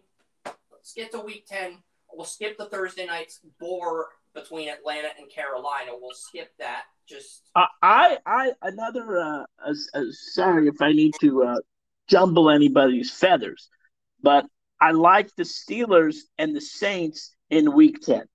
Let's 0.71 0.93
get 0.93 1.11
to 1.11 1.19
week 1.19 1.45
ten. 1.47 1.77
We'll 2.11 2.25
skip 2.25 2.57
the 2.57 2.65
Thursday 2.65 3.05
night's 3.05 3.39
bore 3.59 4.09
between 4.33 4.69
Atlanta 4.69 5.09
and 5.19 5.29
Carolina. 5.29 5.91
We'll 5.99 6.15
skip 6.15 6.51
that. 6.59 6.83
Just 7.07 7.43
uh, 7.55 7.65
I 7.81 8.17
I 8.25 8.51
another 8.61 9.19
uh, 9.19 9.45
uh, 9.65 10.03
sorry 10.11 10.67
if 10.67 10.81
I 10.81 10.93
need 10.93 11.13
to 11.19 11.43
uh, 11.43 11.57
jumble 12.07 12.49
anybody's 12.49 13.11
feathers, 13.11 13.69
but 14.21 14.45
I 14.79 14.91
like 14.91 15.33
the 15.35 15.43
Steelers 15.43 16.17
and 16.37 16.55
the 16.55 16.61
Saints 16.61 17.35
in 17.49 17.73
Week 17.73 18.01
Ten. 18.01 18.25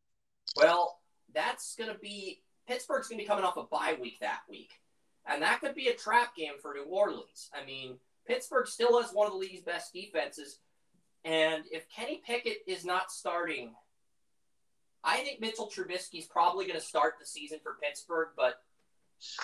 Well, 0.57 0.99
that's 1.35 1.75
going 1.77 1.93
to 1.93 1.99
be 1.99 2.43
Pittsburgh's 2.67 3.09
going 3.09 3.19
to 3.19 3.25
be 3.25 3.29
coming 3.29 3.45
off 3.45 3.57
a 3.57 3.65
bye 3.65 3.97
week 4.01 4.19
that 4.21 4.41
week, 4.49 4.73
and 5.27 5.43
that 5.43 5.61
could 5.61 5.75
be 5.75 5.89
a 5.89 5.95
trap 5.95 6.35
game 6.37 6.55
for 6.61 6.75
New 6.75 6.85
Orleans. 6.85 7.51
I 7.55 7.65
mean, 7.65 7.99
Pittsburgh 8.27 8.67
still 8.67 9.01
has 9.01 9.13
one 9.13 9.27
of 9.27 9.33
the 9.33 9.39
league's 9.39 9.63
best 9.63 9.93
defenses, 9.93 10.59
and 11.25 11.65
if 11.71 11.89
Kenny 11.91 12.23
Pickett 12.25 12.59
is 12.67 12.85
not 12.85 13.11
starting 13.11 13.73
I 15.05 15.19
think 15.19 15.41
Mitchell 15.41 15.71
Trubisky 15.75 16.19
is 16.19 16.27
probably 16.27 16.67
going 16.67 16.79
to 16.79 16.85
start 16.85 17.15
the 17.19 17.27
season 17.27 17.59
for 17.63 17.77
Pittsburgh, 17.83 18.29
but 18.37 18.57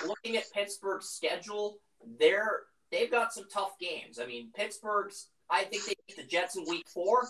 looking 0.06 0.36
at 0.36 0.50
Pittsburgh's 0.52 1.08
schedule, 1.08 1.78
they're 2.18 2.62
they've 2.94 3.10
got 3.10 3.32
some 3.32 3.46
tough 3.52 3.78
games. 3.80 4.18
I 4.20 4.26
mean, 4.26 4.50
Pittsburgh's 4.54 5.28
I 5.50 5.64
think 5.64 5.84
they 5.84 5.94
beat 6.06 6.16
the 6.16 6.22
Jets 6.22 6.56
in 6.56 6.64
week 6.66 6.88
four, 6.88 7.28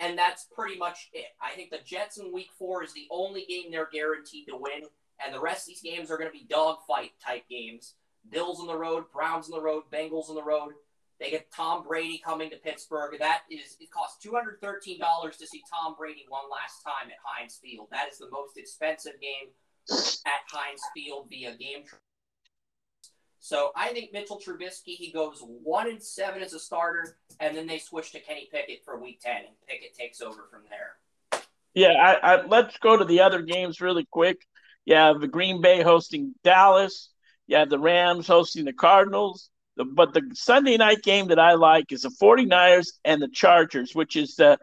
and 0.00 0.18
that's 0.18 0.46
pretty 0.54 0.76
much 0.76 1.08
it. 1.12 1.26
I 1.40 1.54
think 1.54 1.70
the 1.70 1.78
Jets 1.84 2.18
in 2.18 2.32
week 2.32 2.48
four 2.58 2.82
is 2.82 2.92
the 2.92 3.06
only 3.10 3.44
game 3.48 3.70
they're 3.70 3.88
guaranteed 3.92 4.46
to 4.48 4.56
win, 4.56 4.82
and 5.24 5.34
the 5.34 5.40
rest 5.40 5.62
of 5.62 5.68
these 5.68 5.82
games 5.82 6.10
are 6.10 6.18
going 6.18 6.30
to 6.30 6.36
be 6.36 6.46
dogfight 6.48 7.12
type 7.24 7.44
games. 7.48 7.94
Bills 8.28 8.58
on 8.58 8.66
the 8.66 8.76
road, 8.76 9.04
Browns 9.12 9.48
on 9.48 9.56
the 9.56 9.62
road, 9.62 9.84
Bengals 9.92 10.28
on 10.28 10.34
the 10.34 10.42
road. 10.42 10.72
They 11.20 11.30
get 11.30 11.52
Tom 11.52 11.84
Brady 11.86 12.20
coming 12.22 12.50
to 12.50 12.56
Pittsburgh. 12.56 13.14
That 13.20 13.42
is, 13.50 13.76
it 13.80 13.90
costs 13.90 14.22
two 14.22 14.32
hundred 14.32 14.60
thirteen 14.60 14.98
dollars 14.98 15.36
to 15.36 15.46
see 15.46 15.62
Tom 15.70 15.94
Brady 15.96 16.24
one 16.28 16.50
last 16.50 16.82
time 16.82 17.08
at 17.08 17.16
Heinz 17.24 17.58
Field. 17.62 17.88
That 17.92 18.08
is 18.10 18.18
the 18.18 18.30
most 18.30 18.58
expensive 18.58 19.14
game 19.20 19.50
at 20.26 20.42
Heinz 20.50 20.82
Field 20.92 21.28
via 21.30 21.56
game. 21.56 21.84
So 23.46 23.70
I 23.76 23.88
think 23.88 24.12
Mitchell 24.12 24.40
Trubisky 24.44 24.96
he 24.96 25.12
goes 25.12 25.38
one 25.40 25.88
and 25.88 26.02
seven 26.02 26.42
as 26.42 26.52
a 26.52 26.58
starter, 26.58 27.16
and 27.38 27.56
then 27.56 27.66
they 27.66 27.78
switch 27.78 28.10
to 28.12 28.20
Kenny 28.20 28.48
Pickett 28.52 28.84
for 28.84 29.00
Week 29.00 29.20
Ten, 29.20 29.36
and 29.36 29.54
Pickett 29.68 29.94
takes 29.94 30.20
over 30.20 30.48
from 30.50 30.62
there. 30.68 31.42
Yeah, 31.74 31.92
I, 31.92 32.14
I, 32.14 32.46
let's 32.46 32.76
go 32.78 32.96
to 32.96 33.04
the 33.04 33.20
other 33.20 33.42
games 33.42 33.80
really 33.80 34.06
quick. 34.10 34.38
You 34.84 34.96
have 34.96 35.20
the 35.20 35.28
Green 35.28 35.60
Bay 35.60 35.82
hosting 35.82 36.34
Dallas. 36.42 37.10
You 37.46 37.58
have 37.58 37.70
the 37.70 37.78
Rams 37.78 38.26
hosting 38.26 38.64
the 38.64 38.72
Cardinals 38.72 39.50
but 39.76 40.14
the 40.14 40.22
Sunday 40.32 40.76
night 40.76 41.02
game 41.02 41.28
that 41.28 41.38
I 41.38 41.54
like 41.54 41.92
is 41.92 42.02
the 42.02 42.08
49ers 42.08 42.88
and 43.04 43.20
the 43.20 43.28
Chargers, 43.28 43.94
which 43.94 44.16
is 44.16 44.36
the 44.36 44.58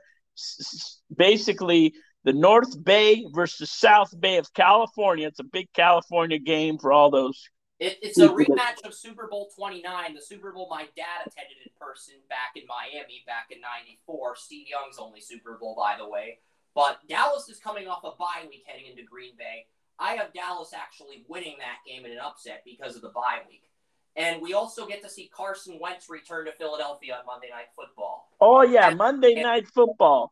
basically 1.16 1.94
the 2.24 2.34
North 2.34 2.84
Bay 2.84 3.26
versus 3.32 3.70
South 3.70 4.20
Bay 4.20 4.38
of 4.38 4.52
California. 4.54 5.28
It's 5.28 5.40
a 5.40 5.44
big 5.44 5.68
California 5.74 6.40
game 6.40 6.80
for 6.80 6.92
all 6.92 7.12
those. 7.12 7.48
It, 7.80 7.98
it's 8.02 8.20
a 8.20 8.30
rematch 8.30 8.86
of 8.86 8.94
Super 8.94 9.28
Bowl 9.28 9.50
29, 9.56 10.14
the 10.14 10.22
Super 10.22 10.52
Bowl 10.52 10.68
my 10.70 10.84
dad 10.96 11.26
attended 11.26 11.58
in 11.66 11.72
person 11.80 12.16
back 12.30 12.54
in 12.56 12.64
Miami 12.68 13.24
back 13.26 13.48
in 13.50 13.60
94. 13.62 14.36
Steve 14.36 14.68
Young's 14.70 14.98
only 15.00 15.20
Super 15.20 15.58
Bowl, 15.60 15.76
by 15.76 15.98
the 15.98 16.08
way. 16.08 16.40
But 16.76 17.00
Dallas 17.08 17.50
is 17.50 17.60
coming 17.60 17.88
off 17.88 18.04
a 18.04 18.12
bye 18.18 18.48
week 18.48 18.64
heading 18.66 18.90
into 18.90 19.04
Green 19.04 19.34
Bay. 19.38 19.66
I 20.00 20.14
have 20.14 20.34
Dallas 20.34 20.74
actually 20.74 21.26
winning 21.28 21.58
that 21.60 21.78
game 21.86 22.06
in 22.06 22.12
an 22.12 22.20
upset 22.20 22.64
because 22.66 22.96
of 22.96 23.02
the 23.02 23.10
bye 23.10 23.42
week. 23.48 23.70
And 24.16 24.42
we 24.42 24.54
also 24.54 24.86
get 24.86 25.02
to 25.04 25.10
see 25.10 25.30
Carson 25.34 25.80
Wentz 25.80 26.10
return 26.10 26.46
to 26.46 26.52
Philadelphia 26.52 27.16
on 27.16 27.26
Monday 27.26 27.50
Night 27.50 27.68
Football. 27.76 28.30
Oh, 28.40 28.62
yeah, 28.62 28.90
and, 28.90 28.98
Monday 28.98 29.34
and, 29.34 29.44
Night 29.44 29.68
Football. 29.68 30.32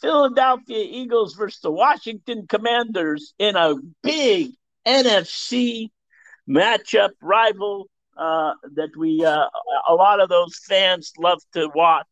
Philadelphia 0.00 0.84
Eagles 0.88 1.34
versus 1.34 1.60
the 1.60 1.70
Washington 1.70 2.46
Commanders 2.46 3.34
in 3.38 3.56
a 3.56 3.74
big 4.02 4.52
NFC 4.86 5.90
matchup 6.50 7.10
rival 7.22 7.88
uh, 8.16 8.52
that 8.74 8.90
we, 8.96 9.24
uh, 9.24 9.46
a 9.88 9.94
lot 9.94 10.20
of 10.20 10.28
those 10.28 10.58
fans 10.68 11.12
love 11.18 11.40
to 11.54 11.70
watch. 11.74 12.06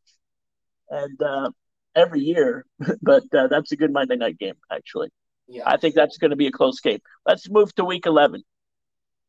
And 0.91 1.21
uh, 1.21 1.51
every 1.95 2.21
year, 2.21 2.65
but 3.03 3.25
uh, 3.35 3.49
that's 3.49 3.73
a 3.73 3.77
good 3.77 3.93
Monday 3.93 4.17
night 4.17 4.39
game, 4.39 4.55
actually. 4.73 5.09
Yeah. 5.49 5.65
I 5.67 5.77
think 5.77 5.95
that's 5.95 6.19
going 6.19 6.31
to 6.31 6.37
be 6.37 6.47
a 6.47 6.53
close 6.53 6.81
game. 6.81 7.01
Let's 7.27 7.51
move 7.51 7.75
to 7.77 7.85
week 7.85 8.07
11. 8.07 8.43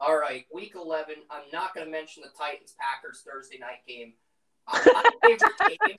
All 0.01 0.17
right, 0.17 0.45
week 0.53 0.73
11. 0.75 1.15
I'm 1.29 1.43
not 1.51 1.73
going 1.73 1.85
to 1.85 1.91
mention 1.91 2.23
the 2.23 2.29
Titans 2.37 2.73
Packers 2.79 3.23
Thursday 3.25 3.57
night 3.57 3.83
game. 3.87 4.13
Uh, 4.67 5.03
game. 5.27 5.97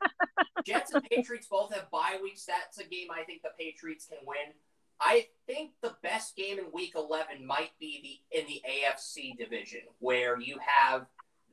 Jets 0.64 0.92
and 0.94 1.04
Patriots 1.04 1.48
both 1.50 1.74
have 1.74 1.90
bye 1.90 2.18
weeks. 2.22 2.44
That's 2.44 2.78
a 2.78 2.84
game 2.84 3.08
I 3.10 3.24
think 3.24 3.42
the 3.42 3.50
Patriots 3.58 4.06
can 4.06 4.18
win. 4.26 4.54
I 5.00 5.26
think 5.46 5.72
the 5.82 5.96
best 6.02 6.36
game 6.36 6.58
in 6.58 6.66
week 6.72 6.92
11 6.94 7.46
might 7.46 7.70
be 7.78 8.22
the 8.30 8.38
in 8.38 8.46
the 8.46 8.62
AFC 8.68 9.36
division 9.38 9.80
where 9.98 10.38
you 10.38 10.58
have 10.64 11.06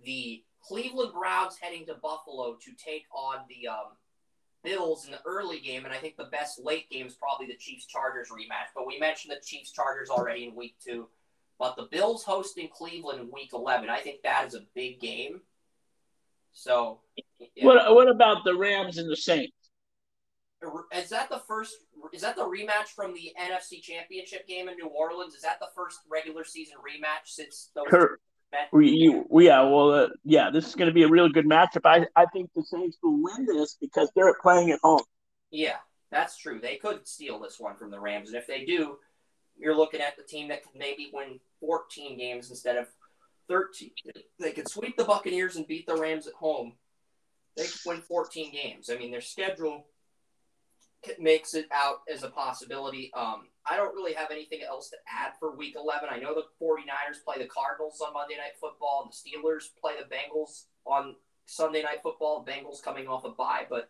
the 0.04 0.44
Cleveland 0.62 1.14
Browns 1.14 1.58
heading 1.60 1.86
to 1.86 1.96
Buffalo 1.96 2.58
to 2.62 2.72
take 2.74 3.06
on 3.14 3.38
the 3.48 3.70
um, 3.70 3.96
Bills 4.64 5.06
in 5.06 5.12
the 5.12 5.22
early 5.26 5.60
game, 5.60 5.86
and 5.86 5.94
I 5.94 5.98
think 5.98 6.18
the 6.18 6.26
best 6.26 6.60
late 6.62 6.90
game 6.90 7.08
is 7.08 7.16
probably 7.16 7.48
the 7.48 7.56
Chiefs 7.56 7.86
Chargers 7.86 8.30
rematch. 8.30 8.74
But 8.76 8.86
we 8.86 9.00
mentioned 9.00 9.34
the 9.34 9.46
Chiefs 9.46 9.72
Chargers 9.72 10.10
already 10.10 10.46
in 10.46 10.56
week 10.56 10.76
two. 10.84 11.08
But 11.60 11.76
the 11.76 11.88
Bills 11.90 12.24
hosting 12.24 12.70
Cleveland 12.72 13.20
in 13.20 13.32
Week 13.32 13.50
11, 13.52 13.90
I 13.90 14.00
think 14.00 14.22
that 14.22 14.46
is 14.46 14.54
a 14.54 14.62
big 14.76 15.00
game. 15.00 15.42
So, 16.54 17.00
yeah. 17.56 17.66
what 17.66 17.96
what 17.96 18.10
about 18.10 18.44
the 18.44 18.56
Rams 18.56 18.98
and 18.98 19.10
the 19.10 19.16
Saints? 19.16 19.54
Is 20.94 21.10
that 21.10 21.30
the 21.30 21.40
first? 21.48 21.76
Is 22.14 22.22
that 22.22 22.36
the 22.36 22.44
rematch 22.44 22.88
from 22.96 23.14
the 23.14 23.34
NFC 23.40 23.82
Championship 23.82 24.48
game 24.48 24.70
in 24.70 24.76
New 24.78 24.88
Orleans? 24.88 25.34
Is 25.34 25.42
that 25.42 25.60
the 25.60 25.68
first 25.76 26.00
regular 26.10 26.44
season 26.44 26.76
rematch 26.78 27.26
since 27.26 27.70
those? 27.76 27.86
Kurt, 27.90 28.22
we, 28.72 29.24
we, 29.30 29.48
yeah, 29.48 29.64
well, 29.64 29.92
uh, 29.92 30.08
yeah, 30.24 30.50
this 30.50 30.68
is 30.68 30.76
going 30.76 30.88
to 30.88 30.94
be 30.94 31.04
a 31.04 31.08
really 31.08 31.32
good 31.32 31.46
matchup. 31.46 31.86
I, 31.86 32.06
I 32.16 32.26
think 32.28 32.50
the 32.56 32.64
Saints 32.64 32.98
will 33.04 33.22
win 33.22 33.46
this 33.46 33.78
because 33.80 34.10
they're 34.16 34.34
playing 34.42 34.72
at 34.72 34.80
home. 34.82 35.02
Yeah, 35.52 35.78
that's 36.12 36.38
true. 36.38 36.60
They 36.62 36.76
could 36.76 37.08
steal 37.08 37.40
this 37.40 37.60
one 37.60 37.76
from 37.76 37.92
the 37.92 38.00
Rams, 38.00 38.30
and 38.30 38.38
if 38.38 38.48
they 38.48 38.66
do, 38.66 38.98
you're 39.58 39.76
looking 39.76 40.02
at 40.02 40.16
the 40.18 40.24
team 40.24 40.50
that 40.50 40.64
could 40.64 40.78
maybe 40.78 41.10
win 41.14 41.40
14 41.60 42.18
games 42.18 42.50
instead 42.50 42.78
of 42.78 42.88
13. 43.50 43.92
They 44.40 44.52
could 44.52 44.70
sweep 44.70 44.98
the 44.98 45.06
Buccaneers 45.06 45.56
and 45.56 45.68
beat 45.68 45.88
the 45.88 45.96
Rams 45.96 46.28
at 46.28 46.34
home. 46.34 46.74
They 47.56 47.64
could 47.64 47.80
win 47.86 48.02
14 48.02 48.52
games. 48.54 48.90
I 48.90 48.98
mean, 48.98 49.12
their 49.12 49.22
schedule 49.22 49.88
makes 51.20 51.54
it 51.54 51.68
out 51.72 52.02
as 52.12 52.24
a 52.24 52.30
possibility. 52.30 53.12
Um, 53.16 53.48
I 53.70 53.76
don't 53.76 53.96
really 53.96 54.14
have 54.14 54.32
anything 54.32 54.62
else 54.68 54.90
to 54.90 54.98
add 55.08 55.34
for 55.40 55.56
week 55.56 55.76
11. 55.76 56.10
I 56.12 56.20
know 56.20 56.34
the 56.34 56.46
49ers 56.62 57.24
play 57.26 57.38
the 57.38 57.50
Cardinals 57.50 58.02
on 58.02 58.14
Monday 58.14 58.36
Night 58.36 58.58
Football, 58.60 59.04
and 59.04 59.12
the 59.12 59.16
Steelers 59.16 59.66
play 59.80 59.94
the 60.00 60.14
Bengals 60.14 60.66
on 60.86 61.16
Sunday 61.46 61.84
Night 61.84 62.00
Football. 62.04 62.46
Bengals 62.46 62.82
coming 62.82 63.08
off 63.08 63.26
a 63.26 63.30
bye. 63.30 63.66
But 63.70 63.90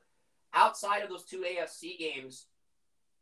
outside 0.53 1.03
of 1.03 1.09
those 1.09 1.23
two 1.23 1.43
AFC 1.43 1.97
games, 1.97 2.45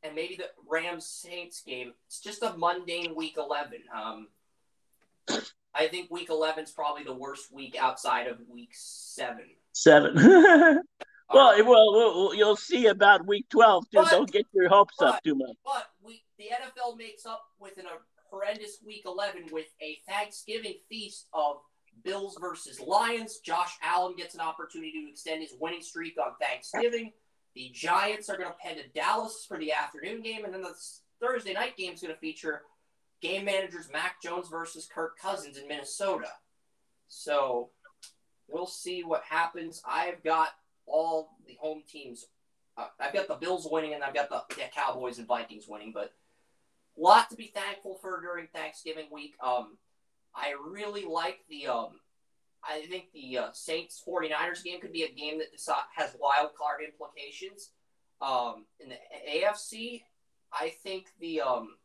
and 0.03 0.15
maybe 0.15 0.35
the 0.35 0.49
Rams 0.69 1.05
Saints 1.05 1.61
game. 1.61 1.93
It's 2.07 2.19
just 2.19 2.43
a 2.43 2.55
mundane 2.57 3.15
week 3.15 3.35
11. 3.37 3.79
Um, 3.93 4.27
I 5.73 5.87
think 5.87 6.11
week 6.11 6.29
11 6.29 6.65
is 6.65 6.71
probably 6.71 7.03
the 7.03 7.13
worst 7.13 7.51
week 7.51 7.75
outside 7.79 8.27
of 8.27 8.37
week 8.47 8.71
seven. 8.71 9.45
Seven. 9.73 10.15
well, 11.33 11.57
it 11.57 11.65
will, 11.65 12.35
you'll 12.35 12.55
see 12.55 12.87
about 12.87 13.25
week 13.25 13.47
12, 13.49 13.85
too. 13.85 13.97
But, 14.01 14.11
Don't 14.11 14.31
get 14.31 14.45
your 14.53 14.69
hopes 14.69 14.95
but, 14.99 15.15
up 15.15 15.23
too 15.23 15.35
much. 15.35 15.55
But 15.63 15.87
we, 16.03 16.23
the 16.37 16.45
NFL 16.45 16.97
makes 16.97 17.25
up 17.25 17.43
with 17.59 17.77
an, 17.77 17.85
a 17.85 17.97
horrendous 18.29 18.77
week 18.85 19.03
11 19.05 19.49
with 19.51 19.67
a 19.81 19.99
Thanksgiving 20.07 20.75
feast 20.89 21.27
of 21.33 21.57
Bills 22.03 22.37
versus 22.39 22.79
Lions. 22.79 23.39
Josh 23.39 23.73
Allen 23.81 24.15
gets 24.15 24.35
an 24.35 24.41
opportunity 24.41 24.91
to 24.91 25.09
extend 25.09 25.41
his 25.41 25.53
winning 25.59 25.81
streak 25.81 26.15
on 26.23 26.33
Thanksgiving. 26.39 27.11
The 27.55 27.71
Giants 27.73 28.29
are 28.29 28.37
going 28.37 28.49
to 28.49 28.67
head 28.67 28.77
to 28.77 28.87
Dallas 28.89 29.45
for 29.47 29.57
the 29.57 29.71
afternoon 29.71 30.21
game, 30.21 30.43
and 30.43 30.53
then 30.53 30.61
the 30.61 30.75
Thursday 31.21 31.53
night 31.53 31.77
game 31.77 31.93
is 31.93 32.01
going 32.01 32.13
to 32.13 32.19
feature 32.19 32.63
game 33.21 33.45
managers 33.45 33.89
Mac 33.91 34.21
Jones 34.21 34.49
versus 34.49 34.87
Kirk 34.93 35.17
Cousins 35.17 35.57
in 35.57 35.67
Minnesota. 35.67 36.27
So 37.07 37.69
we'll 38.47 38.67
see 38.67 39.03
what 39.03 39.23
happens. 39.27 39.81
I've 39.87 40.23
got 40.23 40.49
all 40.87 41.29
the 41.47 41.57
home 41.61 41.83
teams. 41.87 42.27
Uh, 42.77 42.87
I've 42.99 43.13
got 43.13 43.27
the 43.27 43.35
Bills 43.35 43.67
winning, 43.69 43.93
and 43.93 44.03
I've 44.03 44.13
got 44.13 44.29
the, 44.29 44.41
Cowboys 44.73 45.17
and 45.17 45.27
Vikings 45.27 45.65
winning. 45.67 45.91
But 45.93 46.13
a 46.97 47.01
lot 47.01 47.29
to 47.29 47.35
be 47.35 47.51
thankful 47.53 47.95
for 48.01 48.21
during 48.21 48.47
Thanksgiving 48.47 49.05
week. 49.11 49.35
Um, 49.43 49.77
I 50.33 50.53
really 50.67 51.05
like 51.05 51.39
the. 51.49 51.67
Um, 51.67 51.99
I 52.67 52.85
think 52.87 53.11
the 53.13 53.37
uh, 53.37 53.47
Saints 53.53 54.01
49ers 54.05 54.63
game 54.63 54.81
could 54.81 54.91
be 54.91 55.03
a 55.03 55.11
game 55.11 55.37
that 55.37 55.47
has 55.95 56.15
wild 56.19 56.51
card 56.57 56.81
implications. 56.83 57.71
Um, 58.21 58.65
in 58.79 58.89
the 58.89 58.95
AFC, 59.29 60.01
I 60.51 60.69
think 60.69 61.07
the 61.19 61.41
um, 61.41 61.75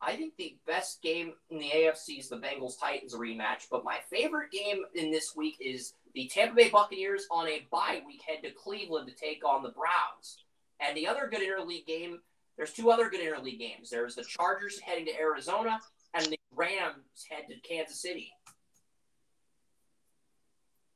I 0.00 0.16
think 0.16 0.36
the 0.36 0.56
best 0.66 1.02
game 1.02 1.34
in 1.50 1.58
the 1.58 1.70
AFC 1.74 2.18
is 2.18 2.28
the 2.28 2.36
Bengals 2.36 2.80
Titans 2.80 3.14
rematch, 3.14 3.66
but 3.70 3.84
my 3.84 3.98
favorite 4.08 4.50
game 4.50 4.84
in 4.94 5.10
this 5.10 5.36
week 5.36 5.56
is 5.60 5.92
the 6.14 6.28
Tampa 6.28 6.54
Bay 6.54 6.70
Buccaneers 6.70 7.26
on 7.30 7.48
a 7.48 7.66
bye 7.70 8.02
week 8.06 8.22
head 8.26 8.42
to 8.42 8.50
Cleveland 8.50 9.08
to 9.08 9.14
take 9.14 9.44
on 9.44 9.62
the 9.62 9.70
Browns. 9.70 10.44
And 10.80 10.96
the 10.96 11.08
other 11.08 11.28
good 11.30 11.40
interleague 11.40 11.86
game, 11.86 12.20
there's 12.56 12.72
two 12.72 12.90
other 12.90 13.10
good 13.10 13.20
interleague 13.20 13.58
games. 13.58 13.90
There's 13.90 14.14
the 14.14 14.24
Chargers 14.24 14.78
heading 14.80 15.06
to 15.06 15.18
Arizona, 15.18 15.78
and 16.14 16.26
the 16.26 16.38
Rams 16.54 17.26
head 17.30 17.44
to 17.48 17.60
Kansas 17.60 18.00
City. 18.00 18.32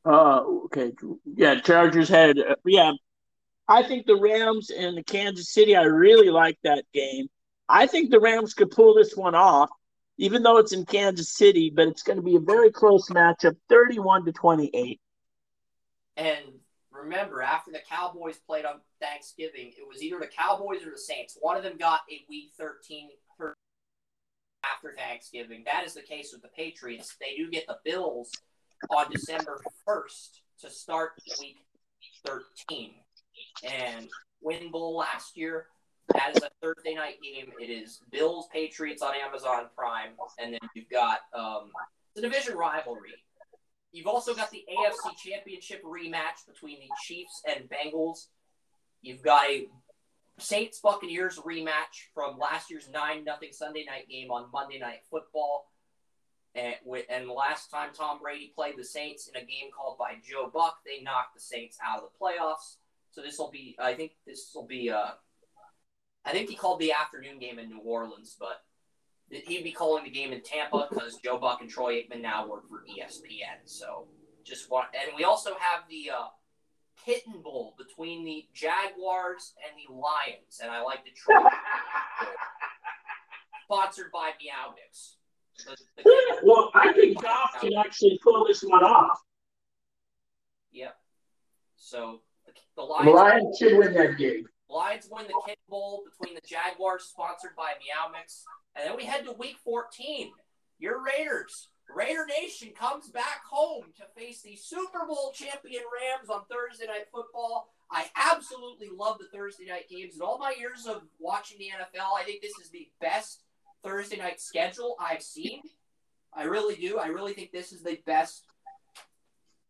Uh, 0.05 0.43
okay, 0.67 0.93
yeah, 1.25 1.61
Chargers 1.61 2.09
head. 2.09 2.39
Uh, 2.39 2.55
yeah, 2.67 2.93
I 3.69 3.83
think 3.83 4.07
the 4.07 4.17
Rams 4.17 4.71
and 4.71 4.97
the 4.97 5.03
Kansas 5.03 5.51
City. 5.51 5.77
I 5.77 5.85
really 5.85 6.31
like 6.31 6.59
that 6.65 6.85
game. 6.93 7.29
I 7.69 7.87
think 7.87 8.11
the 8.11 8.21
Rams 8.21 8.53
could 8.53 8.71
pull 8.71 8.95
this 8.95 9.17
one 9.17 9.35
off, 9.35 9.71
even 10.19 10.43
though 10.43 10.59
it's 10.59 10.73
in 10.75 10.85
Kansas 10.85 11.35
City, 11.35 11.73
but 11.75 11.89
it's 11.89 12.03
going 12.03 12.17
to 12.17 12.23
be 12.23 12.37
a 12.37 12.41
very 12.41 12.71
close 12.71 13.09
matchup 13.09 13.57
31 13.71 14.27
to 14.27 14.33
28. 14.33 15.01
And 16.17 16.45
remember, 16.91 17.43
after 17.43 17.71
the 17.71 17.81
Cowboys 17.89 18.39
played 18.39 18.65
on 18.65 18.81
Thanksgiving, 19.01 19.73
it 19.77 19.87
was 19.87 20.03
either 20.03 20.19
the 20.19 20.27
Cowboys 20.27 20.83
or 20.87 20.91
the 20.91 20.99
Saints. 20.99 21.37
One 21.41 21.57
of 21.57 21.63
them 21.63 21.77
got 21.79 22.01
a 22.11 22.25
week 22.29 22.53
13 22.59 23.11
after 24.73 24.95
Thanksgiving. 24.97 25.65
That 25.67 25.85
is 25.85 25.95
the 25.95 26.03
case 26.03 26.31
with 26.33 26.43
the 26.43 26.49
Patriots. 26.49 27.17
They 27.21 27.37
do 27.37 27.51
get 27.51 27.67
the 27.67 27.79
Bills 27.85 28.31
on 28.91 29.11
December 29.11 29.61
1st 29.87 30.41
to 30.61 30.71
start 30.71 31.13
week 31.41 31.59
13. 32.27 32.93
And 33.65 34.09
winning 34.41 34.71
bowl 34.71 34.97
last 34.97 35.37
year, 35.37 35.67
that 36.13 36.37
is 36.37 36.43
a 36.43 36.51
Thursday 36.63 36.95
night 36.95 37.17
game. 37.23 37.53
It 37.61 37.71
is 37.71 38.01
Bills 38.11 38.49
Patriots 38.53 39.03
on 39.03 39.15
Amazon 39.15 39.67
Prime, 39.77 40.11
and 40.39 40.53
then 40.53 40.61
you've 40.75 40.91
got 40.91 41.21
um, 41.35 41.71
the 42.15 42.23
division 42.23 42.57
rivalry. 42.57 43.11
You've 43.95 44.09
also 44.09 44.35
got 44.35 44.51
the 44.51 44.65
AFC 44.69 45.17
Championship 45.17 45.81
rematch 45.85 46.45
between 46.49 46.81
the 46.81 46.89
Chiefs 47.07 47.41
and 47.47 47.71
Bengals. 47.71 48.27
You've 49.03 49.23
got 49.23 49.45
a 49.49 49.69
Saints 50.41 50.81
Buccaneers 50.81 51.39
rematch 51.39 52.11
from 52.13 52.37
last 52.37 52.73
year's 52.73 52.89
9 52.93 53.23
0 53.23 53.37
Sunday 53.53 53.85
night 53.85 54.09
game 54.09 54.33
on 54.33 54.51
Monday 54.53 54.81
Night 54.81 55.03
Football. 55.09 55.71
And, 56.57 56.75
with, 56.85 57.07
and 57.09 57.29
last 57.29 57.71
time 57.71 57.91
Tom 57.95 58.19
Brady 58.21 58.53
played 58.53 58.75
the 58.77 58.85
Saints 58.85 59.29
in 59.33 59.41
a 59.41 59.45
game 59.45 59.71
called 59.77 59.97
by 59.97 60.15
Joe 60.29 60.51
Buck, 60.53 60.79
they 60.85 61.01
knocked 61.01 61.35
the 61.35 61.41
Saints 61.41 61.79
out 61.85 62.03
of 62.03 62.09
the 62.11 62.19
playoffs. 62.21 62.79
So 63.13 63.23
this 63.23 63.39
will 63.39 63.53
be, 63.53 63.77
I 63.79 63.95
think 63.95 64.13
this 64.27 64.51
will 64.57 64.67
be, 64.67 64.91
uh, 64.91 65.11
I 66.25 66.33
think 66.33 66.51
he 66.51 66.57
called 66.57 66.81
the 66.81 66.93
afternoon 66.93 67.39
game 67.39 67.61
in 67.61 67.69
New 67.69 67.79
Orleans, 67.79 68.37
but 68.41 68.61
he'd 69.31 69.65
be 69.65 69.73
calling 69.73 70.05
the 70.05 70.11
game 70.11 70.33
in 70.33 70.43
Tampa 70.43 70.87
because 70.91 71.19
Joe 71.25 71.39
Buck 71.39 71.61
and 71.61 71.71
Troy 71.71 71.95
Aikman 71.95 72.23
now 72.23 72.47
work 72.47 72.69
for 72.69 72.85
ESPN. 72.91 73.65
So 73.65 74.07
just 74.45 74.71
want, 74.71 74.89
and 74.95 75.17
we 75.17 75.25
also 75.25 75.51
have 75.59 75.85
the 75.89 76.11
uh, 76.11 76.27
Kitten 77.05 77.43
Bowl 77.43 77.75
between 77.79 78.25
the 78.25 78.47
Jaguars 78.55 79.55
and 79.67 79.77
the 79.77 79.93
Lions, 79.93 80.61
and 80.63 80.71
I 80.71 80.83
like 80.83 81.05
the 81.05 81.11
Troy. 81.11 81.51
sponsored 83.65 84.13
by 84.13 84.31
Meow 84.41 84.75
Mix. 84.75 85.17
Well, 86.43 86.71
I 86.75 86.93
think 86.93 87.21
Goff 87.23 87.61
can 87.61 87.73
actually 87.75 88.19
pull 88.23 88.47
this 88.47 88.63
one 88.63 88.83
off. 88.83 89.19
Yep. 90.73 90.95
So 91.77 92.21
the, 92.47 92.53
the 92.77 92.83
Lions, 92.83 93.07
the 93.07 93.13
Lions 93.13 93.59
should 93.59 93.79
win 93.79 93.95
that 93.95 94.19
game. 94.19 94.47
Lions 94.69 95.09
win 95.11 95.27
the 95.27 95.41
Kitten 95.47 95.63
Bowl 95.69 96.05
between 96.05 96.35
the 96.35 96.47
Jaguars, 96.47 97.05
sponsored 97.05 97.57
by 97.57 97.75
Meow 97.79 98.11
Mix. 98.13 98.45
And 98.77 98.89
then 98.89 98.97
we 98.97 99.05
head 99.05 99.25
to 99.25 99.33
week 99.33 99.57
14. 99.65 100.33
Your 100.79 101.03
Raiders. 101.05 101.69
Raider 101.95 102.27
Nation 102.27 102.71
comes 102.79 103.11
back 103.11 103.45
home 103.49 103.85
to 103.97 104.21
face 104.21 104.43
the 104.43 104.57
Super 104.57 105.07
Bowl 105.07 105.33
champion 105.35 105.83
Rams 105.85 106.31
on 106.31 106.43
Thursday 106.51 106.87
Night 106.87 107.07
Football. 107.13 107.69
I 107.91 108.07
absolutely 108.17 108.89
love 108.89 109.19
the 109.19 109.27
Thursday 109.37 109.67
night 109.67 109.89
games. 109.89 110.17
In 110.17 110.23
all 110.23 110.39
my 110.39 110.55
years 110.59 110.87
of 110.87 111.03
watching 111.21 111.59
the 111.59 111.67
NFL, 111.67 112.19
I 112.19 112.25
think 112.25 112.41
this 112.41 112.59
is 112.63 112.71
the 112.71 112.89
best 113.01 113.43
Thursday 113.85 114.17
night 114.17 114.41
schedule 114.41 114.97
I've 114.99 115.23
seen. 115.23 115.61
I 116.33 116.45
really 116.45 116.75
do. 116.75 116.99
I 116.99 117.09
really 117.09 117.35
think 117.35 117.53
this 117.53 117.73
is 117.73 117.83
the 117.83 118.01
best 118.07 118.47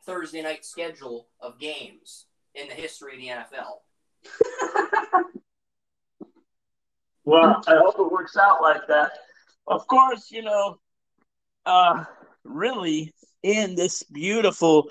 Thursday 0.07 0.43
night 0.43 0.65
schedule 0.65 1.29
of 1.41 1.59
games 1.59 2.27
in 2.55 2.69
the 2.69 2.75
history 2.75 3.15
of 3.15 3.21
the 3.21 3.29
NFL. 3.29 3.81
well, 7.25 7.63
I 7.67 7.77
hope 7.77 7.99
it 7.99 8.13
works 8.13 8.37
out 8.37 8.63
like 8.63 8.87
that. 8.89 9.13
Of 9.67 9.87
course, 9.87 10.31
you 10.31 10.43
know, 10.43 10.79
uh, 11.67 12.05
really 12.45 13.13
in 13.43 13.75
this 13.75 14.03
beautiful 14.03 14.89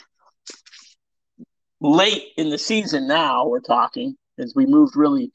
late 1.81 2.29
in 2.37 2.49
the 2.49 2.57
season 2.57 3.07
now, 3.07 3.47
we're 3.47 3.59
talking, 3.59 4.15
as 4.39 4.53
we 4.55 4.65
moved 4.65 4.95
really 4.95 5.31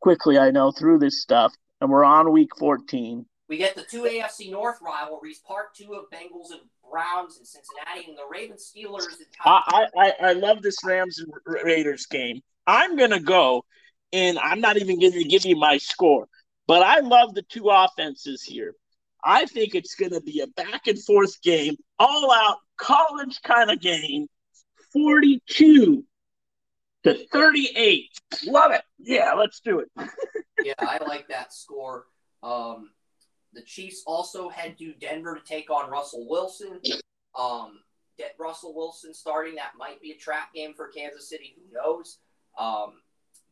quickly, 0.00 0.38
I 0.38 0.50
know, 0.50 0.70
through 0.70 0.98
this 0.98 1.22
stuff, 1.22 1.52
and 1.80 1.90
we're 1.90 2.04
on 2.04 2.30
week 2.30 2.50
14. 2.58 3.24
We 3.48 3.56
get 3.56 3.74
the 3.74 3.82
two 3.82 4.02
AFC 4.02 4.50
North 4.50 4.78
rivalries, 4.82 5.38
part 5.38 5.74
two 5.74 5.94
of 5.94 6.04
Bengals 6.10 6.50
and 6.50 6.60
Browns 6.90 7.38
in 7.38 7.44
Cincinnati, 7.44 8.06
and 8.08 8.16
the 8.16 8.26
Ravens 8.30 8.70
Steelers. 8.74 9.06
I, 9.44 9.86
I, 9.96 10.12
I 10.20 10.32
love 10.34 10.62
this 10.62 10.76
Rams 10.84 11.18
and 11.18 11.32
Raiders 11.46 12.06
game. 12.06 12.42
I'm 12.68 12.96
going 12.96 13.10
to 13.10 13.20
go, 13.20 13.64
and 14.12 14.38
I'm 14.38 14.60
not 14.60 14.76
even 14.76 15.00
going 15.00 15.12
to 15.12 15.24
give 15.24 15.46
you 15.46 15.56
my 15.56 15.78
score, 15.78 16.28
but 16.66 16.82
I 16.82 17.00
love 17.00 17.34
the 17.34 17.42
two 17.42 17.70
offenses 17.70 18.42
here. 18.42 18.74
I 19.24 19.46
think 19.46 19.74
it's 19.74 19.94
going 19.94 20.12
to 20.12 20.20
be 20.20 20.40
a 20.40 20.46
back 20.48 20.86
and 20.86 21.02
forth 21.02 21.40
game, 21.42 21.76
all 21.98 22.30
out 22.30 22.58
college 22.76 23.40
kind 23.42 23.70
of 23.70 23.80
game, 23.80 24.26
42 24.92 26.04
to 27.04 27.26
38. 27.32 28.04
Love 28.46 28.72
it. 28.72 28.82
Yeah, 28.98 29.32
let's 29.32 29.60
do 29.60 29.80
it. 29.80 29.88
yeah, 30.62 30.74
I 30.78 31.02
like 31.04 31.26
that 31.28 31.54
score. 31.54 32.04
Um, 32.42 32.90
the 33.54 33.62
Chiefs 33.62 34.02
also 34.06 34.50
head 34.50 34.76
to 34.78 34.92
Denver 34.92 35.36
to 35.36 35.40
take 35.42 35.70
on 35.70 35.90
Russell 35.90 36.28
Wilson. 36.28 36.80
Um, 37.36 37.80
get 38.18 38.34
Russell 38.38 38.74
Wilson 38.74 39.14
starting. 39.14 39.54
That 39.54 39.72
might 39.78 40.02
be 40.02 40.12
a 40.12 40.16
trap 40.16 40.52
game 40.54 40.74
for 40.76 40.88
Kansas 40.88 41.30
City. 41.30 41.56
Who 41.56 41.74
knows? 41.74 42.18
Um, 42.58 42.94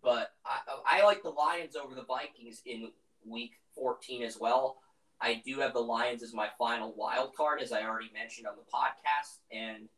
but 0.03 0.33
I, 0.45 1.01
I 1.01 1.05
like 1.05 1.23
the 1.23 1.31
Lions 1.31 1.77
over 1.77 1.95
the 1.95 2.05
Vikings 2.05 2.63
in 2.67 2.91
week 3.25 3.53
14 3.75 4.23
as 4.23 4.39
well. 4.39 4.79
I 5.21 5.43
do 5.45 5.61
have 5.61 5.73
the 5.73 5.81
Lions 5.81 6.23
as 6.23 6.35
my 6.35 6.49
final 6.59 6.93
wild 6.97 7.35
card, 7.35 7.63
as 7.63 7.73
I 7.73 7.83
already 7.83 8.11
mentioned 8.13 8.47
on 8.47 8.55
the 8.57 8.71
podcast. 8.71 9.39
And 9.51 9.89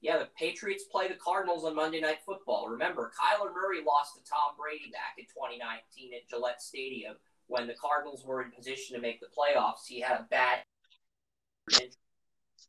yeah, 0.00 0.18
the 0.18 0.28
Patriots 0.38 0.84
play 0.84 1.08
the 1.08 1.14
Cardinals 1.14 1.64
on 1.64 1.74
Monday 1.74 2.00
Night 2.00 2.18
Football. 2.24 2.68
Remember, 2.68 3.10
Kyler 3.18 3.52
Murray 3.52 3.82
lost 3.84 4.14
to 4.14 4.20
Tom 4.30 4.54
Brady 4.58 4.90
back 4.92 5.16
in 5.18 5.24
2019 5.24 6.14
at 6.14 6.28
Gillette 6.28 6.62
Stadium 6.62 7.16
when 7.48 7.66
the 7.66 7.74
Cardinals 7.74 8.24
were 8.24 8.42
in 8.42 8.50
position 8.50 8.94
to 8.94 9.02
make 9.02 9.20
the 9.20 9.26
playoffs. 9.26 9.86
He 9.88 10.00
had 10.00 10.20
a 10.20 10.26
bad. 10.30 10.60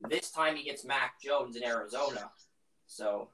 This 0.10 0.32
time 0.32 0.56
he 0.56 0.64
gets 0.64 0.86
Mac 0.86 1.22
Jones 1.22 1.56
in 1.56 1.64
Arizona. 1.64 2.32
So, 2.88 3.30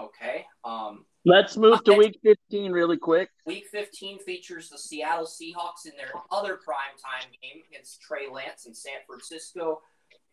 okay. 0.00 0.46
Um, 0.64 1.04
Let's 1.26 1.56
move 1.56 1.82
to 1.84 1.94
week 1.94 2.18
15 2.22 2.72
really 2.72 2.98
quick. 2.98 3.30
Week 3.46 3.66
15 3.70 4.18
features 4.18 4.68
the 4.68 4.76
Seattle 4.76 5.26
Seahawks 5.26 5.86
in 5.86 5.92
their 5.96 6.12
other 6.30 6.56
primetime 6.56 7.30
game 7.42 7.62
against 7.70 8.02
Trey 8.02 8.28
Lance 8.30 8.66
in 8.66 8.74
San 8.74 8.98
Francisco. 9.06 9.80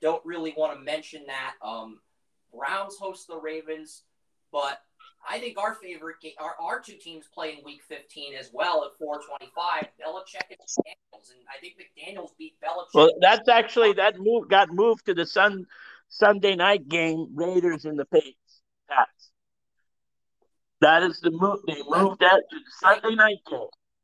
don't 0.01 0.23
really 0.25 0.53
want 0.57 0.77
to 0.77 0.83
mention 0.83 1.23
that. 1.27 1.53
Um, 1.65 1.99
Browns 2.53 2.97
host 2.99 3.27
the 3.27 3.37
Ravens, 3.37 4.03
but 4.51 4.81
I 5.29 5.39
think 5.39 5.57
our 5.57 5.75
favorite 5.75 6.17
game, 6.21 6.33
our, 6.39 6.55
our 6.59 6.81
two 6.81 6.97
teams 6.97 7.25
play 7.33 7.55
in 7.57 7.63
Week 7.63 7.81
15 7.87 8.33
as 8.35 8.49
well 8.51 8.83
at 8.83 8.97
425. 8.99 9.83
Belichick 9.97 10.49
and 10.49 10.59
McDaniels, 10.59 11.31
and 11.31 11.39
I 11.49 11.59
think 11.61 11.75
McDaniels 11.77 12.31
beat 12.37 12.55
Belichick. 12.61 12.93
Well, 12.93 13.11
that's 13.21 13.47
actually 13.47 13.93
that 13.93 14.19
move 14.19 14.49
got 14.49 14.69
moved 14.71 15.05
to 15.05 15.13
the 15.13 15.25
Sun 15.25 15.67
Sunday 16.09 16.55
night 16.55 16.89
game. 16.89 17.27
Raiders 17.33 17.85
in 17.85 17.95
the 17.95 18.05
Pats. 18.05 19.30
That 20.81 21.03
is 21.03 21.19
the 21.19 21.31
move. 21.31 21.59
They 21.67 21.81
moved 21.87 22.21
that 22.21 22.41
to 22.49 22.57
the 22.57 22.71
Sunday 22.79 23.15
night 23.15 23.37
game. 23.49 23.59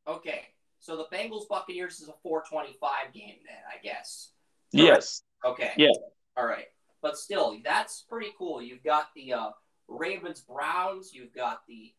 Okay, 0.08 0.42
so 0.80 0.96
the 0.96 1.16
Bengals 1.16 1.48
Buccaneers 1.50 2.00
is 2.00 2.08
a 2.08 2.14
425 2.24 3.14
game 3.14 3.36
then, 3.46 3.58
I 3.68 3.82
guess. 3.84 4.30
Yes. 4.72 5.24
Okay. 5.44 5.72
Yeah. 5.76 5.90
All 6.38 6.46
right, 6.46 6.68
but 7.02 7.18
still, 7.18 7.58
that's 7.64 8.06
pretty 8.08 8.30
cool. 8.38 8.62
You've 8.62 8.84
got 8.84 9.08
the 9.16 9.34
uh, 9.34 9.50
Ravens 9.88 10.42
Browns. 10.42 11.12
You've 11.14 11.34
got 11.34 11.62
the 11.68 11.94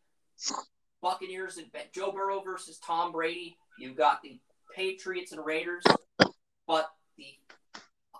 Buccaneers 1.01 1.57
and 1.57 1.67
Joe 1.93 2.13
Burrow 2.13 2.41
versus 2.41 2.79
Tom 2.79 3.11
Brady. 3.11 3.57
You've 3.77 3.97
got 3.97 4.21
the 4.21 4.39
Patriots 4.73 5.33
and 5.33 5.45
Raiders. 5.45 5.83
But 6.67 6.89
the 7.17 7.25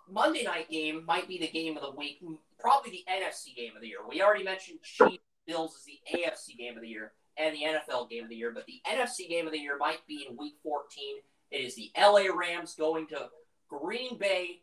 Monday 0.10 0.44
night 0.44 0.70
game 0.70 1.06
might 1.06 1.28
be 1.28 1.38
the 1.38 1.48
game 1.48 1.78
of 1.78 1.84
the 1.84 1.92
week, 1.92 2.22
probably 2.60 2.92
the 2.92 3.06
NFC 3.10 3.56
game 3.56 3.76
of 3.76 3.82
the 3.82 3.88
year. 3.88 4.00
We 4.08 4.22
already 4.22 4.44
mentioned 4.44 4.80
Chiefs 4.84 5.24
Bills 5.50 5.76
is 5.76 5.86
the 5.86 6.00
AFC 6.14 6.56
game 6.58 6.76
of 6.76 6.84
the 6.84 6.88
year 6.88 7.14
and 7.36 7.56
the 7.56 7.64
NFL 7.64 8.10
game 8.10 8.24
of 8.24 8.30
the 8.30 8.36
year, 8.36 8.52
but 8.54 8.68
the 8.68 8.82
NFC 8.88 9.28
game 9.28 9.48
of 9.48 9.52
the 9.52 9.60
year 9.60 9.78
might 9.78 10.06
be 10.08 10.28
in 10.30 10.38
week 10.38 10.56
14. 10.62 10.84
It 11.50 11.58
is 11.58 11.76
the 11.76 11.92
LA 11.98 12.32
Rams 12.32 12.76
going 12.76 13.08
to 13.08 13.30
Green 13.68 14.20
Bay 14.20 14.62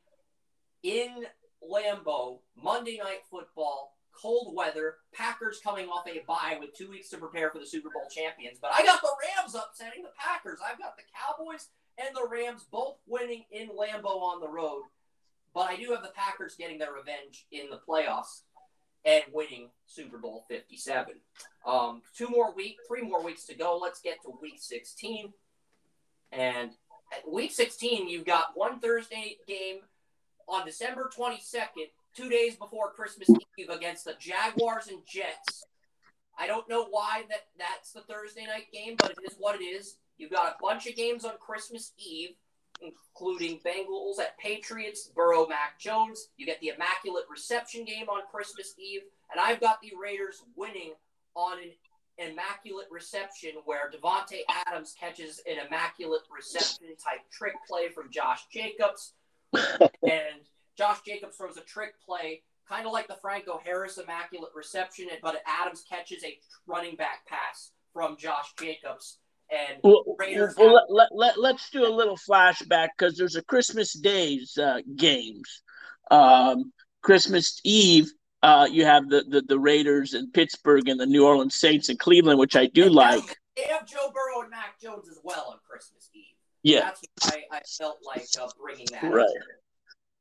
in 0.85 1.25
Lambeau, 1.61 2.39
Monday 2.57 2.99
night 3.03 3.23
football 3.29 3.97
cold 4.13 4.55
weather, 4.55 4.95
Packers 5.13 5.61
coming 5.63 5.89
off 5.89 6.07
a 6.07 6.23
bye 6.27 6.57
with 6.59 6.75
two 6.75 6.89
weeks 6.89 7.11
to 7.11 7.19
prepare 7.19 7.51
for 7.51 7.59
the 7.59 7.67
Super 7.67 7.91
Bowl 7.93 8.09
champions. 8.11 8.59
But 8.61 8.71
I 8.73 8.83
got 8.83 9.03
the 9.03 9.11
Rams 9.37 9.55
upsetting 9.55 10.03
the 10.03 10.11
Packers. 10.17 10.59
I've 10.65 10.79
got 10.79 10.97
the 10.97 11.03
Cowboys 11.13 11.69
and 11.99 12.15
the 12.15 12.27
Rams 12.31 12.65
both 12.71 12.97
winning 13.07 13.45
in 13.51 13.69
Lambeau 13.69 14.23
on 14.23 14.41
the 14.41 14.49
road. 14.49 14.85
But 15.53 15.71
I 15.71 15.77
do 15.77 15.91
have 15.91 16.03
the 16.03 16.13
Packers 16.15 16.55
getting 16.57 16.79
their 16.79 16.93
revenge 16.93 17.47
in 17.51 17.69
the 17.71 17.81
playoffs 17.87 18.43
and 19.07 19.23
winning 19.33 19.71
Super 19.87 20.19
Bowl 20.19 20.45
57. 20.51 21.15
Um, 21.65 22.03
two 22.15 22.29
more 22.29 22.53
weeks, 22.53 22.85
three 22.87 23.03
more 23.03 23.23
weeks 23.25 23.45
to 23.45 23.55
go. 23.55 23.79
Let's 23.81 24.01
get 24.01 24.21
to 24.23 24.33
week 24.43 24.59
16. 24.59 25.33
And 26.33 26.73
week 27.27 27.53
16, 27.53 28.09
you've 28.09 28.27
got 28.27 28.49
one 28.55 28.81
Thursday 28.81 29.37
game 29.47 29.79
on 30.49 30.67
December 30.67 31.09
22nd 31.17 31.87
two 32.17 32.29
days 32.29 32.57
before 32.57 32.93
Christmas 32.93 33.29
Eve 33.59 33.69
against 33.71 34.05
the 34.05 34.15
Jaguars 34.19 34.89
and 34.89 35.01
Jets. 35.07 35.65
I 36.39 36.47
don't 36.47 36.69
know 36.69 36.87
why 36.91 37.23
that 37.29 37.47
that's 37.59 37.93
the 37.93 38.01
Thursday 38.03 38.45
night 38.47 38.67
game, 38.73 38.97
but 38.99 39.13
it 39.13 39.19
is 39.25 39.37
what 39.39 39.61
it 39.61 39.65
is. 39.65 39.97
You've 40.19 40.33
got 40.33 40.49
a 40.49 40.57
bunch 40.61 40.87
of 40.87 40.97
games 40.97 41.25
on 41.25 41.33
Christmas 41.39 41.93
Eve, 41.99 42.31
including 42.81 43.61
Bengals 43.61 44.19
at 44.19 44.39
Patriots, 44.39 45.11
Burrow, 45.15 45.47
Mac 45.47 45.79
Jones. 45.79 46.29
You 46.37 46.47
get 46.47 46.61
the 46.61 46.69
Immaculate 46.69 47.25
Reception 47.31 47.85
game 47.85 48.09
on 48.09 48.23
Christmas 48.31 48.75
Eve, 48.79 49.03
and 49.31 49.41
I've 49.41 49.61
got 49.61 49.81
the 49.81 49.93
Raiders 50.01 50.43
winning 50.57 50.93
on 51.35 51.59
an 51.59 51.73
immaculate 52.19 52.87
reception 52.91 53.51
where 53.65 53.91
Davante 53.91 54.41
Adams 54.67 54.95
catches 54.99 55.43
an 55.47 55.67
immaculate 55.67 56.23
reception 56.35 56.89
type 56.97 57.21
trick 57.31 57.55
play 57.69 57.89
from 57.89 58.11
Josh 58.11 58.47
Jacobs. 58.51 59.15
and 59.53 60.43
Josh 60.77 61.01
Jacobs 61.07 61.37
throws 61.37 61.57
a 61.57 61.63
trick 61.63 61.95
play, 62.05 62.43
kind 62.69 62.87
of 62.87 62.93
like 62.93 63.09
the 63.09 63.15
Franco 63.15 63.61
Harris 63.65 63.99
immaculate 63.99 64.53
reception, 64.55 65.09
but 65.23 65.43
Adams 65.47 65.85
catches 65.89 66.25
a 66.25 66.39
running 66.67 66.97
back 66.97 67.27
pass 67.27 67.73
from 67.93 68.17
Josh 68.17 68.53
Jacobs. 68.59 69.19
And 69.51 69.79
well, 69.85 70.05
Raiders 70.19 70.55
well, 70.57 70.83
let, 70.89 71.09
let, 71.13 71.39
let, 71.39 71.55
us 71.55 71.69
do 71.71 71.87
a 71.87 71.89
little 71.89 72.17
flashback 72.17 72.89
because 72.99 73.17
there's 73.17 73.37
a 73.37 73.43
Christmas 73.43 73.93
Days 73.93 74.59
uh, 74.59 74.81
games. 74.97 75.63
Um, 76.11 76.73
Christmas 77.03 77.61
Eve, 77.63 78.11
uh, 78.43 78.67
you 78.71 78.85
have 78.85 79.09
the, 79.09 79.25
the, 79.29 79.43
the 79.43 79.59
Raiders 79.59 80.15
in 80.15 80.33
Pittsburgh 80.33 80.89
and 80.89 80.99
the 80.99 81.07
New 81.07 81.25
Orleans 81.25 81.55
Saints 81.55 81.89
in 81.89 81.97
Cleveland, 81.97 82.41
which 82.41 82.57
I 82.57 82.67
do 82.67 82.87
and 82.87 82.95
like. 82.95 83.39
They 83.57 83.63
have 83.71 83.87
Joe 83.87 84.13
Burrow 84.13 84.43
and 84.43 84.51
Mac 84.51 84.81
Jones 84.81 85.09
as 85.09 85.21
well 85.23 85.51
on 85.53 85.59
Christmas 85.69 86.11
Eve. 86.13 86.25
Yeah. 86.63 86.81
That's 86.81 87.03
why 87.23 87.45
I, 87.53 87.59
I 87.59 87.61
felt 87.61 87.99
like 88.05 88.27
uh, 88.41 88.49
bringing 88.61 88.87
that 88.91 89.05
right. 89.05 89.29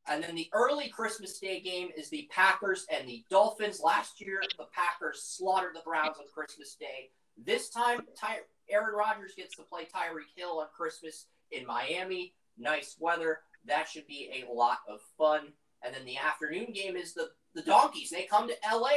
And 0.08 0.24
then 0.24 0.36
the 0.36 0.50
early 0.54 0.90
Christmas 0.90 1.40
Day 1.40 1.60
game 1.60 1.90
is 1.98 2.10
the 2.10 2.30
Packers 2.32 2.86
and 2.92 3.10
the 3.10 3.24
Dolphins. 3.32 3.82
Last 3.84 4.22
year, 4.22 4.40
the 4.58 4.68
Packers 4.72 5.24
slaughtered 5.24 5.76
the 5.76 5.82
Browns 5.84 6.18
on 6.20 6.26
Christmas 6.32 6.76
Day. 6.80 7.10
This 7.38 7.70
time, 7.70 8.02
Ty- 8.20 8.42
Aaron 8.70 8.96
Rodgers 8.96 9.36
gets 9.36 9.56
to 9.56 9.64
play 9.64 9.84
Tyreek 9.84 10.36
Hill 10.36 10.60
on 10.60 10.68
Christmas 10.76 11.28
in 11.52 11.66
Miami. 11.66 12.34
Nice 12.58 12.96
weather. 13.00 13.40
That 13.66 13.88
should 13.88 14.08
be 14.08 14.46
a 14.48 14.52
lot 14.52 14.80
of 14.88 15.00
fun. 15.18 15.54
And 15.84 15.94
then 15.94 16.06
the 16.06 16.18
afternoon 16.18 16.68
game 16.74 16.96
is 16.96 17.14
the, 17.14 17.30
the 17.54 17.62
Donkeys. 17.62 18.10
They 18.10 18.24
come 18.24 18.48
to 18.48 18.56
LA 18.72 18.90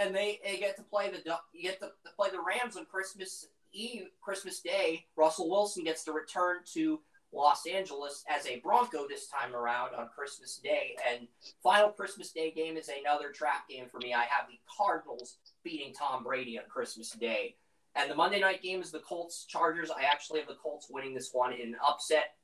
and 0.00 0.14
they, 0.14 0.40
they 0.44 0.58
get 0.58 0.76
to 0.76 0.82
play 0.82 1.10
the 1.10 1.18
you 1.52 1.62
get 1.62 1.80
to, 1.80 1.86
to 1.86 2.12
play 2.16 2.30
the 2.30 2.40
Rams 2.40 2.76
on 2.76 2.86
Christmas 2.86 3.46
Eve, 3.72 4.08
Christmas 4.20 4.60
Day. 4.60 5.06
Russell 5.16 5.50
Wilson 5.50 5.84
gets 5.84 6.04
to 6.04 6.12
return 6.12 6.58
to 6.74 7.00
Los 7.32 7.66
Angeles 7.66 8.24
as 8.28 8.46
a 8.46 8.60
Bronco 8.60 9.06
this 9.08 9.28
time 9.28 9.54
around 9.54 9.94
on 9.94 10.08
Christmas 10.14 10.56
Day. 10.56 10.96
And 11.10 11.28
final 11.62 11.90
Christmas 11.90 12.32
Day 12.32 12.50
game 12.50 12.76
is 12.76 12.88
another 12.88 13.30
trap 13.30 13.68
game 13.68 13.86
for 13.90 13.98
me. 13.98 14.14
I 14.14 14.22
have 14.22 14.48
the 14.48 14.58
Cardinals 14.76 15.38
beating 15.62 15.92
Tom 15.92 16.24
Brady 16.24 16.58
on 16.58 16.64
Christmas 16.68 17.10
Day. 17.10 17.56
And 17.94 18.10
the 18.10 18.14
Monday 18.14 18.40
night 18.40 18.62
game 18.62 18.80
is 18.80 18.90
the 18.90 19.00
Colts 19.00 19.44
Chargers. 19.46 19.90
I 19.90 20.04
actually 20.04 20.40
have 20.40 20.48
the 20.48 20.54
Colts 20.54 20.88
winning 20.90 21.14
this 21.14 21.30
one 21.32 21.52
in 21.52 21.68
an 21.68 21.76
upset, 21.86 22.34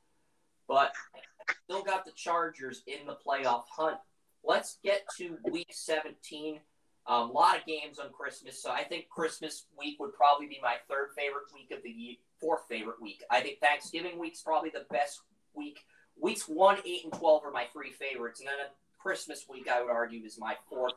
but 0.69 0.93
still 1.65 1.83
got 1.83 2.05
the 2.05 2.13
Chargers 2.13 2.83
in 2.87 3.07
the 3.07 3.17
playoff 3.27 3.65
hunt. 3.71 3.99
Let's 4.43 4.79
get 4.83 5.07
to 5.17 5.39
week 5.51 5.71
17. 5.71 6.61
A 7.07 7.13
um, 7.13 7.33
lot 7.33 7.59
of 7.59 7.67
games 7.67 7.99
on 7.99 8.11
Christmas, 8.13 8.63
so 8.63 8.71
I 8.71 8.83
think 8.83 9.11
Christmas 9.11 9.67
week 9.79 10.01
would 10.01 10.15
probably 10.15 10.47
be 10.47 10.59
my 10.63 10.77
third 10.89 11.11
favorite 11.15 11.45
week 11.55 11.71
of 11.71 11.83
the 11.83 11.91
year, 11.91 12.17
fourth 12.41 12.63
favorite 12.69 13.01
week. 13.01 13.23
I 13.31 13.41
think 13.41 13.61
Thanksgiving 13.61 14.19
week's 14.19 14.43
probably 14.43 14.71
the 14.71 14.87
best 14.91 15.21
week. 15.55 15.81
Weeks 16.21 16.49
one, 16.49 16.79
eight, 16.85 17.05
and 17.05 17.13
twelve 17.13 17.45
are 17.45 17.51
my 17.51 17.67
three 17.73 17.91
favorites, 17.91 18.41
and 18.41 18.49
then 18.49 18.55
Christmas 18.99 19.47
week 19.49 19.69
I 19.69 19.83
would 19.83 19.91
argue 19.91 20.25
is 20.25 20.39
my 20.39 20.57
fourth 20.69 20.95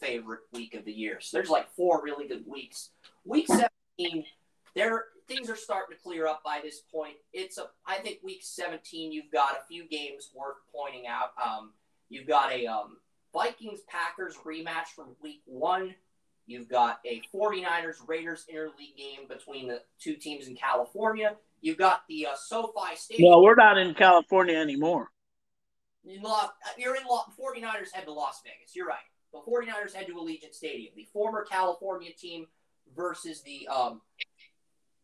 favorite 0.00 0.40
week 0.52 0.74
of 0.74 0.84
the 0.84 0.92
year. 0.92 1.18
So 1.20 1.36
there's 1.36 1.50
like 1.50 1.70
four 1.74 2.02
really 2.02 2.26
good 2.26 2.44
weeks. 2.46 2.90
Week 3.24 3.46
seventeen, 3.46 4.24
there 4.74 5.04
things 5.28 5.50
are 5.50 5.56
starting 5.56 5.96
to 5.96 6.02
clear 6.02 6.26
up 6.26 6.42
by 6.44 6.60
this 6.62 6.80
point. 6.92 7.14
It's 7.32 7.58
a 7.58 7.66
I 7.86 7.96
think 7.96 8.20
week 8.22 8.40
seventeen 8.42 9.12
you've 9.12 9.32
got 9.32 9.52
a 9.52 9.66
few 9.68 9.86
games 9.88 10.30
worth 10.34 10.56
pointing 10.74 11.06
out. 11.06 11.32
Um, 11.44 11.72
you've 12.08 12.26
got 12.26 12.52
a 12.52 12.66
um, 12.66 12.96
Vikings 13.32 13.80
Packers 13.88 14.36
rematch 14.44 14.88
from 14.94 15.16
week 15.22 15.42
one. 15.44 15.94
You've 16.46 16.68
got 16.68 17.00
a 17.04 17.22
49ers 17.34 17.96
Raiders 18.06 18.46
interleague 18.52 18.96
game 18.96 19.28
between 19.28 19.68
the 19.68 19.82
two 20.00 20.14
teams 20.14 20.46
in 20.46 20.54
California. 20.54 21.36
You've 21.60 21.78
got 21.78 22.02
the 22.08 22.26
uh, 22.26 22.34
SoFi 22.36 22.94
Stadium. 22.96 23.30
Well, 23.30 23.42
we're 23.42 23.56
not 23.56 23.78
in 23.78 23.94
California 23.94 24.56
anymore. 24.56 25.10
In 26.04 26.22
uh, 26.24 26.48
you're 26.78 26.94
in 26.94 27.02
49ers 27.02 27.92
head 27.92 28.04
to 28.04 28.12
Las 28.12 28.40
Vegas. 28.44 28.76
You're 28.76 28.86
right. 28.86 28.98
The 29.32 29.40
49ers 29.40 29.92
head 29.92 30.06
to 30.06 30.14
Allegiant 30.14 30.54
Stadium. 30.54 30.92
The 30.96 31.08
former 31.12 31.44
California 31.44 32.12
team 32.16 32.46
versus 32.94 33.42
the 33.42 33.66
um, 33.66 34.00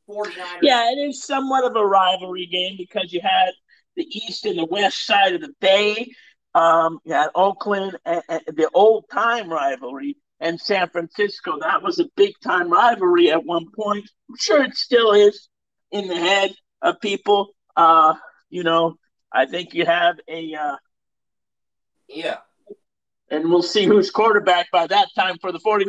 49ers. 0.09 0.61
Yeah, 0.63 0.91
it 0.93 0.99
is 0.99 1.25
somewhat 1.25 1.65
of 1.65 1.75
a 1.75 1.85
rivalry 1.85 2.47
game 2.47 2.77
because 2.79 3.13
you 3.13 3.21
had 3.21 3.51
the 3.97 4.05
east 4.05 4.47
and 4.47 4.59
the 4.59 4.67
west 4.67 5.05
side 5.05 5.35
of 5.35 5.41
the 5.41 5.53
bay 5.61 6.13
um, 6.55 6.99
you 7.05 7.15
had 7.15 7.31
Oakland, 7.35 7.99
and, 8.05 8.23
and 8.29 8.43
the 8.47 8.69
old 8.75 9.07
time 9.11 9.51
rivalry, 9.51 10.17
and 10.43 10.61
San 10.61 10.89
Francisco. 10.89 11.59
That 11.61 11.83
was 11.83 12.01
a 12.01 12.09
big 12.17 12.35
time 12.43 12.69
rivalry 12.69 13.31
at 13.31 13.45
one 13.45 13.67
point. 13.75 14.11
I'm 14.29 14.37
sure 14.39 14.63
it 14.63 14.75
still 14.75 15.13
is 15.13 15.49
in 15.93 16.09
the 16.09 16.17
head 16.17 16.53
of 16.83 17.01
people. 17.01 17.55
Uh, 17.77 18.15
you 18.51 18.65
know, 18.65 18.97
I 19.33 19.47
think 19.47 19.73
you 19.73 19.87
have 19.87 20.17
a. 20.29 20.55
Uh, 20.55 20.77
yeah. 22.09 22.39
And 23.31 23.49
we'll 23.49 23.63
see 23.63 23.87
who's 23.87 24.11
quarterback 24.11 24.71
by 24.71 24.87
that 24.89 25.09
time 25.15 25.39
for 25.41 25.53
the 25.53 25.61
49ers. 25.61 25.87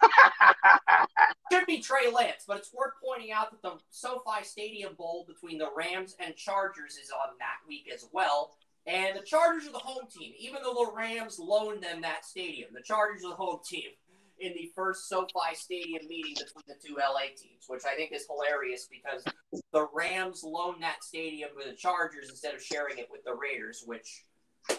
Should 1.52 1.66
be 1.66 1.80
Trey 1.80 2.10
Lance, 2.10 2.44
but 2.46 2.58
it's 2.58 2.72
worth 2.72 2.94
pointing 3.04 3.32
out 3.32 3.50
that 3.50 3.62
the 3.62 3.78
SoFi 3.90 4.44
Stadium 4.44 4.94
Bowl 4.94 5.26
between 5.26 5.58
the 5.58 5.68
Rams 5.76 6.16
and 6.18 6.34
Chargers 6.36 6.96
is 6.96 7.10
on 7.10 7.34
that 7.40 7.58
week 7.68 7.90
as 7.92 8.06
well. 8.12 8.56
And 8.86 9.16
the 9.16 9.22
Chargers 9.22 9.66
are 9.66 9.72
the 9.72 9.78
home 9.78 10.06
team, 10.08 10.32
even 10.38 10.62
though 10.62 10.74
the 10.74 10.92
Rams 10.94 11.38
loaned 11.40 11.82
them 11.82 12.00
that 12.02 12.24
stadium. 12.24 12.70
The 12.72 12.82
Chargers 12.82 13.24
are 13.24 13.30
the 13.30 13.36
home 13.36 13.58
team 13.64 13.90
in 14.38 14.52
the 14.52 14.70
first 14.74 15.08
SoFi 15.08 15.54
Stadium 15.54 16.06
meeting 16.08 16.34
between 16.34 16.64
the 16.68 16.74
two 16.86 16.96
LA 16.96 17.32
teams, 17.36 17.64
which 17.66 17.82
I 17.84 17.96
think 17.96 18.12
is 18.12 18.26
hilarious 18.28 18.86
because 18.90 19.24
the 19.72 19.88
Rams 19.92 20.44
loaned 20.44 20.82
that 20.82 21.02
stadium 21.02 21.50
to 21.58 21.70
the 21.70 21.76
Chargers 21.76 22.28
instead 22.30 22.54
of 22.54 22.62
sharing 22.62 22.98
it 22.98 23.08
with 23.10 23.24
the 23.24 23.34
Raiders, 23.34 23.82
which 23.86 24.24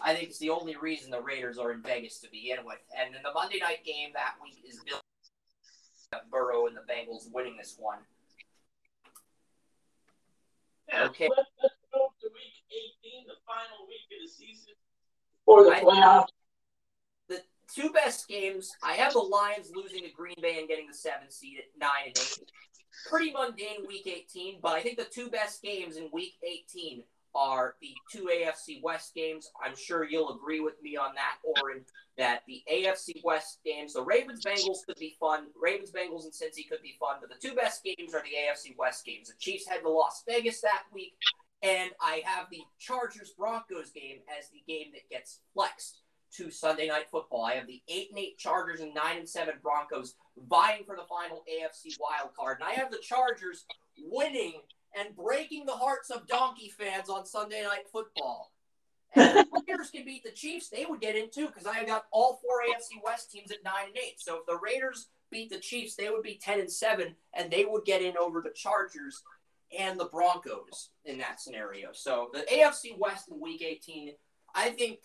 I 0.01 0.13
think 0.13 0.29
is 0.29 0.39
the 0.39 0.51
only 0.51 0.75
reason 0.77 1.11
the 1.11 1.21
Raiders 1.21 1.57
are 1.57 1.71
in 1.71 1.81
Vegas 1.81 2.19
to 2.19 2.29
begin 2.31 2.59
with. 2.65 2.79
And 2.97 3.13
then 3.13 3.21
the 3.23 3.33
Monday 3.33 3.59
night 3.59 3.83
game 3.83 4.11
that 4.13 4.35
week 4.43 4.63
is 4.67 4.79
Bill 4.85 5.01
Burrow 6.31 6.67
and 6.67 6.75
the 6.75 6.81
Bengals 6.81 7.31
winning 7.33 7.57
this 7.57 7.75
one. 7.77 7.99
Yeah, 10.89 11.05
okay. 11.05 11.27
Let's, 11.35 11.49
let's 11.61 11.61
go 11.61 11.67
to 11.67 11.73
week 11.73 11.76
18, 13.03 13.27
the 13.27 13.39
final 13.45 13.87
week 13.87 14.05
of 14.13 14.21
the 14.21 14.29
season 14.29 14.73
for 15.45 15.63
the 15.63 15.71
playoffs. 15.71 16.27
The 17.29 17.41
two 17.73 17.89
best 17.89 18.27
games, 18.27 18.71
I 18.83 18.93
have 18.93 19.13
the 19.13 19.19
Lions 19.19 19.71
losing 19.73 20.03
to 20.03 20.11
Green 20.11 20.35
Bay 20.41 20.59
and 20.59 20.67
getting 20.67 20.87
the 20.87 20.93
seven 20.93 21.29
seed 21.29 21.59
at 21.59 21.79
9 21.79 21.89
and 22.05 22.17
8. 22.17 22.51
Pretty 23.09 23.31
mundane 23.31 23.87
week 23.87 24.07
18, 24.07 24.59
but 24.61 24.73
I 24.73 24.81
think 24.81 24.97
the 24.97 25.05
two 25.05 25.29
best 25.29 25.61
games 25.61 25.97
in 25.97 26.09
week 26.11 26.33
18 26.43 27.03
are 27.35 27.75
the 27.81 27.93
two 28.11 28.29
AFC 28.33 28.81
West 28.81 29.13
games. 29.13 29.51
I'm 29.63 29.75
sure 29.75 30.03
you'll 30.03 30.35
agree 30.35 30.59
with 30.59 30.81
me 30.81 30.97
on 30.97 31.13
that, 31.15 31.37
Oren, 31.43 31.85
that 32.17 32.41
the 32.47 32.63
AFC 32.71 33.21
West 33.23 33.59
games, 33.63 33.93
the 33.93 34.01
Ravens 34.01 34.43
Bengals 34.43 34.79
could 34.85 34.97
be 34.97 35.15
fun. 35.19 35.45
Ravens 35.61 35.91
Bengals 35.91 36.23
and 36.23 36.33
Cincy 36.33 36.67
could 36.67 36.81
be 36.81 36.95
fun, 36.99 37.17
but 37.21 37.29
the 37.29 37.47
two 37.47 37.55
best 37.55 37.83
games 37.83 38.15
are 38.15 38.23
the 38.23 38.29
AFC 38.29 38.75
West 38.77 39.05
games. 39.05 39.27
The 39.27 39.35
Chiefs 39.39 39.67
head 39.67 39.81
to 39.83 39.89
Las 39.89 40.23
Vegas 40.27 40.61
that 40.61 40.83
week, 40.91 41.13
and 41.61 41.91
I 42.01 42.21
have 42.25 42.47
the 42.51 42.61
Chargers 42.79 43.31
Broncos 43.37 43.91
game 43.91 44.19
as 44.37 44.49
the 44.49 44.61
game 44.67 44.91
that 44.93 45.09
gets 45.09 45.39
flexed 45.53 46.01
to 46.35 46.51
Sunday 46.51 46.87
night 46.87 47.09
football. 47.09 47.45
I 47.45 47.53
have 47.53 47.67
the 47.67 47.81
eight 47.87 48.09
and 48.09 48.19
eight 48.19 48.37
Chargers 48.37 48.79
and 48.79 48.93
nine 48.93 49.17
and 49.17 49.29
seven 49.29 49.55
Broncos 49.61 50.15
vying 50.49 50.83
for 50.85 50.95
the 50.95 51.07
final 51.09 51.43
AFC 51.49 51.95
wild 51.99 52.35
card, 52.37 52.57
and 52.59 52.69
I 52.69 52.73
have 52.73 52.91
the 52.91 52.99
Chargers 53.01 53.65
winning 53.97 54.53
and 54.97 55.15
breaking 55.15 55.65
the 55.65 55.73
hearts 55.73 56.09
of 56.09 56.27
donkey 56.27 56.69
fans 56.69 57.09
on 57.09 57.25
Sunday 57.25 57.63
Night 57.63 57.87
Football. 57.91 58.51
And 59.15 59.37
if 59.37 59.49
the 59.49 59.63
Raiders 59.67 59.89
can 59.89 60.05
beat 60.05 60.23
the 60.23 60.31
Chiefs, 60.31 60.69
they 60.69 60.85
would 60.85 61.01
get 61.01 61.15
in 61.15 61.29
too 61.29 61.47
because 61.47 61.65
I 61.65 61.75
have 61.75 61.87
got 61.87 62.05
all 62.11 62.39
four 62.41 62.61
AFC 62.61 63.01
West 63.03 63.31
teams 63.31 63.51
at 63.51 63.63
nine 63.63 63.87
and 63.87 63.97
eight. 63.97 64.19
So 64.19 64.37
if 64.37 64.45
the 64.45 64.59
Raiders 64.61 65.07
beat 65.31 65.49
the 65.49 65.59
Chiefs, 65.59 65.95
they 65.95 66.09
would 66.09 66.23
be 66.23 66.39
ten 66.41 66.59
and 66.59 66.71
seven, 66.71 67.15
and 67.33 67.49
they 67.49 67.65
would 67.65 67.85
get 67.85 68.01
in 68.01 68.17
over 68.17 68.41
the 68.41 68.53
Chargers 68.55 69.23
and 69.77 69.99
the 69.99 70.05
Broncos 70.05 70.89
in 71.05 71.17
that 71.19 71.41
scenario. 71.41 71.89
So 71.93 72.29
the 72.33 72.45
AFC 72.51 72.97
West 72.97 73.29
in 73.29 73.39
Week 73.39 73.61
18, 73.61 74.13
I 74.55 74.69
think 74.69 74.99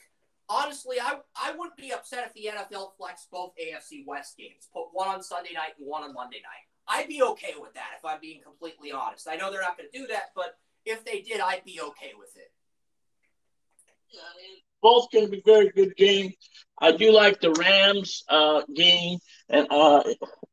honestly, 0.49 0.97
I 1.01 1.17
I 1.41 1.53
wouldn't 1.53 1.77
be 1.77 1.93
upset 1.93 2.27
if 2.27 2.35
the 2.35 2.51
NFL 2.53 2.97
flexed 2.97 3.31
both 3.31 3.53
AFC 3.61 4.05
West 4.07 4.37
games, 4.37 4.69
put 4.73 4.87
one 4.93 5.09
on 5.09 5.23
Sunday 5.23 5.53
night 5.55 5.75
and 5.79 5.89
one 5.89 6.03
on 6.03 6.15
Monday 6.15 6.39
night. 6.39 6.67
I'd 6.89 7.09
be 7.09 7.23
okay 7.23 7.55
with 7.59 7.75
that 7.75 7.91
if 7.99 8.05
I'm 8.05 8.21
being 8.21 8.41
completely 8.43 8.93
honest. 8.93 9.29
I 9.29 9.37
know 9.37 9.51
they're 9.51 9.61
not 9.61 9.77
going 9.77 9.89
to 9.93 9.99
do 9.99 10.07
that, 10.09 10.31
but 10.35 10.59
if 10.85 11.05
they 11.05 11.21
did, 11.21 11.41
I'd 11.41 11.65
be 11.65 11.81
okay 11.81 12.13
with 12.19 12.37
it. 12.37 12.51
Both 14.83 15.11
going 15.13 15.27
to 15.27 15.31
be 15.31 15.43
very 15.47 15.71
good 15.71 15.97
games. 15.97 16.35
I 16.79 16.93
do 16.93 17.13
like 17.13 17.41
the 17.41 17.53
Rams 17.53 18.25
uh, 18.29 18.63
game, 18.75 19.21
and 19.49 19.69
uh, 19.71 20.03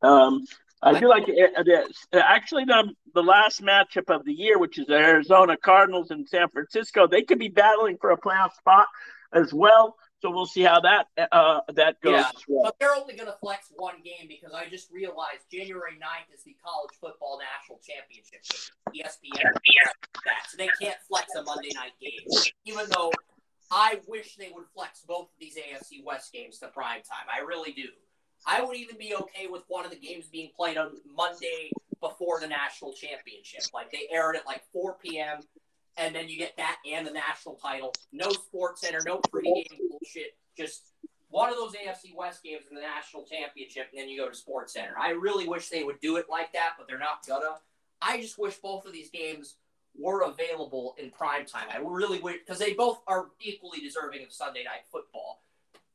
um, 0.04 0.46
I 0.82 1.00
do 1.00 1.10
like 1.10 1.24
uh, 1.24 1.64
the, 1.64 1.90
actually 2.14 2.66
the 2.66 2.94
the 3.14 3.24
last 3.24 3.62
matchup 3.62 4.14
of 4.14 4.26
the 4.26 4.34
year, 4.34 4.58
which 4.58 4.78
is 4.78 4.88
the 4.88 4.96
Arizona 4.96 5.58
Cardinals 5.58 6.12
and 6.12 6.28
San 6.28 6.50
Francisco. 6.50 7.08
They 7.08 7.24
could 7.24 7.40
be 7.40 7.50
battling 7.50 7.98
for 8.00 8.12
a 8.12 8.18
playoff 8.18 8.54
spot 8.56 8.88
as 9.34 9.54
well. 9.54 9.96
So 10.22 10.30
we'll 10.32 10.48
see 10.48 10.64
how 10.64 10.82
that 10.82 11.08
uh, 11.32 11.62
that 11.76 12.02
goes. 12.02 12.12
Yeah, 12.12 12.32
well. 12.50 12.64
but 12.66 12.76
they're 12.80 12.94
only 12.94 13.16
going 13.16 13.28
to 13.28 13.38
flex 13.40 13.72
one 13.76 13.96
game 14.04 14.28
because 14.28 14.54
I 14.54 14.68
just 14.68 14.92
realized 14.92 15.48
January 15.50 15.94
9th 15.94 16.36
is 16.36 16.44
the 16.44 16.58
College 16.62 16.92
Football 17.00 17.40
National 17.40 17.80
Championship. 17.80 18.44
ESPN 18.90 19.54
that, 20.26 20.50
so 20.50 20.58
they 20.58 20.70
can't 20.82 20.98
flex 21.08 21.34
a 21.36 21.44
Monday 21.44 21.72
night 21.74 21.94
game. 22.02 22.28
Even 22.66 22.86
though 22.94 23.12
I 23.72 24.00
wish 24.08 24.36
they 24.36 24.52
would 24.54 24.66
flex 24.76 25.04
both 25.08 25.26
of 25.26 25.40
these 25.40 25.56
AFC 25.56 26.04
West 26.04 26.34
games 26.34 26.60
to 26.60 26.68
prime 26.68 27.02
time. 27.02 27.28
I 27.34 27.46
really 27.46 27.72
do. 27.72 27.88
I 28.46 28.62
would 28.62 28.78
even 28.78 28.98
be 28.98 29.14
okay 29.16 29.48
with 29.48 29.64
one 29.68 29.86
of 29.86 29.92
the 29.92 29.98
games 29.98 30.28
being 30.28 30.50
played 30.56 30.78
on 30.78 30.92
Monday 31.16 31.72
before 32.00 32.40
the 32.40 32.48
national 32.48 32.94
championship. 32.94 33.64
Like 33.74 33.92
they 33.92 34.08
aired 34.12 34.36
at 34.36 34.46
like 34.46 34.64
4 34.72 34.96
p.m 35.04 35.42
and 36.00 36.16
then 36.16 36.30
you 36.30 36.38
get 36.38 36.56
that 36.58 36.78
and 36.90 37.06
the 37.06 37.12
national 37.12 37.56
title. 37.56 37.94
No 38.12 38.30
sports 38.32 38.82
center, 38.82 39.02
no 39.06 39.18
pregame 39.18 39.66
bullshit. 39.90 40.38
Just 40.58 40.94
one 41.30 41.50
of 41.50 41.56
those 41.56 41.74
AFC 41.74 42.16
West 42.16 42.42
games 42.42 42.64
in 42.70 42.76
the 42.76 42.82
national 42.82 43.26
championship, 43.26 43.88
and 43.92 44.02
then 44.02 44.10
you 44.10 44.18
go 44.18 44.30
to 44.30 44.36
Sports 44.36 44.74
Center. 44.74 44.94
I 45.00 45.12
really 45.12 45.48
wish 45.48 45.70
they 45.70 45.84
would 45.84 46.00
do 46.00 46.16
it 46.18 46.26
like 46.30 46.54
that, 46.54 46.74
but 46.78 46.88
they're 46.88 46.98
not 46.98 47.28
gonna. 47.28 47.58
I 48.02 48.20
just 48.20 48.40
wish 48.40 48.56
both 48.56 48.86
of 48.86 48.94
these 48.94 49.10
games 49.10 49.56
were 49.98 50.24
available 50.24 50.96
in 50.98 51.12
prime 51.12 51.46
time. 51.46 51.68
I 51.72 51.78
really 51.78 52.20
wish 52.20 52.38
because 52.46 52.60
they 52.60 52.74
both 52.74 53.02
are 53.08 53.28
equally 53.42 53.82
deserving 53.82 54.24
of 54.24 54.32
Sunday 54.32 54.64
night 54.64 54.86
football. 54.92 55.42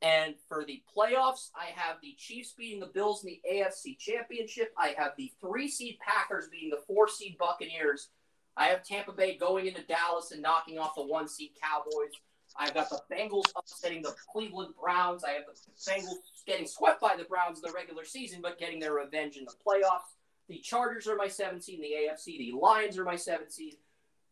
And 0.02 0.34
for 0.48 0.64
the 0.64 0.82
playoffs, 0.94 1.50
I 1.56 1.70
have 1.74 1.96
the 2.02 2.14
Chiefs 2.18 2.52
beating 2.56 2.80
the 2.80 2.86
Bills 2.86 3.24
in 3.24 3.30
the 3.30 3.40
AFC 3.50 3.98
Championship. 3.98 4.74
I 4.76 4.94
have 4.98 5.12
the 5.16 5.32
three 5.40 5.68
seed 5.68 5.98
Packers 5.98 6.48
beating 6.48 6.70
the 6.70 6.82
four 6.86 7.08
seed 7.08 7.38
Buccaneers 7.38 8.08
I 8.56 8.66
have 8.66 8.84
Tampa 8.84 9.12
Bay 9.12 9.36
going 9.36 9.66
into 9.66 9.82
Dallas 9.82 10.30
and 10.30 10.42
knocking 10.42 10.78
off 10.78 10.94
the 10.94 11.02
one 11.02 11.28
seed 11.28 11.52
Cowboys. 11.60 12.12
I've 12.56 12.74
got 12.74 12.88
the 12.88 13.00
Bengals 13.10 13.50
upsetting 13.56 14.02
the 14.02 14.14
Cleveland 14.32 14.74
Browns. 14.80 15.24
I 15.24 15.30
have 15.30 15.42
the 15.46 15.90
Bengals 15.90 16.18
getting 16.46 16.66
swept 16.66 17.00
by 17.00 17.16
the 17.16 17.24
Browns 17.24 17.58
in 17.58 17.62
the 17.68 17.74
regular 17.74 18.04
season, 18.04 18.40
but 18.40 18.58
getting 18.58 18.78
their 18.78 18.94
revenge 18.94 19.36
in 19.36 19.44
the 19.44 19.54
playoffs. 19.66 20.14
The 20.48 20.58
Chargers 20.58 21.08
are 21.08 21.16
my 21.16 21.26
seven 21.26 21.60
seed 21.60 21.76
in 21.76 21.82
the 21.82 21.96
AFC. 22.08 22.38
The 22.38 22.52
Lions 22.52 22.96
are 22.96 23.04
my 23.04 23.16
seven 23.16 23.50
seed. 23.50 23.76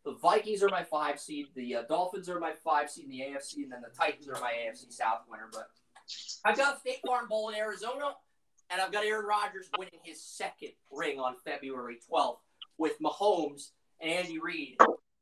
The 0.05 0.13
Vikings 0.15 0.61
are 0.61 0.69
my 0.69 0.83
five 0.83 1.19
seed. 1.19 1.47
The 1.55 1.75
uh, 1.75 1.81
Dolphins 1.87 2.29
are 2.29 2.39
my 2.39 2.53
five 2.63 2.89
seed 2.89 3.05
in 3.05 3.11
the 3.11 3.21
AFC, 3.21 3.63
and 3.63 3.71
then 3.71 3.81
the 3.81 3.95
Titans 3.97 4.27
are 4.27 4.39
my 4.41 4.51
AFC 4.51 4.91
South 4.91 5.21
winner. 5.29 5.49
But 5.51 5.69
I've 6.43 6.57
got 6.57 6.79
State 6.79 6.99
Farm 7.05 7.27
Bowl 7.29 7.49
in 7.49 7.55
Arizona, 7.55 8.11
and 8.69 8.81
I've 8.81 8.91
got 8.91 9.05
Aaron 9.05 9.25
Rodgers 9.25 9.69
winning 9.77 9.99
his 10.03 10.21
second 10.21 10.71
ring 10.91 11.19
on 11.19 11.35
February 11.45 11.99
12th 12.11 12.37
with 12.77 12.99
Mahomes 12.99 13.69
and 14.01 14.11
Andy 14.11 14.39
Reid 14.39 14.77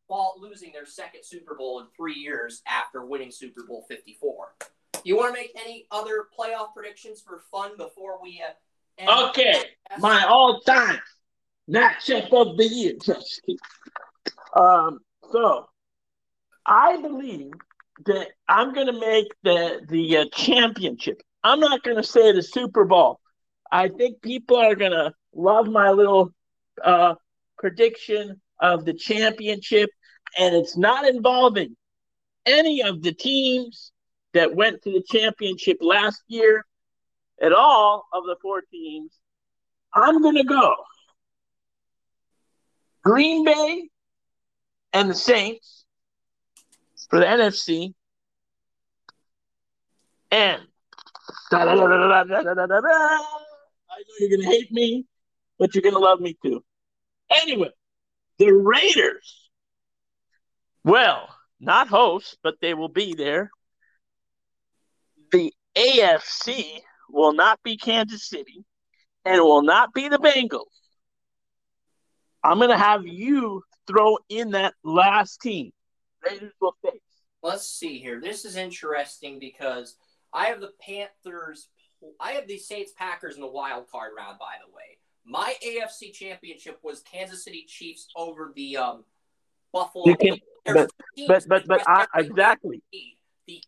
fall 0.08 0.36
losing 0.40 0.72
their 0.74 0.86
second 0.86 1.24
Super 1.24 1.56
Bowl 1.56 1.80
in 1.80 1.86
three 1.96 2.16
years 2.16 2.62
after 2.68 3.06
winning 3.06 3.32
Super 3.32 3.64
Bowl 3.64 3.86
54. 3.88 4.56
You 5.04 5.16
want 5.16 5.34
to 5.34 5.42
make 5.42 5.52
any 5.56 5.88
other 5.92 6.28
playoff 6.38 6.74
predictions 6.74 7.22
for 7.22 7.40
fun 7.52 7.78
before 7.78 8.22
we 8.22 8.42
uh, 9.08 9.30
Okay, 9.30 9.64
my 10.00 10.26
all-time 10.26 11.00
matchup 11.70 12.32
of 12.34 12.58
the 12.58 12.66
year. 12.66 12.94
Um, 14.56 15.00
so 15.32 15.68
I 16.66 17.02
believe 17.02 17.54
that 18.06 18.30
I'm 18.48 18.74
going 18.74 18.88
to 18.88 19.00
make 19.00 19.28
the 19.44 19.82
the 19.88 20.18
uh, 20.18 20.26
championship. 20.34 21.22
I'm 21.44 21.60
not 21.60 21.84
going 21.84 21.98
to 21.98 22.04
say 22.04 22.32
the 22.32 22.44
Super 22.44 22.86
Bowl. 22.86 23.20
I 23.72 23.88
think 23.88 24.22
people 24.22 24.58
are 24.58 24.76
going 24.76 24.92
to 24.92 25.14
love 25.34 25.68
my 25.68 25.92
little 25.92 26.34
uh, 26.84 27.16
prediction 27.58 28.42
of 28.60 28.86
the 28.86 28.94
championship, 28.94 29.90
and 30.38 30.56
it's 30.56 30.78
not 30.78 31.08
involving 31.08 31.76
any 32.46 32.84
of 32.84 33.02
the 33.02 33.14
teams 33.14 33.92
that 34.34 34.56
went 34.56 34.82
to 34.84 34.92
the 34.92 35.04
championship 35.12 35.78
last 35.82 36.22
year 36.28 36.66
at 37.42 37.54
all 37.54 38.06
of 38.14 38.26
the 38.26 38.36
four 38.42 38.62
teams. 38.72 39.12
I'm 39.94 40.22
going 40.22 40.36
to 40.36 40.44
go 40.44 40.76
Green 43.04 43.44
Bay 43.44 43.90
and 44.94 45.10
the 45.10 45.16
Saints 45.16 45.86
for 47.10 47.20
the 47.20 47.26
NFC. 47.26 47.94
And 50.32 50.62
I 51.52 51.66
know 51.66 51.88
you're 54.20 54.38
to 54.38 54.46
hate 54.46 54.72
me, 54.72 55.06
but 55.60 55.76
you're 55.76 55.92
to 55.92 56.00
love 56.00 56.20
me 56.20 56.38
too. 56.44 56.64
Anyway, 57.30 57.70
the 58.38 58.52
Raiders, 58.52 59.50
well, 60.84 61.30
not 61.60 61.88
hosts, 61.88 62.38
but 62.42 62.56
they 62.62 62.74
will 62.74 62.90
be 62.90 63.14
there. 63.14 63.52
The 65.32 65.54
AFC 65.76 66.80
will 67.10 67.34
not 67.34 67.62
be 67.64 67.78
Kansas 67.78 68.28
City 68.28 68.66
and 69.26 69.42
will 69.42 69.62
not 69.62 69.94
be 69.94 70.10
the 70.10 70.18
Bengals. 70.18 70.66
I'm 72.44 72.58
going 72.58 72.70
to 72.70 72.78
have 72.78 73.06
you 73.06 73.64
throw 73.92 74.18
in 74.30 74.52
that 74.52 74.74
last 74.84 75.42
team. 75.42 75.72
Raiders 76.24 76.54
will 76.62 76.76
face. 76.84 77.02
Let's 77.44 77.68
see 77.68 78.00
here. 78.00 78.22
This 78.22 78.46
is 78.46 78.56
interesting 78.56 79.40
because 79.40 79.96
I 80.34 80.46
have 80.46 80.62
the 80.62 80.72
Panthers. 80.80 81.68
I 82.20 82.34
have 82.34 82.48
the 82.48 82.58
Saints 82.58 82.94
Packers 82.96 83.36
in 83.36 83.42
the 83.42 83.48
wild 83.48 83.90
card 83.92 84.12
round, 84.18 84.40
by 84.40 84.56
the 84.66 84.72
way. 84.74 84.98
My 85.26 85.56
AFC 85.66 86.14
championship 86.14 86.80
was 86.84 87.02
Kansas 87.02 87.44
City 87.44 87.66
Chiefs 87.68 88.08
over 88.16 88.52
the 88.56 88.78
um, 88.78 89.04
Buffalo. 89.72 90.16
Can, 90.16 90.38
but, 90.66 90.90
but, 91.28 91.46
but, 91.48 91.68
but 91.68 91.84
I, 91.88 92.06
exactly. 92.16 92.82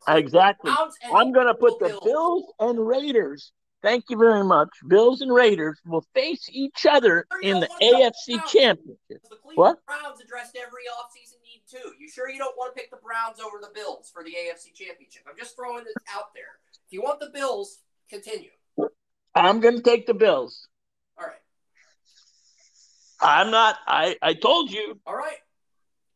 Exactly. 0.08 0.72
I'm 1.14 1.32
going 1.32 1.48
to 1.48 1.56
put 1.56 1.80
the 1.80 2.00
Bills 2.04 2.54
and 2.60 2.88
Raiders. 2.88 3.52
Thank 3.84 4.06
you 4.10 4.18
very 4.18 4.46
much. 4.46 4.70
Bills 4.88 5.20
and 5.20 5.32
Raiders 5.32 5.78
will 5.86 6.06
face 6.14 6.48
each 6.50 6.86
other 6.90 7.28
in 7.42 7.60
the 7.60 7.68
AFC 7.82 8.44
Championship. 8.48 8.98
The 9.10 9.38
what? 9.56 9.86
Browns 9.86 10.22
addressed 10.24 10.56
every 10.56 10.84
offseason 10.98 11.44
need 11.44 11.64
too. 11.70 11.92
You 12.00 12.10
sure 12.10 12.30
you 12.30 12.38
don't 12.38 12.56
want 12.56 12.74
to 12.74 12.80
pick 12.80 12.90
the 12.92 12.98
Browns 13.04 13.42
over 13.42 13.58
the 13.62 13.72
Bills 13.76 14.10
for 14.12 14.24
the 14.24 14.32
AFC 14.32 14.74
Championship? 14.74 15.24
I'm 15.30 15.38
just 15.38 15.58
throwing 15.58 15.84
this 15.84 15.94
out 16.16 16.34
there. 16.34 16.60
If 16.88 16.94
you 16.94 17.02
want 17.02 17.20
the 17.20 17.30
Bills, 17.34 17.80
continue. 18.10 18.52
I'm 19.36 19.60
going 19.60 19.76
to 19.76 19.84
take 19.84 20.08
the 20.08 20.14
Bills. 20.14 20.70
All 21.18 21.26
right. 21.26 21.36
I'm 23.22 23.52
not. 23.52 23.78
I 23.86 24.16
I 24.22 24.34
told 24.34 24.72
you. 24.72 24.98
All 25.06 25.16
right. 25.16 25.40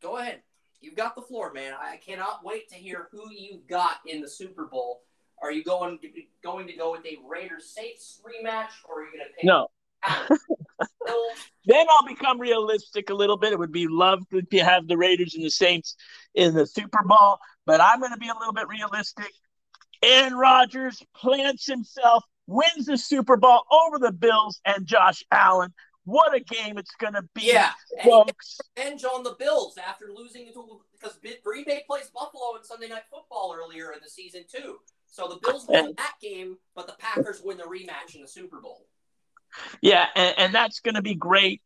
Go 0.00 0.16
ahead. 0.16 0.40
You've 0.80 0.96
got 0.96 1.16
the 1.16 1.22
floor, 1.22 1.52
man. 1.52 1.74
I 1.78 1.96
cannot 1.96 2.44
wait 2.44 2.70
to 2.70 2.76
hear 2.76 3.08
who 3.12 3.30
you've 3.30 3.66
got 3.66 3.96
in 4.06 4.22
the 4.22 4.28
Super 4.28 4.66
Bowl. 4.66 5.02
Are 5.42 5.52
you 5.52 5.62
going 5.64 5.98
to 5.98 6.08
going 6.42 6.66
to 6.66 6.72
go 6.74 6.92
with 6.92 7.04
a 7.06 7.18
Raiders 7.28 7.70
Saints 7.70 8.20
rematch, 8.24 8.70
or 8.88 9.02
are 9.02 9.04
you 9.04 9.12
going 9.12 9.26
to 9.26 9.34
pick? 9.36 9.44
No. 9.44 9.68
Then 11.64 11.86
I'll 11.90 12.06
become 12.06 12.40
realistic 12.40 13.10
a 13.10 13.14
little 13.14 13.36
bit. 13.36 13.52
It 13.52 13.58
would 13.58 13.72
be 13.72 13.86
love 13.88 14.20
to 14.30 14.58
have 14.58 14.86
the 14.86 14.96
Raiders 14.96 15.34
and 15.34 15.44
the 15.44 15.50
Saints 15.50 15.96
in 16.34 16.54
the 16.54 16.66
Super 16.66 17.02
Bowl, 17.04 17.38
but 17.66 17.80
I'm 17.80 18.00
going 18.00 18.12
to 18.12 18.18
be 18.18 18.28
a 18.28 18.38
little 18.38 18.54
bit 18.54 18.68
realistic. 18.68 19.30
Aaron 20.02 20.34
Rodgers 20.34 21.02
plants 21.14 21.66
himself, 21.66 22.24
wins 22.46 22.86
the 22.86 22.96
Super 22.96 23.36
Bowl 23.36 23.62
over 23.70 23.98
the 23.98 24.12
Bills 24.12 24.60
and 24.64 24.86
Josh 24.86 25.22
Allen. 25.30 25.74
What 26.04 26.34
a 26.34 26.40
game 26.40 26.78
it's 26.78 26.94
going 26.98 27.12
to 27.14 27.22
be, 27.34 27.46
Yeah, 27.52 27.72
folks. 28.02 28.60
revenge 28.76 29.04
on 29.04 29.22
the 29.24 29.36
Bills 29.38 29.76
after 29.76 30.06
losing 30.14 30.46
to 30.54 30.80
because 30.92 31.18
Green 31.44 31.64
Bay 31.64 31.82
plays 31.86 32.10
Buffalo 32.14 32.56
in 32.56 32.64
Sunday 32.64 32.88
Night 32.88 33.02
Football 33.10 33.54
earlier 33.54 33.92
in 33.92 33.98
the 34.02 34.08
season 34.08 34.44
too. 34.50 34.76
So 35.10 35.26
the 35.28 35.38
Bills 35.42 35.66
won 35.68 35.94
that 35.96 36.14
game, 36.22 36.56
but 36.76 36.86
the 36.86 36.94
Packers 36.98 37.40
win 37.44 37.56
the 37.56 37.64
rematch 37.64 38.14
in 38.14 38.22
the 38.22 38.28
Super 38.28 38.60
Bowl. 38.60 38.86
Yeah, 39.80 40.06
and, 40.14 40.34
and 40.38 40.54
that's 40.54 40.80
going 40.80 40.94
to 40.94 41.02
be 41.02 41.14
great. 41.14 41.62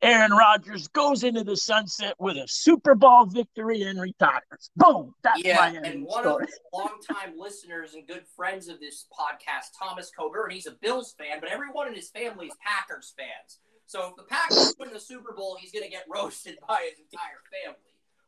Aaron 0.00 0.30
Rodgers 0.30 0.86
goes 0.88 1.24
into 1.24 1.42
the 1.42 1.56
sunset 1.56 2.14
with 2.20 2.36
a 2.36 2.46
Super 2.46 2.94
Bowl 2.94 3.26
victory 3.26 3.82
and 3.82 4.00
retires. 4.00 4.70
Boom! 4.76 5.12
That's 5.24 5.42
my 5.42 5.48
Yeah, 5.50 5.66
ending 5.66 5.84
and 5.92 6.04
one 6.04 6.22
story. 6.22 6.44
of 6.44 6.50
the 6.50 6.78
longtime 6.78 7.34
listeners 7.36 7.94
and 7.94 8.06
good 8.06 8.22
friends 8.36 8.68
of 8.68 8.78
this 8.78 9.06
podcast, 9.12 9.70
Thomas 9.78 10.10
Coburn, 10.16 10.50
he's 10.50 10.66
a 10.68 10.72
Bills 10.80 11.14
fan, 11.18 11.38
but 11.40 11.48
everyone 11.50 11.88
in 11.88 11.94
his 11.94 12.10
family 12.10 12.46
is 12.46 12.54
Packers 12.64 13.12
fans. 13.18 13.58
So 13.86 14.08
if 14.10 14.16
the 14.16 14.22
Packers 14.22 14.76
win 14.78 14.90
the 14.92 15.00
Super 15.00 15.32
Bowl, 15.36 15.56
he's 15.60 15.72
going 15.72 15.84
to 15.84 15.90
get 15.90 16.04
roasted 16.08 16.58
by 16.68 16.88
his 16.90 17.00
entire 17.00 17.42
family. 17.64 17.80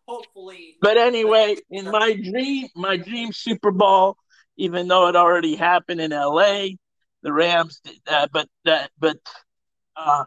Hopefully, 0.08 0.76
But 0.82 0.96
anyway, 0.96 1.56
in 1.70 1.84
my 1.88 2.14
dream, 2.14 2.66
my 2.74 2.96
dream 2.96 3.32
Super 3.32 3.70
Bowl, 3.70 4.16
even 4.60 4.88
though 4.88 5.08
it 5.08 5.16
already 5.16 5.56
happened 5.56 6.02
in 6.02 6.12
L.A., 6.12 6.76
the 7.22 7.32
Rams. 7.32 7.80
did 7.82 7.96
that, 8.06 8.30
but 8.30 8.46
that, 8.66 8.90
but 8.98 9.16
uh, 9.96 10.24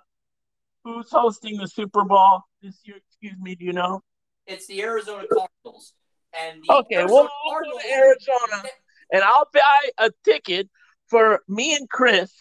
who's 0.83 1.09
hosting 1.11 1.57
the 1.57 1.67
Super 1.67 2.03
Bowl 2.03 2.41
this 2.61 2.79
year? 2.83 2.97
Excuse 2.97 3.39
me, 3.39 3.55
do 3.55 3.63
you 3.65 3.73
know? 3.73 4.01
it's 4.47 4.67
the 4.67 4.81
Arizona 4.81 5.25
Cardinals. 5.31 5.93
And 6.33 6.61
the 6.67 6.73
Okay, 6.73 6.95
Arizona 6.95 7.13
well, 7.13 7.29
Cardinals, 7.47 7.81
to 7.83 7.91
Arizona, 7.91 8.69
and 9.11 9.23
I'll 9.23 9.47
buy 9.53 9.89
a 9.99 10.11
ticket 10.25 10.67
for 11.07 11.41
me 11.47 11.75
and 11.75 11.87
Chris. 11.89 12.31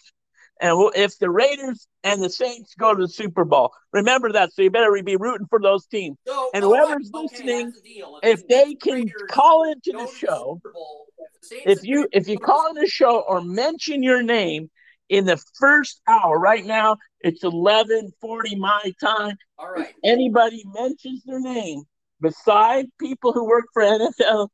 And 0.59 0.91
if 0.95 1.19
the 1.19 1.29
Raiders 1.29 1.87
and 2.03 2.23
the 2.23 2.29
Saints 2.29 2.73
go 2.75 2.95
to 2.95 3.03
the 3.03 3.07
Super 3.07 3.45
Bowl, 3.45 3.71
remember 3.91 4.31
that. 4.31 4.53
So 4.53 4.61
you 4.61 4.71
better 4.71 4.91
be 5.03 5.15
rooting 5.15 5.47
for 5.47 5.59
those 5.59 5.85
teams. 5.85 6.17
So, 6.25 6.49
and 6.53 6.63
whoever's 6.63 7.11
okay, 7.13 7.23
listening, 7.23 7.73
the. 7.83 8.03
If 8.23 8.41
the 8.41 8.47
they 8.47 8.75
can 8.75 8.93
Raiders 8.93 9.13
call 9.29 9.71
into 9.71 9.91
the 9.91 10.07
show, 10.07 10.61
Bowl, 10.73 11.07
if 11.43 11.49
the 11.49 11.55
Saints 11.55 11.71
if 11.71 11.77
and 11.79 11.87
you 11.87 12.07
if 12.11 12.27
you 12.27 12.37
call 12.37 12.69
in 12.69 12.75
the 12.75 12.87
show 12.87 13.19
or 13.27 13.41
mention 13.41 14.03
your 14.03 14.23
name 14.23 14.69
in 15.09 15.25
the 15.25 15.41
first 15.59 16.01
hour, 16.07 16.39
right 16.39 16.65
now 16.65 16.97
it's 17.19 17.43
eleven 17.43 18.11
forty 18.21 18.55
my 18.55 18.93
time. 19.01 19.37
All 19.57 19.71
right. 19.71 19.93
Anybody 20.03 20.63
mentions 20.73 21.23
their 21.25 21.39
name 21.39 21.83
beside 22.21 22.85
people 22.99 23.33
who 23.33 23.45
work 23.45 23.65
for 23.73 23.83
NFL 23.83 24.49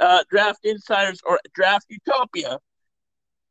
uh, 0.00 0.24
Draft 0.30 0.60
Insiders 0.64 1.20
or 1.24 1.38
Draft 1.54 1.86
Utopia, 1.88 2.58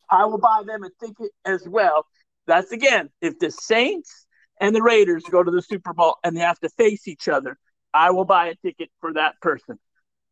I 0.10 0.26
will 0.26 0.40
buy 0.40 0.64
them 0.66 0.84
a 0.84 0.90
ticket 1.00 1.32
as 1.46 1.68
well. 1.68 2.06
That's 2.48 2.72
again 2.72 3.10
if 3.22 3.40
the 3.40 3.52
Saints 3.52 4.26
and 4.60 4.76
the 4.76 4.82
Raiders 4.82 5.24
go 5.32 5.42
to 5.42 5.52
the 5.52 5.62
Super 5.62 5.94
Bowl 5.94 6.18
and 6.24 6.36
they 6.36 6.42
have 6.42 6.60
to 6.60 6.70
face 6.70 7.08
each 7.08 7.28
other, 7.28 7.58
I 7.94 8.12
will 8.12 8.26
buy 8.26 8.48
a 8.48 8.56
ticket 8.56 8.90
for 9.00 9.14
that 9.14 9.40
person. 9.42 9.80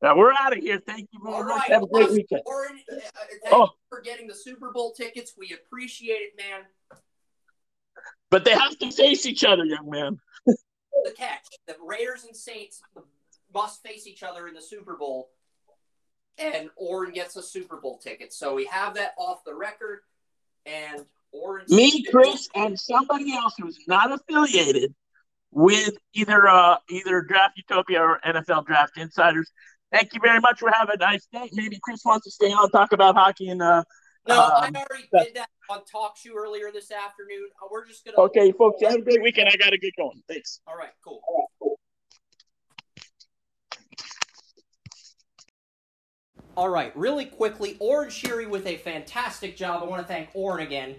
Now 0.02 0.16
we're 0.18 0.32
out 0.40 0.56
of 0.56 0.60
here. 0.64 0.80
Thank 0.86 1.10
you 1.12 1.20
very 1.24 1.36
All 1.36 1.44
much. 1.44 1.60
right. 1.60 1.72
Have 1.72 1.84
a 1.84 1.88
great 1.88 2.10
weekend. 2.12 2.42
Oren, 2.46 2.80
uh, 2.92 2.96
thank 3.44 3.54
Oh. 3.54 3.64
you 3.64 3.70
for 3.90 4.02
getting 4.02 4.28
the 4.28 4.36
Super 4.36 4.72
Bowl 4.72 4.94
tickets. 4.94 5.34
We 5.38 5.54
appreciate 5.54 6.22
it, 6.22 6.34
man. 6.38 6.62
But 8.30 8.46
they 8.46 8.52
have 8.54 8.78
to 8.80 8.92
face 8.92 9.26
each 9.26 9.44
other, 9.44 9.66
young 9.66 9.90
man. 9.90 10.20
The 10.46 11.12
catch: 11.18 11.46
the 11.68 11.76
Raiders 11.84 12.24
and 12.26 12.36
Saints 12.36 12.82
must 13.54 13.82
face 13.84 14.06
each 14.08 14.22
other 14.24 14.48
in 14.48 14.54
the 14.54 14.62
Super 14.62 14.96
Bowl, 14.96 15.32
and 16.38 16.70
Oren 16.78 17.12
gets 17.12 17.36
a 17.36 17.42
Super 17.44 17.78
Bowl 17.78 17.98
ticket. 17.98 18.32
So 18.34 18.54
we 18.54 18.66
have 18.66 18.94
that 18.96 19.14
off 19.18 19.44
the 19.46 19.56
record, 19.56 20.02
and 20.66 21.06
Oren. 21.32 21.66
Me, 21.70 22.04
Chris, 22.04 22.48
and 22.56 22.80
somebody 22.80 23.34
else 23.34 23.56
who's 23.58 23.80
not 23.88 24.12
affiliated 24.12 24.94
with 25.52 25.98
either 26.14 26.48
uh 26.48 26.78
either 26.90 27.22
Draft 27.22 27.58
Utopia 27.58 28.02
or 28.02 28.20
NFL 28.26 28.66
Draft 28.66 28.98
Insiders. 28.98 29.52
Thank 29.92 30.14
you 30.14 30.20
very 30.24 30.40
much 30.40 30.60
for 30.60 30.70
having 30.72 30.96
a 30.96 30.98
nice 31.00 31.28
day. 31.34 31.50
Maybe 31.54 31.80
Chris 31.82 32.02
wants 32.06 32.26
to 32.26 32.32
stay 32.32 32.52
on 32.52 32.64
and 32.64 32.72
talk 32.72 32.92
about 32.94 33.16
hockey 33.16 33.50
and 33.50 33.62
uh 33.62 33.84
No, 34.28 34.40
I 34.40 34.68
Um, 34.68 34.76
already 34.76 35.08
that- 35.14 35.26
did 35.26 35.36
that 35.38 35.50
on 35.70 35.82
TalkShoe 35.92 36.36
earlier 36.36 36.72
this 36.72 36.92
afternoon. 36.92 37.50
Uh, 37.62 37.68
We're 37.72 37.86
just 37.86 38.06
gonna. 38.06 38.18
okay, 38.18 38.52
folks. 38.52 38.82
Have 38.84 38.96
a 38.96 39.02
great 39.02 39.22
weekend. 39.24 39.50
I 39.50 39.56
gotta 39.56 39.78
get 39.78 39.94
going. 39.98 40.22
Thanks. 40.28 40.62
All 40.68 40.76
right, 40.76 40.92
cool. 41.04 41.22
All 46.58 46.70
right, 46.70 46.96
really 46.98 47.26
quickly, 47.26 47.78
Oren 47.80 48.10
Shiri 48.10 48.50
with 48.50 48.68
a 48.68 48.78
fantastic 48.78 49.56
job. 49.56 49.82
I 49.82 49.86
want 49.86 50.02
to 50.02 50.08
thank 50.08 50.30
Oren 50.34 50.66
again. 50.66 50.96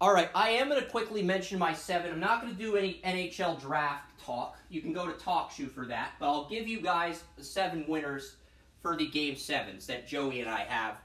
All 0.00 0.12
right, 0.12 0.28
I 0.34 0.50
am 0.50 0.68
going 0.68 0.80
to 0.82 0.86
quickly 0.86 1.22
mention 1.22 1.58
my 1.58 1.72
seven. 1.72 2.12
I'm 2.12 2.20
not 2.20 2.42
going 2.42 2.54
to 2.54 2.58
do 2.60 2.76
any 2.76 3.00
NHL 3.04 3.58
draft 3.60 4.10
talk. 4.24 4.58
You 4.68 4.80
can 4.80 4.92
go 4.92 5.06
to 5.06 5.12
TalkShoe 5.12 5.70
for 5.70 5.86
that, 5.86 6.12
but 6.18 6.26
I'll 6.26 6.48
give 6.48 6.68
you 6.68 6.80
guys 6.80 7.22
the 7.36 7.44
seven 7.44 7.84
winners 7.88 8.36
for 8.82 8.96
the 8.96 9.06
game 9.06 9.36
sevens 9.36 9.86
that 9.86 10.06
Joey 10.06 10.40
and 10.40 10.50
I 10.50 10.60
have. 10.60 10.96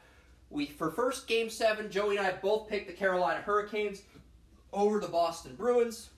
We 0.49 0.65
for 0.65 0.89
first 0.89 1.27
game 1.27 1.49
seven, 1.49 1.91
Joey 1.91 2.17
and 2.17 2.25
I 2.25 2.31
both 2.31 2.67
picked 2.67 2.87
the 2.87 2.93
Carolina 2.93 3.41
Hurricanes 3.41 4.01
over 4.73 4.99
the 4.99 5.07
Boston 5.07 5.55
Bruins 5.55 6.09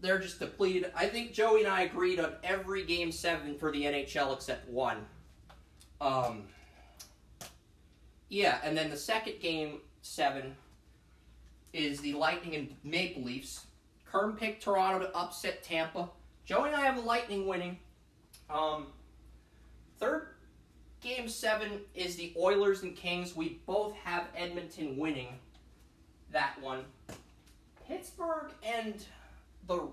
they're 0.00 0.18
just 0.18 0.38
depleted. 0.38 0.90
I 0.94 1.06
think 1.06 1.32
Joey 1.32 1.64
and 1.64 1.68
I 1.72 1.82
agreed 1.82 2.20
on 2.20 2.32
every 2.44 2.84
game 2.84 3.10
seven 3.10 3.56
for 3.56 3.72
the 3.72 3.82
NHL 3.82 4.34
except 4.34 4.68
one. 4.68 4.98
Um, 6.00 6.44
yeah, 8.28 8.58
and 8.62 8.76
then 8.76 8.90
the 8.90 8.96
second 8.96 9.40
game 9.40 9.80
seven 10.02 10.56
is 11.72 12.00
the 12.00 12.12
Lightning 12.14 12.54
and 12.54 12.76
Maple 12.84 13.22
Leafs. 13.22 13.65
Kern 14.16 14.32
picked 14.32 14.62
Toronto 14.62 15.06
to 15.06 15.14
upset 15.14 15.62
Tampa. 15.62 16.08
Joey 16.46 16.68
and 16.68 16.76
I 16.76 16.86
have 16.86 16.96
the 16.96 17.02
Lightning 17.02 17.46
winning. 17.46 17.78
Um, 18.48 18.86
third 19.98 20.28
game 21.02 21.28
seven 21.28 21.80
is 21.94 22.16
the 22.16 22.32
Oilers 22.38 22.82
and 22.82 22.96
Kings. 22.96 23.36
We 23.36 23.60
both 23.66 23.94
have 23.96 24.28
Edmonton 24.34 24.96
winning 24.96 25.28
that 26.32 26.60
one. 26.62 26.84
Pittsburgh 27.86 28.52
and 28.64 29.04
the 29.66 29.88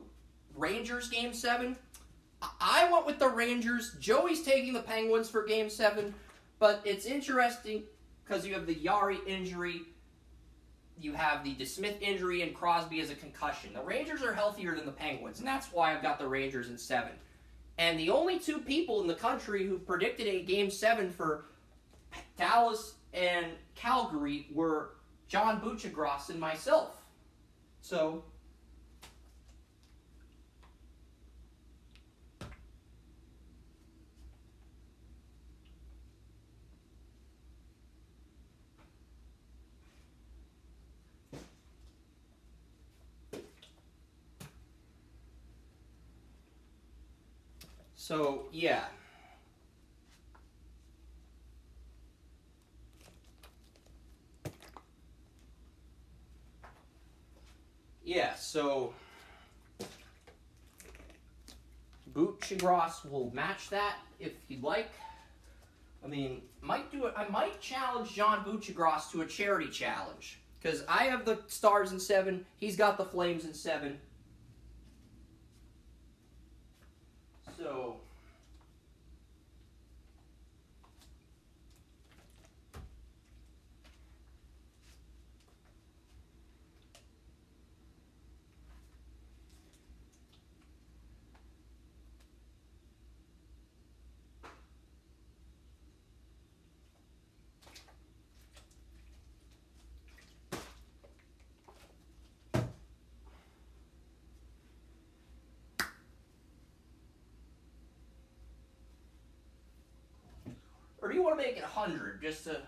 Rangers 0.56 1.10
game 1.10 1.34
seven. 1.34 1.76
I 2.62 2.90
went 2.92 3.06
with 3.06 3.20
the 3.20 3.30
Rangers. 3.30 3.96
Joey's 4.00 4.44
taking 4.44 4.72
the 4.72 4.82
Penguins 4.82 5.30
for 5.30 5.44
game 5.44 5.70
seven, 5.70 6.14
but 6.60 6.82
it's 6.86 7.06
interesting 7.06 7.84
because 8.24 8.46
you 8.46 8.54
have 8.54 8.68
the 8.68 8.76
Jarry 8.76 9.20
injury, 9.28 9.82
you 11.04 11.14
have 11.14 11.44
the 11.44 11.56
DeSmith 11.56 12.02
injury, 12.02 12.42
and 12.42 12.56
Crosby 12.56 13.00
has 13.00 13.10
a 13.10 13.16
concussion. 13.16 13.74
The 13.74 13.82
Rangers 13.82 14.24
are 14.24 14.34
healthier 14.34 14.76
than 14.76 14.86
the 14.86 14.92
Penguins, 14.92 15.40
and 15.40 15.48
that's 15.48 15.72
why 15.72 15.94
I've 15.94 16.02
got 16.02 16.20
the 16.20 16.28
Rangers 16.28 16.70
in 16.70 16.78
seven. 16.78 17.12
And 17.78 18.00
the 18.00 18.10
only 18.10 18.40
two 18.40 18.60
people 18.60 19.02
in 19.02 19.08
the 19.08 19.16
country 19.16 19.66
who 19.66 19.78
predicted 19.80 20.28
a 20.28 20.44
game 20.44 20.70
seven 20.70 21.10
for 21.10 21.46
Dallas 22.38 22.94
and 23.14 23.48
Calgary 23.76 24.48
were 24.54 24.92
John 25.28 25.60
Buccigross 25.60 26.30
and 26.30 26.40
myself. 26.40 27.02
So 27.82 28.24
So, 48.06 48.48
yeah. 48.52 48.84
Yeah, 58.04 58.36
so 58.36 58.94
Buccigross 62.14 63.10
will 63.10 63.32
match 63.34 63.70
that 63.70 63.96
if 64.20 64.34
you'd 64.50 64.62
like. 64.62 64.90
I 66.04 66.08
mean, 66.08 66.42
might 66.60 66.92
do 66.92 67.06
it. 67.06 67.14
I 67.16 67.30
might 67.30 67.62
challenge 67.62 68.14
John 68.14 68.44
Buccigross 68.44 69.12
to 69.14 69.22
a 69.22 69.26
charity 69.26 69.70
challenge 69.70 70.42
because 70.62 70.84
I 70.90 71.06
have 71.06 71.24
the 71.24 71.40
stars 71.48 71.94
in 71.94 72.02
seven. 72.02 72.46
He's 72.58 72.76
got 72.76 72.98
the 72.98 73.06
flames 73.06 73.46
in 73.46 73.54
seven. 73.54 73.98
So. 77.58 78.03
Want 111.34 111.46
to 111.46 111.52
make 111.52 111.58
it 111.58 111.64
100 111.64 112.22
just 112.22 112.44
to. 112.46 112.62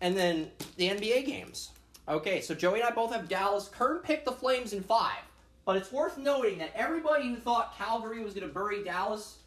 And 0.00 0.16
then 0.16 0.50
the 0.76 0.88
NBA 0.88 1.26
games. 1.26 1.70
Okay, 2.08 2.40
so 2.40 2.54
Joey 2.54 2.80
and 2.80 2.88
I 2.88 2.92
both 2.92 3.12
have 3.12 3.28
Dallas. 3.28 3.68
Kern 3.68 3.98
picked 3.98 4.24
the 4.24 4.32
Flames 4.32 4.72
in 4.72 4.82
five. 4.82 5.18
But 5.64 5.76
it's 5.76 5.92
worth 5.92 6.16
noting 6.16 6.58
that 6.58 6.72
everybody 6.74 7.28
who 7.28 7.36
thought 7.36 7.76
Calgary 7.76 8.24
was 8.24 8.32
going 8.32 8.48
to 8.48 8.54
bury 8.54 8.82
Dallas, 8.82 9.40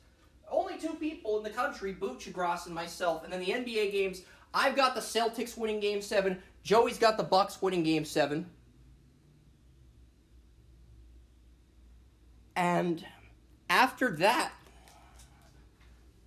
only 0.51 0.77
two 0.77 0.93
people 0.93 1.37
in 1.37 1.43
the 1.43 1.49
country, 1.49 1.95
Buccigross 1.99 2.67
and 2.67 2.75
myself. 2.75 3.23
And 3.23 3.33
then 3.33 3.39
the 3.39 3.47
NBA 3.47 3.91
games, 3.91 4.21
I've 4.53 4.75
got 4.75 4.93
the 4.93 5.01
Celtics 5.01 5.57
winning 5.57 5.79
game 5.79 6.01
seven. 6.01 6.37
Joey's 6.63 6.99
got 6.99 7.17
the 7.17 7.23
Bucks 7.23 7.59
winning 7.59 7.81
game 7.81 8.05
seven. 8.05 8.45
And 12.55 13.03
after 13.69 14.11
that, 14.17 14.51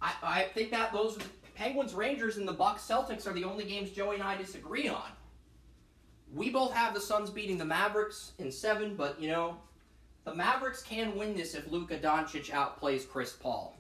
I, 0.03 0.13
I 0.23 0.43
think 0.55 0.73
that 0.73 0.93
those 0.93 1.19
Penguins 1.55 1.95
Rangers 1.95 2.37
and 2.37 2.47
the 2.47 2.53
Bucks 2.53 2.87
Celtics 2.87 3.27
are 3.27 3.33
the 3.33 3.45
only 3.45 3.65
games 3.65 3.91
Joey 3.91 4.17
and 4.17 4.25
I 4.25 4.37
disagree 4.37 4.89
on. 4.89 5.11
We 6.35 6.51
both 6.51 6.73
have 6.73 6.95
the 6.95 7.01
Suns 7.01 7.31
beating 7.31 7.59
the 7.59 7.65
Mavericks 7.65 8.33
in 8.39 8.51
seven, 8.51 8.97
but 8.97 9.21
you 9.21 9.29
know, 9.29 9.57
the 10.25 10.35
Mavericks 10.35 10.83
can 10.83 11.17
win 11.17 11.37
this 11.37 11.55
if 11.55 11.71
Luka 11.71 11.99
Doncic 11.99 12.51
outplays 12.51 13.09
Chris 13.09 13.33
Paul. 13.33 13.77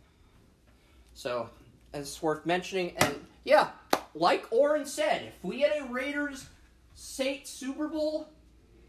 So, 1.14 1.48
it's 1.92 2.22
worth 2.22 2.44
mentioning. 2.44 2.92
And 2.98 3.14
yeah, 3.44 3.68
like 4.14 4.46
Oren 4.50 4.86
said, 4.86 5.22
if 5.22 5.44
we 5.44 5.58
get 5.58 5.80
a 5.80 5.84
Raiders 5.84 6.46
Saints 6.94 7.50
Super 7.50 7.88
Bowl, 7.88 8.28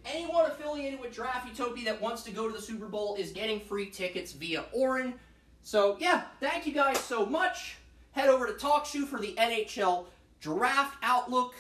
anyone 0.06 0.46
affiliated 0.46 1.00
with 1.00 1.14
Draft 1.14 1.48
Utopia 1.48 1.86
that 1.86 2.02
wants 2.02 2.24
to 2.24 2.32
go 2.32 2.48
to 2.48 2.56
the 2.56 2.62
Super 2.62 2.88
Bowl 2.88 3.16
is 3.16 3.32
getting 3.32 3.60
free 3.60 3.90
tickets 3.90 4.34
via 4.34 4.66
Oren. 4.74 5.16
So 5.64 5.98
yeah, 6.00 6.24
thank 6.40 6.68
you 6.68 6.74
guys 6.74 7.00
so 7.00 7.26
much. 7.26 7.78
Head 8.16 8.30
over 8.30 8.47
to 8.47 8.53
TalkShoe 8.53 9.05
for 9.05 9.20
the 9.20 9.34
NHL 9.34 10.05
Draft 10.39 10.97
Outlook 11.03 11.53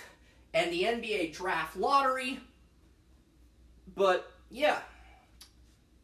and 0.53 0.71
the 0.71 0.83
NBA 0.83 1.33
Draft 1.33 1.75
Lottery. 1.75 2.39
But 3.93 4.31
yeah, 4.49 4.79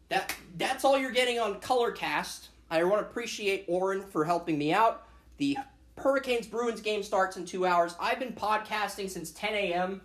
that 0.10 0.36
that's 0.58 0.84
all 0.84 1.00
you're 1.00 1.12
getting 1.12 1.40
on 1.40 1.62
Colorcast. 1.62 2.50
I 2.70 2.84
want 2.84 3.02
to 3.02 3.08
appreciate 3.08 3.64
Oren 3.70 4.04
for 4.04 4.26
helping 4.26 4.58
me 4.58 4.74
out. 4.74 5.08
The 5.38 5.58
Hurricanes 5.98 6.48
Bruins 6.48 6.82
game 6.82 7.02
starts 7.02 7.38
in 7.38 7.46
two 7.46 7.66
hours. 7.66 7.96
I've 7.98 8.20
been 8.20 8.34
podcasting 8.34 9.10
since 9.10 9.32
10 9.32 9.54
a.m. 9.54 10.02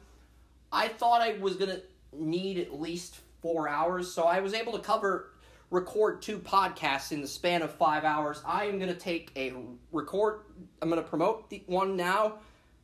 I 0.70 0.86
thought 0.86 1.22
I 1.22 1.38
was 1.38 1.56
gonna 1.56 1.80
need 2.12 2.58
at 2.58 2.80
least 2.80 3.16
four 3.42 3.68
hours, 3.68 4.12
so 4.12 4.22
I 4.22 4.38
was 4.38 4.54
able 4.54 4.74
to 4.74 4.78
cover 4.78 5.30
record 5.70 6.22
two 6.22 6.38
podcasts 6.38 7.12
in 7.12 7.20
the 7.20 7.28
span 7.28 7.62
of 7.62 7.72
five 7.72 8.04
hours. 8.04 8.42
I 8.46 8.64
am 8.66 8.78
gonna 8.78 8.94
take 8.94 9.32
a 9.36 9.52
record. 9.92 10.40
I'm 10.80 10.88
gonna 10.88 11.02
promote 11.02 11.50
the 11.50 11.62
one 11.66 11.96
now, 11.96 12.34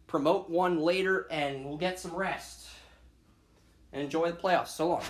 promote 0.07 0.51
one 0.51 0.79
later, 0.79 1.27
and 1.31 1.65
we'll 1.65 1.77
get 1.77 1.99
some 2.01 2.15
rest 2.15 2.69
and 3.93 4.03
enjoy 4.03 4.31
the 4.31 4.37
playoffs. 4.37 4.69
So 4.69 4.89
long. 4.89 5.03